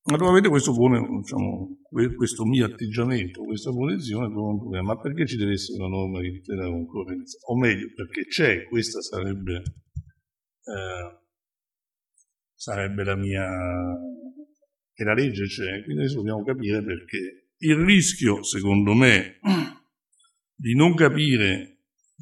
Naturalmente 0.06 0.50
questo 0.50 0.74
pone, 0.74 1.00
diciamo, 1.00 1.78
questo 2.14 2.44
mio 2.44 2.66
atteggiamento, 2.66 3.42
questa 3.42 3.70
posizione 3.70 4.30
pone 4.30 4.52
un 4.52 4.58
problema, 4.58 4.92
ma 4.92 5.00
perché 5.00 5.26
ci 5.26 5.38
deve 5.38 5.52
essere 5.52 5.82
una 5.82 5.96
norma 5.96 6.20
di 6.20 6.30
tutela 6.30 6.64
della 6.64 6.74
concorrenza? 6.74 7.38
O 7.46 7.56
meglio, 7.56 7.86
perché 7.94 8.26
c'è, 8.26 8.64
questa 8.68 9.00
sarebbe, 9.00 9.62
eh, 10.64 11.20
sarebbe 12.52 13.02
la 13.02 13.16
mia, 13.16 13.48
che 14.92 15.04
la 15.04 15.14
legge 15.14 15.46
c'è, 15.46 15.82
quindi 15.84 16.02
adesso 16.02 16.16
dobbiamo 16.16 16.44
capire 16.44 16.84
perché. 16.84 17.48
Il 17.56 17.76
rischio, 17.76 18.42
secondo 18.42 18.92
me, 18.92 19.38
di 20.54 20.74
non 20.74 20.94
capire 20.94 21.73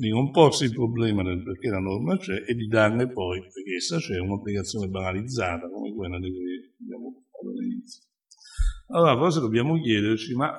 di 0.03 0.11
non 0.11 0.32
porsi 0.32 0.64
il 0.64 0.72
problema 0.72 1.22
del 1.22 1.44
perché 1.44 1.68
la 1.68 1.78
norma 1.78 2.16
c'è 2.16 2.42
e 2.44 2.55
di 2.55 2.66
darne 2.66 3.09
poi, 3.09 3.38
perché 3.38 3.76
essa 3.76 3.98
c'è, 3.98 4.18
un'applicazione 4.18 4.88
banalizzata 4.88 5.68
come 5.70 5.94
quella 5.94 6.18
di 6.18 6.28
cui 6.28 6.74
abbiamo 6.80 7.22
parlato 7.30 7.59
all'inizio. 7.61 8.03
Allora 8.88 9.16
forse 9.16 9.38
dobbiamo 9.38 9.80
chiederci, 9.80 10.34
ma 10.34 10.57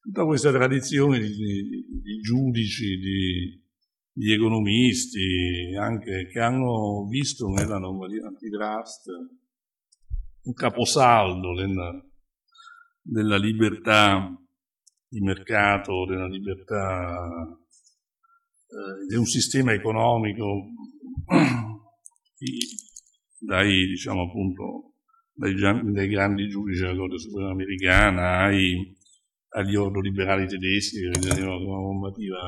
tutta 0.00 0.24
questa 0.24 0.50
tradizione 0.52 1.18
di, 1.18 1.34
di, 1.34 2.00
di 2.00 2.20
giudici, 2.22 2.96
di, 2.96 3.62
di, 4.10 4.32
economisti, 4.32 5.76
anche 5.78 6.26
che 6.32 6.40
hanno 6.40 7.06
visto 7.10 7.46
nella 7.48 7.76
normativa 7.76 8.26
antitrust 8.26 9.06
un 10.44 10.52
caposaldo 10.54 11.54
della, 11.54 12.02
della 13.02 13.36
libertà 13.36 14.34
di 15.06 15.20
mercato, 15.20 16.06
della 16.06 16.26
libertà 16.26 17.59
eh, 18.70 19.06
di 19.08 19.16
un 19.16 19.24
sistema 19.24 19.72
economico 19.72 20.70
dai, 23.38 23.86
diciamo 23.86 24.22
appunto, 24.22 24.94
dai, 25.32 25.54
dai 25.54 26.08
grandi 26.08 26.48
giudici 26.48 26.80
della 26.80 26.96
Corte 26.96 27.18
Suprema 27.18 27.50
Americana 27.50 28.44
ai, 28.44 28.96
agli 29.48 29.74
ordoliberali 29.74 30.46
tedeschi 30.46 31.00
che 31.00 31.08
ritenevano 31.08 31.58
che 31.58 31.64
una 31.64 31.80
normativa 31.80 32.38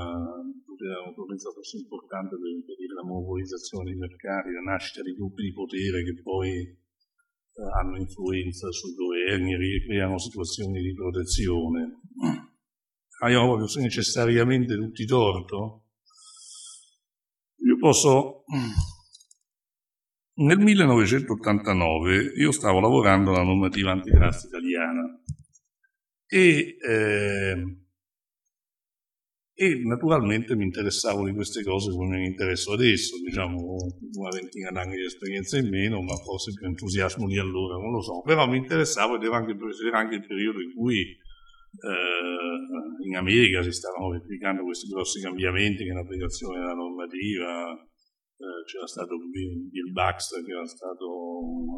una 0.82 1.02
concorrenza 1.04 1.50
fosse 1.50 1.76
importante 1.78 2.36
per 2.36 2.50
impedire 2.50 2.94
la 2.94 3.04
monopolizzazione 3.04 3.90
dei 3.90 3.98
mercati, 3.98 4.50
la 4.50 4.72
nascita 4.72 5.02
di 5.02 5.14
gruppi 5.14 5.42
di 5.42 5.52
potere 5.52 6.02
che 6.02 6.20
poi 6.22 6.50
eh, 6.50 7.62
hanno 7.78 7.98
influenza 7.98 8.70
sui 8.70 8.94
governi 8.94 9.54
e 9.54 9.84
creano 9.86 10.18
situazioni 10.18 10.80
di 10.80 10.94
protezione. 10.94 12.00
Abbiamo 13.22 13.54
proprio 13.54 13.82
necessariamente 13.82 14.74
tutti 14.74 15.04
torto? 15.06 15.84
Io 17.82 17.88
posso 17.88 18.44
nel 20.34 20.58
1989 20.58 22.32
io 22.36 22.52
stavo 22.52 22.78
lavorando 22.78 23.32
alla 23.32 23.42
normativa 23.42 23.90
antitrust 23.90 24.46
italiana 24.46 25.20
e, 26.24 26.76
eh, 26.80 27.76
e, 29.52 29.82
naturalmente 29.84 30.54
mi 30.54 30.64
interessavo 30.64 31.24
di 31.24 31.34
queste 31.34 31.64
cose 31.64 31.90
come 31.90 32.18
mi 32.18 32.26
interesso 32.26 32.72
adesso, 32.72 33.16
diciamo 33.20 33.76
una 34.12 34.30
ventina 34.30 34.70
d'anni 34.70 34.94
di 34.94 35.04
esperienza 35.04 35.58
in 35.58 35.68
meno, 35.68 36.00
ma 36.02 36.14
forse 36.14 36.52
più 36.52 36.66
entusiasmo 36.66 37.26
di 37.26 37.38
allora, 37.38 37.74
non 37.74 37.90
lo 37.90 38.00
so, 38.00 38.22
però 38.22 38.48
mi 38.48 38.58
interessavo 38.58 39.16
ed 39.16 39.24
era 39.24 39.36
anche, 39.36 39.56
era 39.86 39.98
anche 39.98 40.14
il 40.14 40.26
periodo 40.26 40.60
in 40.60 40.72
cui 40.72 41.18
eh, 41.72 43.06
in 43.06 43.16
America 43.16 43.62
si 43.62 43.72
stavano 43.72 44.10
verificando 44.10 44.62
questi 44.62 44.88
grossi 44.88 45.20
cambiamenti 45.20 45.84
che 45.84 45.92
l'applicazione 45.92 46.60
della 46.60 46.74
normativa 46.74 47.72
eh, 47.72 48.64
c'era 48.66 48.86
stato 48.86 49.16
Bill 49.16 49.92
Baxter 49.92 50.44
che 50.44 50.52
era 50.52 50.66
stato 50.66 51.08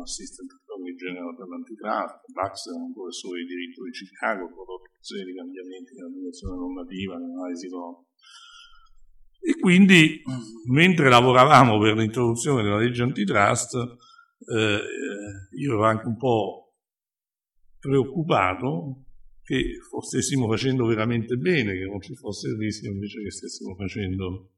assistant 0.02 0.50
attorney 0.50 0.94
general 0.94 1.36
per 1.36 1.46
l'antitrust, 1.46 2.32
Baxter 2.32 2.74
era 2.74 2.82
un 2.82 2.92
professore 2.92 3.40
di 3.40 3.46
diritto 3.46 3.82
di 3.84 3.90
Chicago, 3.90 4.50
prodotto 4.50 4.90
una 4.90 5.04
serie 5.04 5.24
di 5.24 5.34
cambiamenti 5.34 5.94
nella 5.94 6.10
direzione 6.10 6.56
normativa, 6.56 7.14
nell'analisi 7.16 7.68
e 9.46 9.60
quindi, 9.60 10.22
mentre 10.70 11.10
lavoravamo 11.10 11.78
per 11.78 11.96
l'introduzione 11.98 12.62
della 12.62 12.78
legge 12.78 13.02
antitrust, 13.02 13.74
eh, 13.74 14.80
io 15.58 15.72
ero 15.72 15.84
anche 15.84 16.06
un 16.06 16.16
po' 16.16 16.76
preoccupato 17.78 19.04
che 19.44 19.78
stessimo 20.00 20.48
facendo 20.48 20.86
veramente 20.86 21.36
bene, 21.36 21.74
che 21.74 21.84
non 21.84 22.00
ci 22.00 22.14
fosse 22.14 22.48
il 22.48 22.56
rischio 22.56 22.90
invece 22.90 23.22
che 23.22 23.30
stessimo 23.30 23.74
facendo 23.76 24.52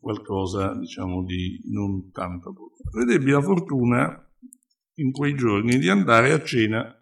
qualcosa 0.00 0.74
diciamo 0.78 1.24
di 1.24 1.60
non 1.72 2.10
tanto 2.12 2.52
buono. 2.52 2.74
Ed 3.02 3.10
ebbi 3.10 3.30
la 3.32 3.42
fortuna 3.42 4.22
in 4.94 5.10
quei 5.10 5.34
giorni 5.34 5.78
di 5.78 5.88
andare 5.88 6.32
a 6.32 6.42
cena 6.42 6.94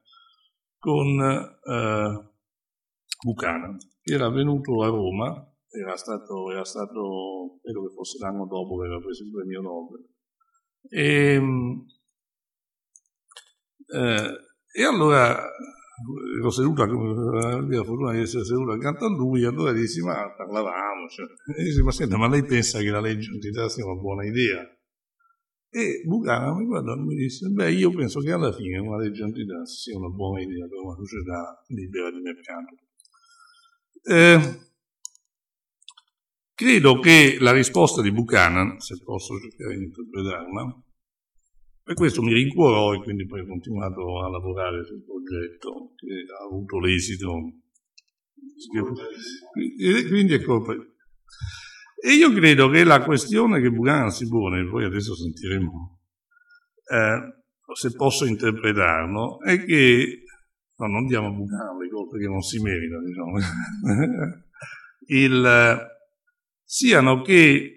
con 0.78 1.20
eh, 1.20 2.32
Buchanan, 3.22 3.78
che 4.00 4.12
era 4.12 4.30
venuto 4.30 4.82
a 4.82 4.88
Roma, 4.88 5.54
era 5.68 5.96
stato, 5.96 6.50
era 6.50 6.64
stato, 6.64 7.58
credo 7.62 7.86
che 7.86 7.94
fosse 7.94 8.18
l'anno 8.18 8.46
dopo 8.46 8.78
che 8.78 8.86
aveva 8.86 9.00
preso 9.00 9.24
il 9.24 9.30
premio 9.30 9.60
Nobel. 9.60 10.08
E, 10.88 11.34
ehm, 11.34 11.86
eh, 13.86 14.38
e 14.76 14.84
allora 14.84 15.50
ero 16.38 16.50
seduto, 16.50 16.84
la 16.84 17.84
fortuna 17.84 18.12
di 18.12 18.20
essere 18.20 18.44
seduto 18.44 18.72
accanto 18.72 19.04
a 19.04 19.10
lui, 19.10 19.44
allora 19.44 19.72
dissi, 19.72 20.00
ma 20.02 20.32
parlavamo, 20.34 21.08
cioè, 21.08 21.26
e 21.56 21.62
dissi, 21.62 21.82
ma 21.82 21.92
senta, 21.92 22.16
ma 22.16 22.28
lei 22.28 22.44
pensa 22.44 22.80
che 22.80 22.90
la 22.90 23.00
legge 23.00 23.30
antitrust 23.30 23.76
sia 23.76 23.84
una 23.84 24.00
buona 24.00 24.24
idea? 24.24 24.68
E 25.70 26.02
Bucana 26.04 26.54
mi 26.54 26.66
guardò 26.66 26.94
e 26.94 27.00
mi 27.00 27.14
disse, 27.14 27.48
beh, 27.48 27.72
io 27.72 27.90
penso 27.90 28.20
che 28.20 28.32
alla 28.32 28.52
fine 28.52 28.78
una 28.78 28.96
legge 28.96 29.22
antitrust 29.22 29.74
sia 29.82 29.96
una 29.96 30.08
buona 30.08 30.40
idea 30.40 30.66
per 30.66 30.78
una 30.78 30.94
società 30.94 31.62
libera 31.68 32.10
di 32.10 32.20
mercato. 32.20 32.76
Eh, 34.06 34.60
credo 36.54 36.98
che 37.00 37.38
la 37.40 37.52
risposta 37.52 38.02
di 38.02 38.12
Buchanan, 38.12 38.78
se 38.78 39.00
posso 39.02 39.38
cercare 39.38 39.76
di 39.76 39.84
interpretarla, 39.84 40.83
e 41.86 41.94
questo 41.94 42.22
mi 42.22 42.32
rincuorò 42.32 42.94
e 42.94 43.02
quindi 43.02 43.26
poi 43.26 43.40
ho 43.40 43.46
continuato 43.46 44.22
a 44.22 44.30
lavorare 44.30 44.84
sul 44.84 45.04
progetto 45.04 45.92
che 45.96 46.24
ha 46.32 46.44
avuto 46.44 46.78
l'esito. 46.78 47.52
Quindi 50.08 50.34
è 50.34 50.42
colpa. 50.42 50.72
E 50.72 52.12
io 52.12 52.32
credo 52.32 52.68
che 52.68 52.84
la 52.84 53.02
questione 53.02 53.60
che 53.60 53.70
Buchanan 53.70 54.10
si 54.10 54.28
pone, 54.28 54.66
poi 54.66 54.84
adesso 54.84 55.14
sentiremo 55.14 56.00
eh, 56.90 57.42
se 57.74 57.92
posso 57.92 58.24
interpretarlo, 58.26 59.40
è 59.40 59.64
che 59.64 60.24
no, 60.76 60.86
non 60.86 61.06
diamo 61.06 61.28
a 61.28 61.30
Buchanan 61.30 61.78
le 61.78 61.88
colpe 61.88 62.18
che 62.18 62.26
non 62.26 62.40
si 62.40 62.60
merita, 62.60 62.98
diciamo, 63.00 63.38
il, 65.08 65.86
siano 66.62 67.22
che 67.22 67.73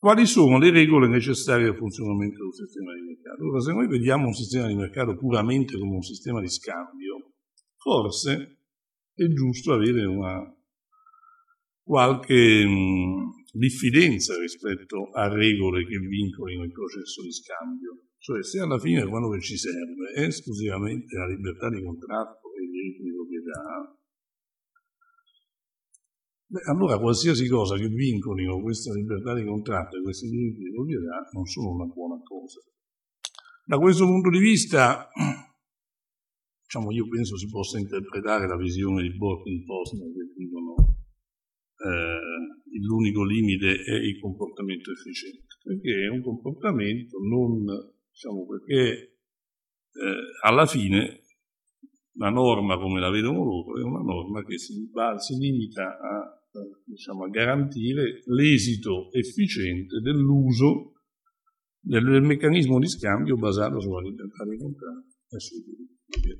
quali 0.00 0.24
sono 0.24 0.58
le 0.58 0.70
regole 0.70 1.08
necessarie 1.08 1.68
al 1.68 1.76
funzionamento 1.76 2.42
del 2.42 2.54
sistema 2.54 2.94
di 2.94 3.02
mercato? 3.02 3.42
Allora, 3.42 3.60
se 3.60 3.72
noi 3.72 3.86
vediamo 3.86 4.26
un 4.28 4.32
sistema 4.32 4.66
di 4.66 4.74
mercato 4.74 5.14
puramente 5.14 5.78
come 5.78 5.94
un 5.94 6.02
sistema 6.02 6.40
di 6.40 6.48
scambio, 6.48 7.34
forse 7.76 8.60
è 9.14 9.26
giusto 9.28 9.74
avere 9.74 10.06
una 10.06 10.40
qualche 11.82 12.64
mh, 12.64 13.58
diffidenza 13.58 14.38
rispetto 14.38 15.10
a 15.12 15.28
regole 15.28 15.84
che 15.84 15.98
vincolino 15.98 16.64
il 16.64 16.72
processo 16.72 17.20
di 17.22 17.32
scambio. 17.32 18.06
Cioè, 18.16 18.42
se 18.42 18.60
alla 18.60 18.78
fine 18.78 19.06
quello 19.06 19.28
che 19.28 19.40
ci 19.40 19.58
serve 19.58 20.12
è 20.14 20.22
esclusivamente 20.22 21.14
la 21.14 21.26
libertà 21.26 21.68
di 21.68 21.82
contratto 21.82 22.48
e 22.54 22.64
i 22.64 22.70
diritti 22.70 23.02
di 23.02 23.12
proprietà, 23.12 23.98
Beh, 26.50 26.62
allora 26.66 26.98
qualsiasi 26.98 27.46
cosa 27.46 27.76
che 27.76 27.86
vincolino 27.86 28.60
questa 28.60 28.92
libertà 28.92 29.34
di 29.34 29.44
contratto 29.44 29.96
e 29.96 30.02
questi 30.02 30.28
diritti 30.28 30.64
di 30.64 30.72
proprietà 30.72 31.28
non 31.30 31.44
sono 31.44 31.70
una 31.70 31.84
buona 31.84 32.20
cosa. 32.24 32.58
Da 33.64 33.78
questo 33.78 34.04
punto 34.04 34.30
di 34.30 34.40
vista, 34.40 35.06
diciamo, 36.66 36.90
io 36.90 37.06
penso 37.06 37.36
si 37.36 37.46
possa 37.48 37.78
interpretare 37.78 38.48
la 38.48 38.56
visione 38.56 39.02
di 39.02 39.16
Bork 39.16 39.46
in 39.46 39.64
Posner 39.64 40.10
che 40.10 40.32
dicono 40.34 40.74
eh, 41.76 42.20
l'unico 42.80 43.22
limite 43.22 43.84
è 43.84 43.94
il 43.94 44.18
comportamento 44.18 44.90
efficiente, 44.90 45.54
perché 45.62 46.02
è 46.02 46.08
un 46.08 46.20
comportamento 46.20 47.16
non, 47.20 47.64
diciamo, 48.10 48.44
perché 48.46 49.20
eh, 49.92 50.22
alla 50.42 50.66
fine 50.66 51.22
la 52.14 52.30
norma 52.30 52.76
come 52.76 52.98
la 52.98 53.08
vedono 53.08 53.44
loro 53.44 53.78
è 53.78 53.84
una 53.84 54.02
norma 54.02 54.42
che 54.44 54.58
si, 54.58 54.90
si 55.18 55.36
limita 55.38 55.96
a 55.96 56.38
diciamo, 56.84 57.24
a 57.24 57.28
garantire 57.28 58.22
l'esito 58.26 59.10
efficiente 59.12 60.00
dell'uso 60.00 60.92
del, 61.78 62.04
del, 62.04 62.22
meccanismo 62.22 62.78
di 62.78 62.88
scambio 62.88 63.36
basato 63.36 63.80
sulla 63.80 64.00
libertà 64.00 64.44
di 64.44 64.58
contratto 64.58 65.16
e 65.30 65.38
sui 65.38 65.62
diritti 65.62 66.38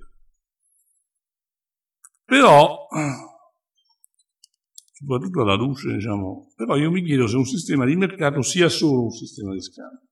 Però, 2.24 2.86
soprattutto 4.92 5.40
alla 5.42 5.54
luce, 5.54 5.92
diciamo, 5.94 6.52
però 6.54 6.76
io 6.76 6.90
mi 6.90 7.02
chiedo 7.04 7.26
se 7.26 7.36
un 7.36 7.46
sistema 7.46 7.86
di 7.86 7.96
mercato 7.96 8.42
sia 8.42 8.68
solo 8.68 9.04
un 9.04 9.10
sistema 9.10 9.52
di 9.52 9.62
scambio 9.62 10.09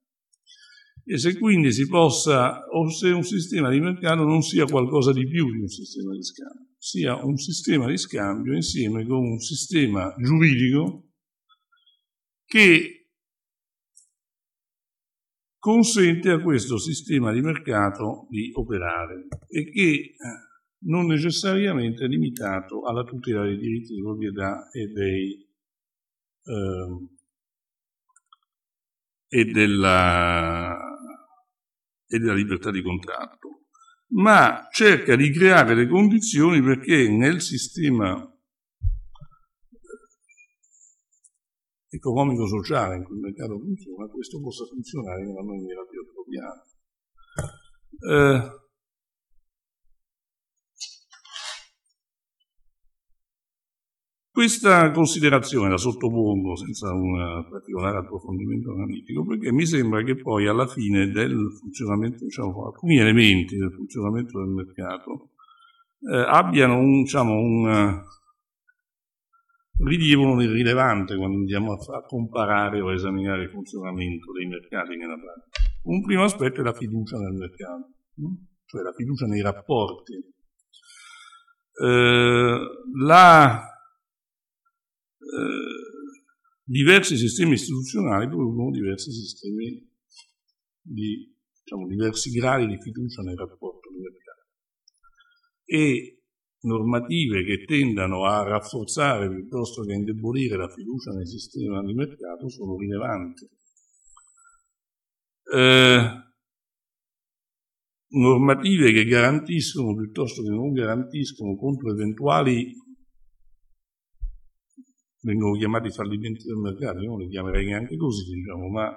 e 1.09 1.19
se 1.19 1.39
quindi 1.39 1.73
si 1.73 1.87
possa, 1.87 2.67
o 2.67 2.91
se 2.91 3.11
un 3.11 3.23
sistema 3.23 3.71
di 3.71 3.81
mercato 3.81 4.25
non 4.25 4.43
sia 4.43 4.65
qualcosa 4.65 5.13
di 5.13 5.27
più 5.27 5.51
di 5.51 5.61
un 5.61 5.69
sistema 5.69 6.15
di 6.15 6.23
scambio 6.23 6.67
sia 6.79 7.17
un 7.25 7.37
sistema 7.37 7.89
di 7.89 7.99
scambio 7.99 8.55
insieme 8.55 9.05
con 9.05 9.19
un 9.19 9.39
sistema 9.41 10.15
giuridico 10.17 11.09
che 12.45 12.99
consente 15.59 16.31
a 16.31 16.41
questo 16.41 16.79
sistema 16.79 17.33
di 17.33 17.41
mercato 17.41 18.27
di 18.31 18.53
operare 18.55 19.27
e 19.49 19.71
che 19.71 19.91
eh, 19.91 20.15
non 20.85 21.07
necessariamente 21.07 22.05
è 22.05 22.09
limitato 22.09 22.85
alla 22.85 23.03
tutela 23.03 23.43
dei 23.43 23.59
diritti 23.59 23.95
di 23.95 24.01
proprietà 24.01 24.71
e, 24.71 24.87
dei, 24.87 25.49
eh, 26.45 27.09
e, 29.29 29.45
della, 29.47 30.79
e 32.09 32.19
della 32.19 32.35
libertà 32.35 32.71
di 32.71 32.83
contratto, 32.83 33.67
ma 34.13 34.67
cerca 34.73 35.15
di 35.15 35.31
creare 35.31 35.75
le 35.75 35.87
condizioni 35.87 36.63
perché 36.63 37.09
nel 37.09 37.41
sistema 37.43 38.17
economico-sociale 41.91 42.97
in 42.97 43.05
cui 43.05 43.17
il 43.17 43.23
mercato 43.23 43.59
funziona, 43.59 44.07
questo 44.09 44.41
possa 44.41 44.65
funzionare 44.65 45.23
in 45.23 45.29
una 45.29 45.45
maniera 45.45 45.83
più 45.85 46.01
appropriata. 46.01 46.67
Eh, 48.01 48.68
Questa 54.39 54.93
considerazione 54.93 55.69
la 55.69 55.77
sottopongo 55.77 56.55
senza 56.55 56.93
un 56.93 57.45
particolare 57.51 57.99
approfondimento 57.99 58.71
analitico 58.71 59.25
perché 59.25 59.51
mi 59.51 59.67
sembra 59.67 60.05
che 60.05 60.15
poi 60.15 60.47
alla 60.47 60.69
fine 60.69 61.11
del 61.11 61.51
funzionamento, 61.59 62.23
diciamo, 62.23 62.67
alcuni 62.67 62.99
elementi 62.99 63.57
del 63.57 63.73
funzionamento 63.73 64.39
del 64.39 64.51
mercato 64.51 65.31
eh, 66.09 66.25
abbiano 66.25 66.79
un, 66.79 67.03
diciamo, 67.03 67.33
un 67.33 68.01
rilievo 69.79 70.27
non 70.27 70.41
irrilevante 70.41 71.17
quando 71.17 71.39
andiamo 71.39 71.73
a, 71.73 71.97
a, 71.97 72.03
comparare 72.03 72.81
o 72.81 72.91
a 72.91 72.95
esaminare 72.95 73.43
il 73.43 73.51
funzionamento 73.51 74.31
dei 74.31 74.47
mercati 74.47 74.97
nella 74.97 75.17
pratica. 75.17 75.69
Un 75.83 76.01
primo 76.01 76.23
aspetto 76.23 76.61
è 76.61 76.63
la 76.63 76.75
fiducia 76.75 77.19
nel 77.19 77.35
mercato, 77.35 77.89
cioè 78.67 78.83
la 78.83 78.93
fiducia 78.93 79.27
nei 79.27 79.43
rapporti. 79.43 80.15
Eh, 81.75 82.59
la 83.03 83.63
eh, 83.63 83.77
diversi 86.63 87.17
sistemi 87.17 87.55
istituzionali 87.55 88.29
producono 88.29 88.71
diversi 88.71 89.11
sistemi 89.11 89.87
di 90.81 91.37
diciamo, 91.63 91.87
diversi 91.87 92.31
gradi 92.31 92.67
di 92.67 92.81
fiducia 92.81 93.23
nel 93.23 93.37
rapporto 93.37 93.91
di 93.91 94.01
mercato 94.01 94.47
e 95.65 96.23
normative 96.61 97.45
che 97.45 97.65
tendano 97.65 98.25
a 98.25 98.43
rafforzare 98.43 99.29
piuttosto 99.29 99.83
che 99.83 99.93
a 99.93 99.97
indebolire 99.97 100.57
la 100.57 100.69
fiducia 100.69 101.13
nel 101.13 101.27
sistema 101.27 101.83
di 101.83 101.93
mercato 101.93 102.49
sono 102.49 102.77
rilevanti. 102.77 103.49
Eh, 105.55 106.27
normative 108.11 108.93
che 108.93 109.05
garantiscono 109.05 109.95
piuttosto 109.95 110.43
che 110.43 110.49
non 110.51 110.73
garantiscono 110.73 111.55
contro 111.57 111.93
eventuali 111.93 112.75
vengono 115.21 115.57
chiamati 115.57 115.91
fallimenti 115.91 116.45
del 116.45 116.57
mercato, 116.57 117.01
io 117.01 117.11
non 117.11 117.19
li 117.21 117.29
chiamerei 117.29 117.67
neanche 117.67 117.97
così, 117.97 118.33
diciamo, 118.33 118.69
ma 118.69 118.91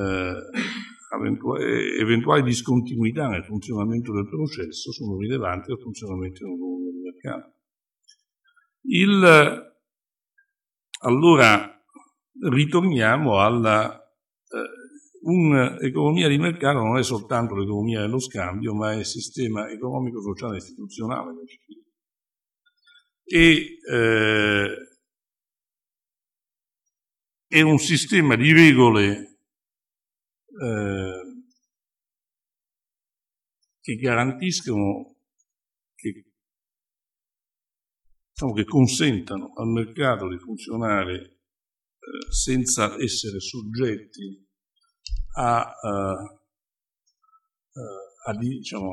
eh, 0.00 0.50
eventuali 2.00 2.42
discontinuità 2.42 3.28
nel 3.28 3.44
funzionamento 3.44 4.12
del 4.12 4.28
processo 4.28 4.92
sono 4.92 5.18
rilevanti 5.18 5.70
al 5.70 5.80
funzionamento 5.80 6.44
del 6.44 7.00
mercato. 7.02 7.54
Il, 8.84 9.74
allora 11.00 11.84
ritorniamo 12.48 13.38
alla 13.38 14.00
eh, 14.00 14.80
un'economia 15.20 16.28
di 16.28 16.38
mercato 16.38 16.78
non 16.78 16.98
è 16.98 17.02
soltanto 17.02 17.54
l'economia 17.54 18.00
dello 18.00 18.18
scambio, 18.18 18.74
ma 18.74 18.92
è 18.92 18.96
il 18.96 19.06
sistema 19.06 19.70
economico, 19.70 20.20
sociale 20.20 20.54
e 20.54 20.58
istituzionale 20.58 21.32
e 23.24 23.78
eh, 23.90 24.91
è 27.52 27.60
un 27.60 27.76
sistema 27.76 28.34
di 28.34 28.50
regole 28.50 29.40
eh, 30.58 31.44
che 33.78 33.94
garantiscono, 33.96 35.16
che, 35.94 36.32
diciamo, 38.30 38.54
che 38.54 38.64
consentano 38.64 39.52
al 39.52 39.68
mercato 39.68 40.30
di 40.30 40.38
funzionare 40.38 41.14
eh, 41.20 42.32
senza 42.32 42.98
essere 42.98 43.38
soggetti 43.38 44.48
a, 45.34 45.74
uh, 45.82 46.22
uh, 47.78 48.30
a, 48.30 48.38
diciamo, 48.38 48.92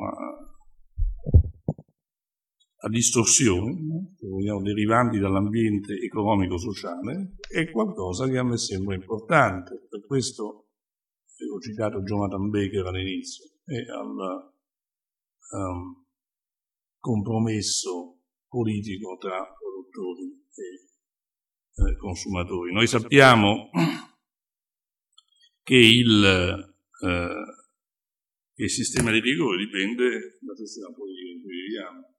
a 2.82 2.88
distorsioni, 2.88 4.16
vogliamo, 4.20 4.62
derivanti 4.62 5.18
dall'ambiente 5.18 5.94
economico-sociale, 5.98 7.36
è 7.48 7.70
qualcosa 7.70 8.26
che 8.26 8.38
a 8.38 8.44
me 8.44 8.56
sembra 8.56 8.94
importante. 8.94 9.86
Per 9.88 10.06
questo 10.06 10.44
ho 10.44 11.60
citato 11.60 12.02
Jonathan 12.02 12.48
Baker 12.48 12.86
all'inizio 12.86 13.50
e 13.64 13.86
al 13.90 14.52
um, 15.52 16.06
compromesso 16.98 18.18
politico 18.48 19.16
tra 19.18 19.46
produttori 19.58 20.42
e 20.54 21.90
eh, 21.90 21.96
consumatori. 21.96 22.72
Noi 22.72 22.86
sappiamo 22.86 23.68
che 25.62 25.76
il, 25.76 26.24
eh, 27.04 27.44
che 28.54 28.62
il 28.62 28.70
sistema 28.70 29.10
di 29.10 29.20
rigore 29.20 29.58
dipende 29.58 30.38
dal 30.40 30.56
sistema 30.56 30.90
politico 30.92 31.28
in 31.28 31.42
cui 31.42 31.54
viviamo 31.54 32.09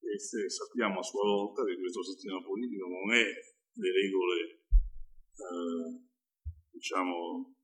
e 0.00 0.18
se 0.18 0.48
sappiamo 0.48 0.98
a 0.98 1.02
sua 1.02 1.22
volta 1.22 1.64
che 1.64 1.78
questo 1.78 2.02
sistema 2.02 2.42
politico 2.42 2.86
non 2.88 3.14
è 3.14 3.24
le 3.24 3.90
regole, 3.92 4.64
eh, 5.36 6.08
diciamo, 6.70 7.54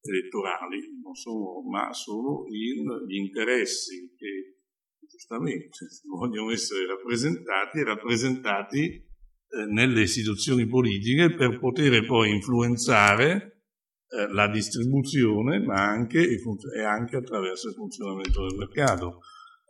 elettorali, 0.00 0.80
sono, 1.12 1.62
ma 1.68 1.92
sono 1.92 2.46
il, 2.48 3.06
gli 3.06 3.16
interessi 3.16 4.14
che 4.16 4.60
giustamente 5.06 5.86
vogliono 6.06 6.50
essere 6.50 6.86
rappresentati 6.86 7.78
e 7.78 7.84
rappresentati 7.84 8.78
eh, 8.86 9.64
nelle 9.72 10.02
istituzioni 10.02 10.66
politiche 10.66 11.34
per 11.34 11.58
poter 11.58 12.06
poi 12.06 12.30
influenzare 12.30 13.64
eh, 14.08 14.32
la 14.32 14.48
distribuzione 14.48 15.60
ma 15.60 15.88
anche, 15.88 16.20
e 16.28 16.82
anche 16.82 17.16
attraverso 17.16 17.68
il 17.68 17.74
funzionamento 17.74 18.46
del 18.46 18.58
mercato. 18.58 19.20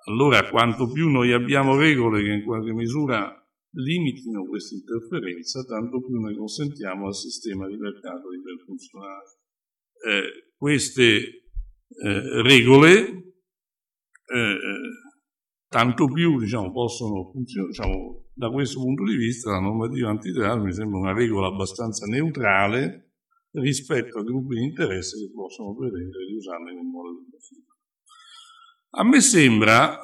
Allora, 0.05 0.48
quanto 0.48 0.90
più 0.90 1.09
noi 1.09 1.32
abbiamo 1.32 1.76
regole 1.76 2.22
che 2.22 2.32
in 2.32 2.44
qualche 2.44 2.72
misura 2.72 3.34
limitino 3.72 4.46
questa 4.46 4.74
interferenza, 4.74 5.62
tanto 5.64 6.01
più 6.01 6.18
noi 6.18 6.36
consentiamo 6.36 7.07
al 7.07 7.14
sistema 7.14 7.66
di 7.68 7.76
mercato 7.76 8.30
di 8.30 8.40
per 8.40 8.64
funzionare. 8.64 9.26
Eh, 10.03 10.55
queste 10.57 11.18
eh, 11.18 12.42
regole, 12.42 13.34
eh, 14.26 14.59
tanto 15.68 16.07
più 16.07 16.38
diciamo, 16.38 16.72
possono 16.72 17.30
funzionare, 17.30 17.70
diciamo, 17.70 18.30
da 18.32 18.51
questo 18.51 18.80
punto 18.80 19.05
di 19.05 19.16
vista 19.16 19.51
la 19.51 19.61
normativa 19.61 20.09
antitrust 20.09 20.62
mi 20.62 20.72
sembra 20.72 20.98
una 20.98 21.12
regola 21.12 21.48
abbastanza 21.48 22.07
neutrale 22.07 23.12
rispetto 23.53 24.18
a 24.18 24.22
gruppi 24.22 24.55
di 24.55 24.64
interesse 24.64 25.18
che 25.18 25.30
possono 25.32 25.74
pretendere 25.76 26.24
di 26.26 26.34
usarla 26.34 26.70
in 26.70 26.78
un 26.78 26.90
modo 26.90 27.22
diverso. 27.22 27.55
A 28.93 29.05
me 29.05 29.20
sembra, 29.20 30.01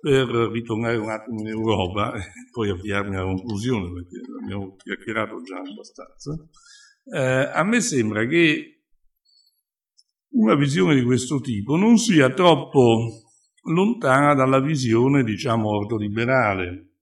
per 0.00 0.26
ritornare 0.50 0.96
un 0.96 1.10
attimo 1.10 1.40
in 1.40 1.48
Europa 1.48 2.14
e 2.14 2.20
poi 2.50 2.70
avviarmi 2.70 3.16
alla 3.16 3.26
conclusione, 3.26 3.92
perché 3.92 4.20
abbiamo 4.42 4.76
chiacchierato 4.76 5.42
già 5.42 5.58
abbastanza, 5.58 6.48
eh, 7.12 7.50
a 7.52 7.62
me 7.64 7.80
sembra 7.80 8.26
che 8.26 8.84
una 10.32 10.54
visione 10.54 10.94
di 10.94 11.02
questo 11.02 11.40
tipo 11.40 11.76
non 11.76 11.98
sia 11.98 12.32
troppo 12.32 13.24
lontana 13.64 14.34
dalla 14.34 14.60
visione, 14.60 15.22
diciamo, 15.22 15.68
ordoliberale, 15.68 16.92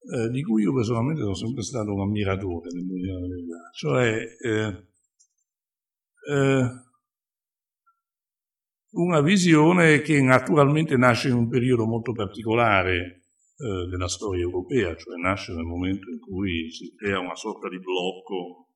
eh, 0.00 0.30
di 0.30 0.42
cui 0.42 0.62
io 0.62 0.72
personalmente 0.72 1.20
sono 1.20 1.34
sempre 1.34 1.62
stato 1.62 1.92
un 1.92 2.00
ammiratore, 2.00 2.70
cioè 3.74 4.24
eh, 4.40 4.86
eh 6.30 6.86
una 8.90 9.20
visione 9.20 10.00
che 10.00 10.20
naturalmente 10.22 10.96
nasce 10.96 11.28
in 11.28 11.34
un 11.34 11.48
periodo 11.48 11.84
molto 11.84 12.12
particolare 12.12 13.24
eh, 13.58 13.88
della 13.90 14.08
storia 14.08 14.42
europea, 14.42 14.94
cioè 14.96 15.16
nasce 15.16 15.52
nel 15.52 15.64
momento 15.64 16.10
in 16.10 16.18
cui 16.18 16.70
si 16.70 16.94
crea 16.94 17.18
una 17.18 17.34
sorta 17.34 17.68
di 17.68 17.78
blocco 17.78 18.68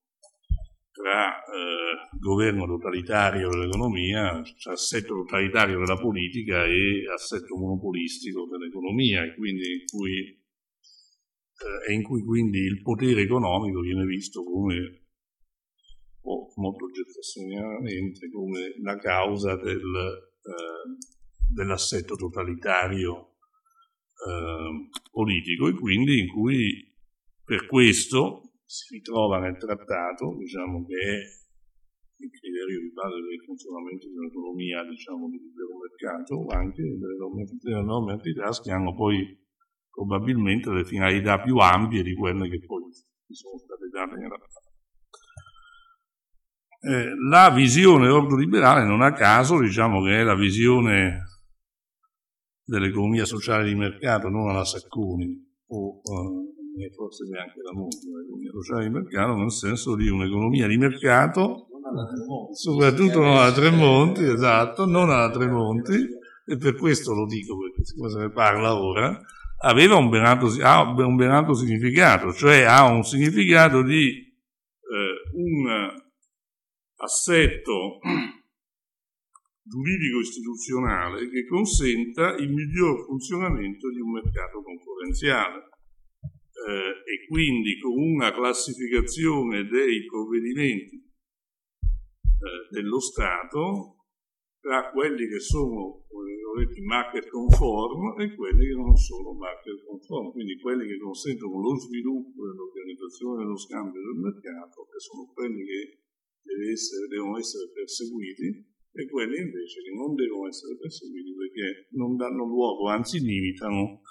tra 0.92 1.36
eh, 1.36 2.18
governo 2.20 2.66
totalitario 2.66 3.48
dell'economia, 3.48 4.42
cioè 4.58 4.74
assetto 4.74 5.14
totalitario 5.14 5.78
della 5.78 5.96
politica 5.96 6.64
e 6.64 7.04
assetto 7.12 7.56
monopolistico 7.56 8.46
dell'economia, 8.46 9.24
e 9.24 9.34
quindi 9.34 9.72
in 9.72 9.84
cui, 9.90 10.18
eh, 11.86 11.92
in 11.94 12.02
cui 12.02 12.22
quindi 12.22 12.58
il 12.58 12.82
potere 12.82 13.22
economico 13.22 13.80
viene 13.80 14.04
visto 14.04 14.44
come 14.44 15.01
o 16.22 16.52
molto 16.56 16.88
jeffersonianamente 16.90 18.30
come 18.30 18.74
la 18.82 18.96
causa 18.96 19.56
del, 19.56 19.78
eh, 19.78 21.06
dell'assetto 21.52 22.14
totalitario 22.14 23.36
eh, 24.26 24.88
politico 25.10 25.68
e 25.68 25.74
quindi 25.74 26.20
in 26.20 26.28
cui 26.28 26.90
per 27.44 27.66
questo 27.66 28.52
si 28.64 28.94
ritrova 28.94 29.38
nel 29.38 29.58
trattato, 29.58 30.36
diciamo 30.38 30.86
che 30.86 30.96
è 30.96 31.40
il 32.22 32.30
criterio 32.30 32.80
di 32.80 32.92
base 32.92 33.16
il 33.16 33.42
funzionamento 33.44 34.06
di 34.08 34.16
un'economia 34.16 34.84
diciamo, 34.84 35.28
di 35.28 35.38
libero 35.38 35.76
mercato, 35.76 36.46
anche 36.48 36.82
delle 36.82 37.82
norme, 37.82 38.12
antitrust 38.12 38.62
che 38.62 38.70
hanno 38.70 38.94
poi 38.94 39.38
probabilmente 39.90 40.70
le 40.70 40.84
finalità 40.84 41.40
più 41.42 41.56
ampie 41.58 42.02
di 42.02 42.14
quelle 42.14 42.48
che 42.48 42.64
poi 42.64 42.82
sono 43.28 43.58
state 43.58 43.88
date 43.88 44.16
nella 44.16 44.38
Eh, 46.84 47.14
la 47.30 47.50
visione 47.50 48.08
ordoliberale 48.08 48.84
non 48.84 49.02
a 49.02 49.12
caso 49.12 49.60
diciamo 49.60 50.02
che 50.02 50.18
è 50.18 50.22
la 50.24 50.34
visione 50.34 51.20
dell'economia 52.64 53.24
sociale 53.24 53.68
di 53.68 53.74
mercato, 53.76 54.28
non 54.28 54.48
alla 54.48 54.64
Sacconi 54.64 55.50
o 55.68 56.00
eh, 56.00 56.90
forse 56.96 57.28
neanche 57.30 57.60
la 57.62 57.72
Monti, 57.72 57.98
l'economia 58.10 58.50
sociale 58.50 58.84
di 58.84 58.90
mercato, 58.90 59.36
nel 59.36 59.52
senso 59.52 59.94
di 59.94 60.08
un'economia 60.08 60.66
di 60.66 60.76
mercato, 60.76 61.68
soprattutto 62.52 63.20
non 63.20 63.36
alla 63.36 63.52
Tremonti, 63.52 64.24
esatto, 64.24 64.84
non 64.84 65.10
alla 65.10 65.30
Tremonti, 65.30 66.08
e 66.44 66.56
per 66.56 66.74
questo 66.74 67.14
lo 67.14 67.26
dico 67.26 67.56
perché 67.58 67.84
siccome 67.84 68.10
se 68.10 68.18
ne 68.18 68.30
parla 68.30 68.74
ora, 68.74 69.20
aveva 69.64 69.96
un 69.96 70.08
ben 70.08 70.24
alto, 70.24 70.50
ha 70.62 70.82
un 70.82 71.14
ben 71.14 71.30
alto 71.30 71.54
significato, 71.54 72.32
cioè 72.32 72.62
ha 72.62 72.90
un 72.90 73.04
significato 73.04 73.82
di 73.82 74.08
eh, 74.08 75.30
un 75.34 76.00
assetto 77.02 77.98
giuridico-istituzionale 79.62 81.28
che 81.28 81.46
consenta 81.46 82.34
il 82.36 82.50
miglior 82.50 83.04
funzionamento 83.04 83.90
di 83.90 84.00
un 84.00 84.12
mercato 84.12 84.62
concorrenziale. 84.62 85.68
Eh, 86.62 87.12
e 87.12 87.26
quindi 87.26 87.78
con 87.80 87.98
una 87.98 88.32
classificazione 88.32 89.66
dei 89.66 90.04
provvedimenti 90.04 90.96
eh, 90.96 92.68
dello 92.70 93.00
Stato 93.00 93.96
tra 94.60 94.90
quelli 94.92 95.26
che 95.26 95.40
sono 95.40 96.06
market 96.84 97.28
conform 97.28 98.20
e 98.20 98.34
quelli 98.34 98.66
che 98.66 98.74
non 98.74 98.94
sono 98.96 99.32
market 99.32 99.82
conform, 99.84 100.32
quindi 100.32 100.60
quelli 100.60 100.86
che 100.86 100.98
consentono 100.98 101.60
lo 101.60 101.74
sviluppo 101.76 102.46
e 102.46 102.54
l'organizzazione 102.54 103.42
dello 103.42 103.56
scambio 103.56 104.00
del 104.00 104.20
mercato, 104.20 104.84
che 104.84 105.00
sono 105.00 105.32
quelli 105.32 105.64
che 105.64 106.01
deve 106.42 106.72
essere, 106.72 107.06
devono 107.08 107.38
essere 107.38 107.70
perseguiti 107.72 108.70
e 108.92 109.08
quelli 109.08 109.38
invece 109.38 109.80
che 109.80 109.92
non 109.94 110.14
devono 110.14 110.48
essere 110.48 110.76
perseguiti 110.76 111.34
perché 111.34 111.88
non 111.92 112.16
danno 112.16 112.44
luogo, 112.44 112.88
anzi 112.88 113.20
limitano 113.20 114.02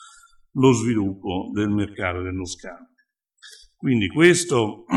lo 0.54 0.72
sviluppo 0.74 1.52
del 1.54 1.70
mercato 1.70 2.22
dello 2.22 2.46
scambio. 2.46 2.90
Quindi 3.76 4.08
questo 4.08 4.86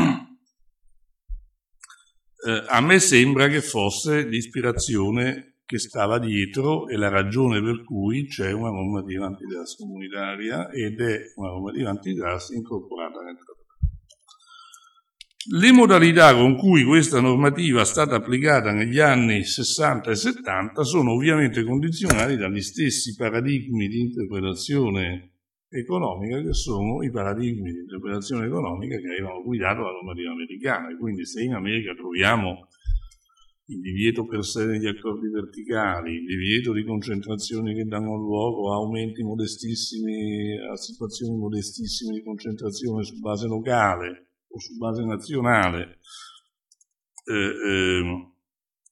eh, 2.45 2.65
a 2.67 2.81
me 2.81 2.99
sembra 2.99 3.47
che 3.47 3.61
fosse 3.61 4.27
l'ispirazione 4.27 5.55
che 5.65 5.79
stava 5.79 6.19
dietro 6.19 6.87
e 6.87 6.95
la 6.95 7.09
ragione 7.09 7.59
per 7.61 7.83
cui 7.83 8.27
c'è 8.27 8.51
una 8.51 8.69
normativa 8.69 9.25
antitrust 9.25 9.79
comunitaria 9.79 10.69
ed 10.69 11.01
è 11.01 11.21
una 11.35 11.49
normativa 11.49 11.89
antitrust 11.89 12.51
incorporata 12.51 13.21
nel 13.21 13.35
trattato. 13.35 13.54
Le 15.47 15.71
modalità 15.71 16.33
con 16.33 16.55
cui 16.55 16.83
questa 16.83 17.21
normativa 17.21 17.81
è 17.81 17.85
stata 17.85 18.15
applicata 18.15 18.71
negli 18.71 18.97
anni 18.97 19.43
60 19.43 20.09
e 20.09 20.15
70 20.15 20.81
sono 20.81 21.11
ovviamente 21.11 21.63
condizionati 21.63 22.35
dagli 22.35 22.61
stessi 22.61 23.13
paradigmi 23.13 23.87
di 23.87 23.99
interpretazione 23.99 25.33
economica 25.69 26.41
che 26.41 26.53
sono 26.53 27.03
i 27.03 27.11
paradigmi 27.11 27.71
di 27.71 27.77
interpretazione 27.77 28.47
economica 28.47 28.97
che 28.97 29.05
avevano 29.05 29.43
guidato 29.43 29.81
la 29.81 29.91
normativa 29.91 30.31
americana. 30.31 30.97
Quindi 30.97 31.27
se 31.27 31.43
in 31.43 31.53
America 31.53 31.93
troviamo 31.93 32.67
il 33.67 33.81
divieto 33.81 34.25
per 34.25 34.43
sé 34.43 34.65
degli 34.65 34.87
accordi 34.87 35.29
verticali, 35.29 36.15
il 36.15 36.25
divieto 36.25 36.73
di 36.73 36.83
concentrazioni 36.83 37.75
che 37.75 37.83
danno 37.83 38.15
luogo 38.15 38.71
a 38.71 38.77
aumenti 38.77 39.21
modestissimi, 39.21 40.57
a 40.57 40.75
situazioni 40.75 41.37
modestissime 41.37 42.15
di 42.15 42.23
concentrazione 42.23 43.03
su 43.03 43.19
base 43.19 43.45
locale, 43.45 44.25
o 44.55 44.59
su 44.59 44.77
base 44.77 45.03
nazionale 45.03 45.99
eh, 47.25 47.33
eh, 47.33 48.29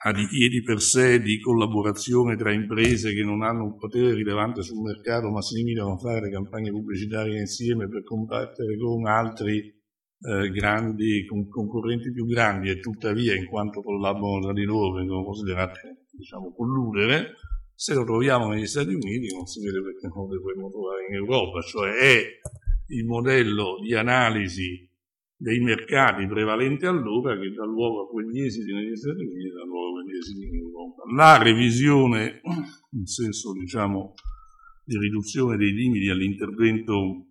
a 0.05 0.11
divieti 0.11 0.61
per 0.61 0.81
sé 0.81 1.21
di 1.21 1.39
collaborazione 1.39 2.35
tra 2.35 2.51
imprese 2.51 3.13
che 3.13 3.23
non 3.23 3.41
hanno 3.41 3.63
un 3.63 3.77
potere 3.77 4.13
rilevante 4.13 4.61
sul 4.61 4.81
mercato 4.81 5.29
ma 5.29 5.41
si 5.41 5.55
limitano 5.55 5.93
a 5.93 5.97
fare 5.97 6.29
campagne 6.29 6.71
pubblicitarie 6.71 7.39
insieme 7.39 7.87
per 7.87 8.03
combattere 8.03 8.77
con 8.77 9.07
altri 9.07 9.59
eh, 9.59 10.49
grandi 10.49 11.25
con, 11.25 11.47
concorrenti 11.47 12.11
più 12.11 12.25
grandi 12.25 12.69
e 12.69 12.79
tuttavia 12.79 13.33
in 13.33 13.45
quanto 13.45 13.81
collaborano 13.81 14.43
tra 14.43 14.53
di 14.53 14.63
loro 14.63 14.95
vengono 14.95 15.23
considerate 15.23 16.07
diciamo 16.11 16.53
colludere 16.53 17.35
se 17.73 17.93
lo 17.93 18.03
troviamo 18.03 18.49
negli 18.49 18.67
Stati 18.67 18.93
Uniti 18.93 19.33
non 19.33 19.45
si 19.45 19.61
vede 19.61 19.81
perché 19.81 20.07
non 20.07 20.27
lo 20.27 20.35
dovremmo 20.35 20.69
trovare 20.69 21.05
in 21.07 21.15
Europa 21.15 21.61
cioè 21.61 21.91
è 21.93 22.23
il 22.87 23.05
modello 23.05 23.79
di 23.81 23.95
analisi 23.95 24.91
dei 25.43 25.59
mercati 25.59 26.25
prevalenti 26.25 26.85
allora 26.85 27.37
che 27.37 27.51
dà 27.51 27.65
luogo 27.65 28.03
a 28.03 28.07
quegli 28.07 28.45
esiti 28.45 28.71
negli 28.71 28.95
Stati 28.95 29.19
Uniti 29.19 29.47
e 29.47 29.51
dà 29.51 29.65
luogo 29.65 29.99
a 29.99 30.01
quegli 30.01 30.17
esiti 30.17 30.47
in 30.47 30.55
Europa. 30.55 31.03
La 31.13 31.37
revisione, 31.37 32.39
in 32.91 33.05
senso 33.05 33.51
diciamo 33.51 34.13
di 34.85 34.97
riduzione 34.97 35.57
dei 35.57 35.73
limiti 35.73 36.07
all'intervento, 36.07 37.25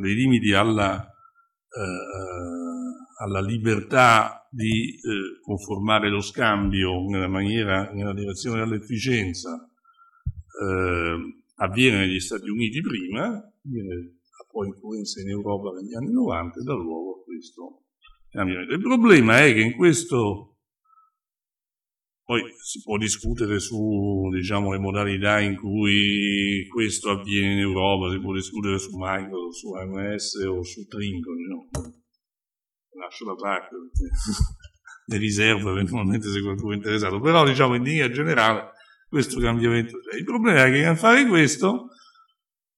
dei 0.00 0.14
limiti 0.14 0.54
alla, 0.54 1.04
eh, 1.04 3.22
alla 3.22 3.42
libertà 3.42 4.48
di 4.50 4.94
eh, 4.94 5.40
conformare 5.42 6.08
lo 6.08 6.22
scambio 6.22 7.06
nella, 7.06 7.28
maniera, 7.28 7.92
nella 7.92 8.14
direzione 8.14 8.64
dell'efficienza, 8.64 9.60
eh, 9.60 11.42
avviene 11.56 11.98
negli 11.98 12.20
Stati 12.20 12.48
Uniti 12.48 12.80
prima, 12.80 13.42
viene 13.60 14.20
poi 14.52 14.68
influenza 14.68 15.20
in 15.20 15.30
Europa 15.30 15.70
negli 15.70 15.94
anni 15.94 16.12
90 16.12 16.60
e 16.60 16.62
dà 16.62 16.74
luogo 16.74 17.20
a 17.20 17.24
questo 17.24 17.82
cambiamento. 18.28 18.74
Il 18.74 18.80
problema 18.80 19.44
è 19.44 19.52
che 19.52 19.60
in 19.60 19.74
questo 19.74 20.52
poi 22.24 22.42
si 22.62 22.80
può 22.82 22.96
discutere 22.98 23.58
su 23.58 24.28
diciamo, 24.32 24.72
le 24.72 24.78
modalità 24.78 25.40
in 25.40 25.56
cui 25.56 26.66
questo 26.68 27.10
avviene 27.10 27.54
in 27.54 27.58
Europa, 27.58 28.12
si 28.12 28.20
può 28.20 28.32
discutere 28.32 28.78
su 28.78 28.90
Microsoft, 28.92 29.56
su 29.56 29.72
AMS 29.72 30.34
o 30.48 30.62
su 30.62 30.86
Trinco, 30.86 31.30
no? 31.30 31.68
lascio 32.94 33.24
da 33.24 33.34
parte 33.34 33.74
le 35.06 35.16
riservo 35.16 35.72
eventualmente 35.72 36.28
se 36.28 36.40
qualcuno 36.40 36.72
è 36.72 36.76
interessato, 36.76 37.20
però 37.20 37.44
diciamo 37.44 37.74
in 37.74 37.82
linea 37.82 38.10
generale 38.10 38.70
questo 39.08 39.40
cambiamento. 39.40 39.98
Il 40.16 40.24
problema 40.24 40.64
è 40.64 40.70
che 40.70 40.86
a 40.86 40.94
fare 40.94 41.26
questo 41.26 41.88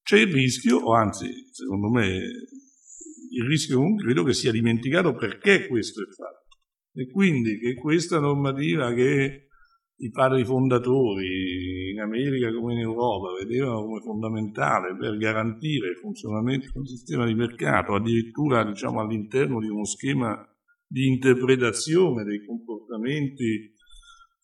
c'è 0.04 0.18
il 0.18 0.32
rischio, 0.32 0.76
o 0.76 0.92
anzi, 0.92 1.26
secondo 1.50 1.90
me, 1.90 2.06
il 2.06 3.44
rischio 3.48 3.78
non 3.78 3.96
credo 3.96 4.22
che 4.22 4.34
sia 4.34 4.52
dimenticato 4.52 5.14
perché 5.14 5.66
questo 5.66 6.02
è 6.02 6.06
fatto. 6.12 6.58
E 6.92 7.10
quindi 7.10 7.58
che 7.58 7.74
questa 7.74 8.20
normativa 8.20 8.92
che 8.92 9.48
i 9.96 10.10
padri 10.10 10.44
fondatori 10.44 11.90
in 11.92 12.00
America 12.00 12.52
come 12.52 12.74
in 12.74 12.80
Europa 12.80 13.32
vedevano 13.42 13.84
come 13.84 14.00
fondamentale 14.00 14.94
per 14.96 15.16
garantire 15.16 15.88
il 15.88 15.96
funzionamento 15.96 16.68
di 16.70 16.78
un 16.78 16.86
sistema 16.86 17.24
di 17.24 17.34
mercato, 17.34 17.94
addirittura 17.94 18.62
diciamo, 18.62 19.00
all'interno 19.00 19.58
di 19.58 19.68
uno 19.68 19.84
schema 19.84 20.46
di 20.86 21.06
interpretazione 21.06 22.24
dei 22.24 22.44
comportamenti, 22.44 23.72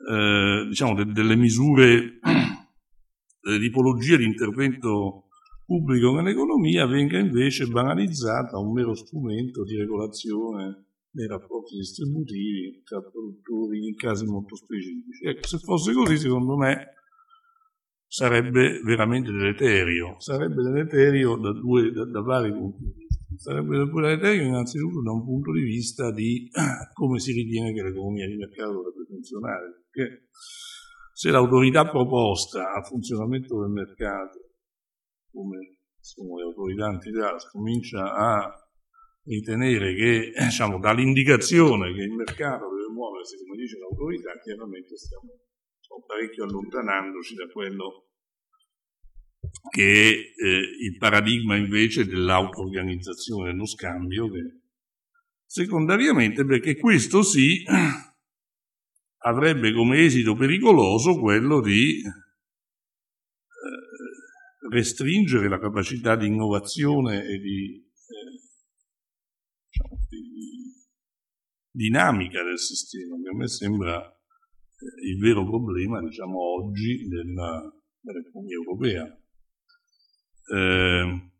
eh, 0.09 0.67
diciamo, 0.69 0.95
de- 0.95 1.13
delle 1.13 1.37
misure, 1.37 2.19
delle 3.43 3.61
tipologie 3.61 4.17
di 4.17 4.25
intervento 4.25 5.27
pubblico 5.71 6.12
nell'economia 6.12 6.85
venga 6.85 7.16
invece 7.16 7.66
banalizzata 7.66 8.57
a 8.57 8.59
un 8.59 8.73
mero 8.73 8.93
strumento 8.93 9.62
di 9.62 9.77
regolazione 9.77 10.87
dei 11.09 11.29
rapporti 11.29 11.77
distributivi 11.77 12.83
tra 12.83 13.01
produttori 13.01 13.87
in 13.87 13.95
casi 13.95 14.25
molto 14.25 14.57
specifici. 14.57 15.25
Ecco, 15.25 15.47
se 15.47 15.59
fosse 15.59 15.93
così, 15.93 16.18
secondo 16.18 16.57
me 16.57 16.95
sarebbe 18.05 18.81
veramente 18.83 19.31
deleterio, 19.31 20.16
sarebbe 20.18 20.61
deleterio 20.61 21.37
da, 21.37 21.53
due, 21.53 21.93
da, 21.93 22.05
da 22.05 22.21
vari 22.21 22.51
punti 22.51 22.83
di 22.83 22.93
vista. 22.97 23.18
Sarebbe 23.37 23.79
deleterio 23.79 24.43
innanzitutto 24.43 25.03
da 25.03 25.12
un 25.12 25.25
punto 25.25 25.53
di 25.53 25.62
vista 25.62 26.11
di 26.11 26.51
come 26.95 27.21
si 27.21 27.31
ritiene 27.31 27.73
che 27.73 27.83
l'economia 27.85 28.27
di 28.27 28.35
mercato 28.35 28.73
dovrebbe 28.73 29.05
funzionare, 29.07 29.85
perché 29.89 30.27
se 31.12 31.31
l'autorità 31.31 31.89
proposta 31.89 32.73
al 32.73 32.85
funzionamento 32.85 33.61
del 33.61 33.71
mercato 33.71 34.49
come 35.33 35.76
sono 36.01 36.37
le 36.37 36.45
autorità 36.45 36.87
antitrust, 36.87 37.51
comincia 37.51 38.12
a 38.14 38.68
ritenere 39.24 39.95
che, 39.95 40.33
diciamo, 40.37 40.78
dall'indicazione 40.78 41.93
che 41.95 42.03
il 42.03 42.12
mercato 42.12 42.68
deve 42.70 42.93
muoversi 42.93 43.37
come 43.45 43.57
dice 43.57 43.78
l'autorità, 43.78 44.39
chiaramente 44.43 44.97
stiamo, 44.97 45.28
stiamo 45.78 46.05
parecchio 46.07 46.45
allontanandoci 46.45 47.35
da 47.35 47.47
quello 47.49 48.07
che 49.70 50.35
è 50.37 50.45
eh, 50.45 50.59
il 50.81 50.97
paradigma 50.99 51.57
invece 51.57 52.07
dell'auto-organizzazione 52.07 53.51
dello 53.51 53.66
scambio, 53.66 54.31
che 54.31 54.61
secondariamente 55.45 56.45
perché 56.45 56.76
questo 56.76 57.22
sì 57.22 57.62
avrebbe 59.22 59.72
come 59.72 60.05
esito 60.05 60.35
pericoloso 60.35 61.18
quello 61.18 61.61
di 61.61 62.03
restringere 64.71 65.49
la 65.49 65.59
capacità 65.59 66.16
di 66.16 66.27
innovazione 66.27 67.25
e 67.25 67.39
di, 67.39 67.75
eh, 67.75 68.41
diciamo, 69.66 70.07
di, 70.09 70.73
dinamica 71.73 72.43
del 72.43 72.59
sistema, 72.59 73.16
che 73.21 73.29
a 73.29 73.37
me 73.37 73.49
sembra 73.49 74.01
eh, 74.07 75.09
il 75.09 75.18
vero 75.18 75.45
problema, 75.45 76.01
diciamo, 76.01 76.39
oggi 76.39 77.07
della, 77.09 77.68
dell'economia 78.01 78.55
europea. 78.55 79.21
Eh, 80.53 81.31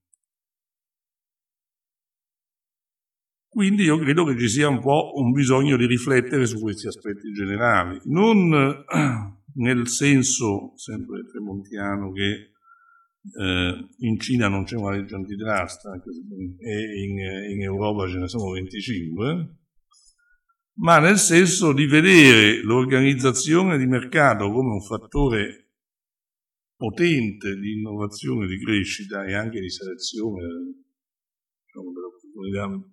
quindi 3.49 3.83
io 3.85 3.99
credo 3.99 4.25
che 4.25 4.39
ci 4.39 4.49
sia 4.49 4.69
un 4.69 4.81
po' 4.81 5.13
un 5.15 5.33
bisogno 5.33 5.77
di 5.77 5.87
riflettere 5.87 6.47
su 6.47 6.61
questi 6.61 6.87
aspetti 6.87 7.33
generali, 7.33 8.01
non 8.05 8.85
nel 9.55 9.89
senso 9.89 10.73
sempre 10.77 11.27
tremontiano 11.27 12.13
che 12.13 12.50
eh, 13.23 13.89
in 13.99 14.19
Cina 14.19 14.49
non 14.49 14.65
c'è 14.65 14.77
una 14.77 14.97
legge 14.97 15.15
antitrust 15.15 15.85
e 15.87 17.03
in, 17.05 17.19
in 17.53 17.63
Europa 17.63 18.09
ce 18.09 18.19
ne 18.19 18.29
sono 18.29 18.51
25, 18.53 19.57
ma 20.75 20.99
nel 20.99 21.19
senso 21.19 21.73
di 21.73 21.87
vedere 21.87 22.63
l'organizzazione 22.63 23.77
di 23.79 23.87
mercato 23.87 24.51
come 24.51 24.73
un 24.73 24.83
fattore 24.83 25.69
potente 26.77 27.57
di 27.57 27.73
innovazione, 27.73 28.47
di 28.47 28.59
crescita 28.59 29.25
e 29.27 29.35
anche 29.35 29.61
di 29.61 29.69
selezione 29.69 30.47
diciamo, 31.67 31.93
delle 31.93 32.07
opportunità 32.07 32.91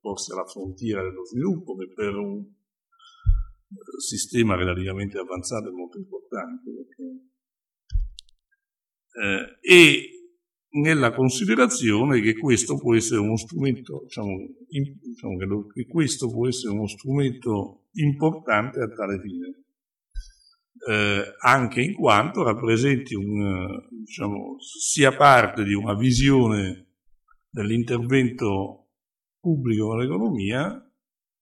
poste 0.00 0.32
alla 0.32 0.44
frontiera 0.44 1.02
dello 1.02 1.24
sviluppo, 1.24 1.76
che 1.76 1.92
per 1.94 2.14
un 2.16 2.44
sistema 3.98 4.56
relativamente 4.56 5.18
avanzato 5.18 5.68
è 5.68 5.72
molto 5.72 5.98
importante. 5.98 6.70
Perché, 6.70 7.31
eh, 9.12 9.58
e 9.60 10.12
nella 10.72 11.12
considerazione 11.12 12.20
che 12.20 12.36
questo 12.36 12.78
può 12.78 12.94
essere 12.94 13.20
uno 13.20 13.36
strumento, 13.36 14.02
diciamo, 14.04 14.30
in, 14.30 14.98
diciamo 15.00 15.36
che, 15.36 15.44
lo, 15.44 15.66
che, 15.66 15.86
questo 15.86 16.30
può 16.30 16.48
essere 16.48 16.72
uno 16.72 16.86
strumento 16.86 17.88
importante 17.92 18.80
a 18.80 18.88
tale 18.88 19.20
fine, 19.20 19.64
eh, 20.88 21.24
anche 21.40 21.82
in 21.82 21.94
quanto 21.94 22.42
rappresenti 22.42 23.14
un, 23.14 23.86
diciamo, 23.90 24.56
sia 24.58 25.14
parte 25.14 25.62
di 25.64 25.74
una 25.74 25.94
visione 25.94 26.86
dell'intervento 27.50 28.88
pubblico 29.38 29.94
nell'economia 29.94 30.90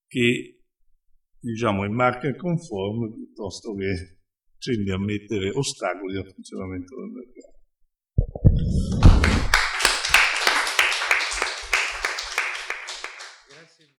che 0.08 0.60
diciamo 1.38 1.84
è 1.84 1.88
market 1.88 2.36
conforme 2.36 3.12
piuttosto 3.12 3.74
che 3.74 4.18
tende 4.58 4.92
a 4.92 4.98
mettere 4.98 5.50
ostacoli 5.50 6.16
al 6.16 6.30
funzionamento 6.32 6.96
del 6.96 7.10
mercato. 7.10 7.59
Thank 8.20 9.54
you. 9.54 9.59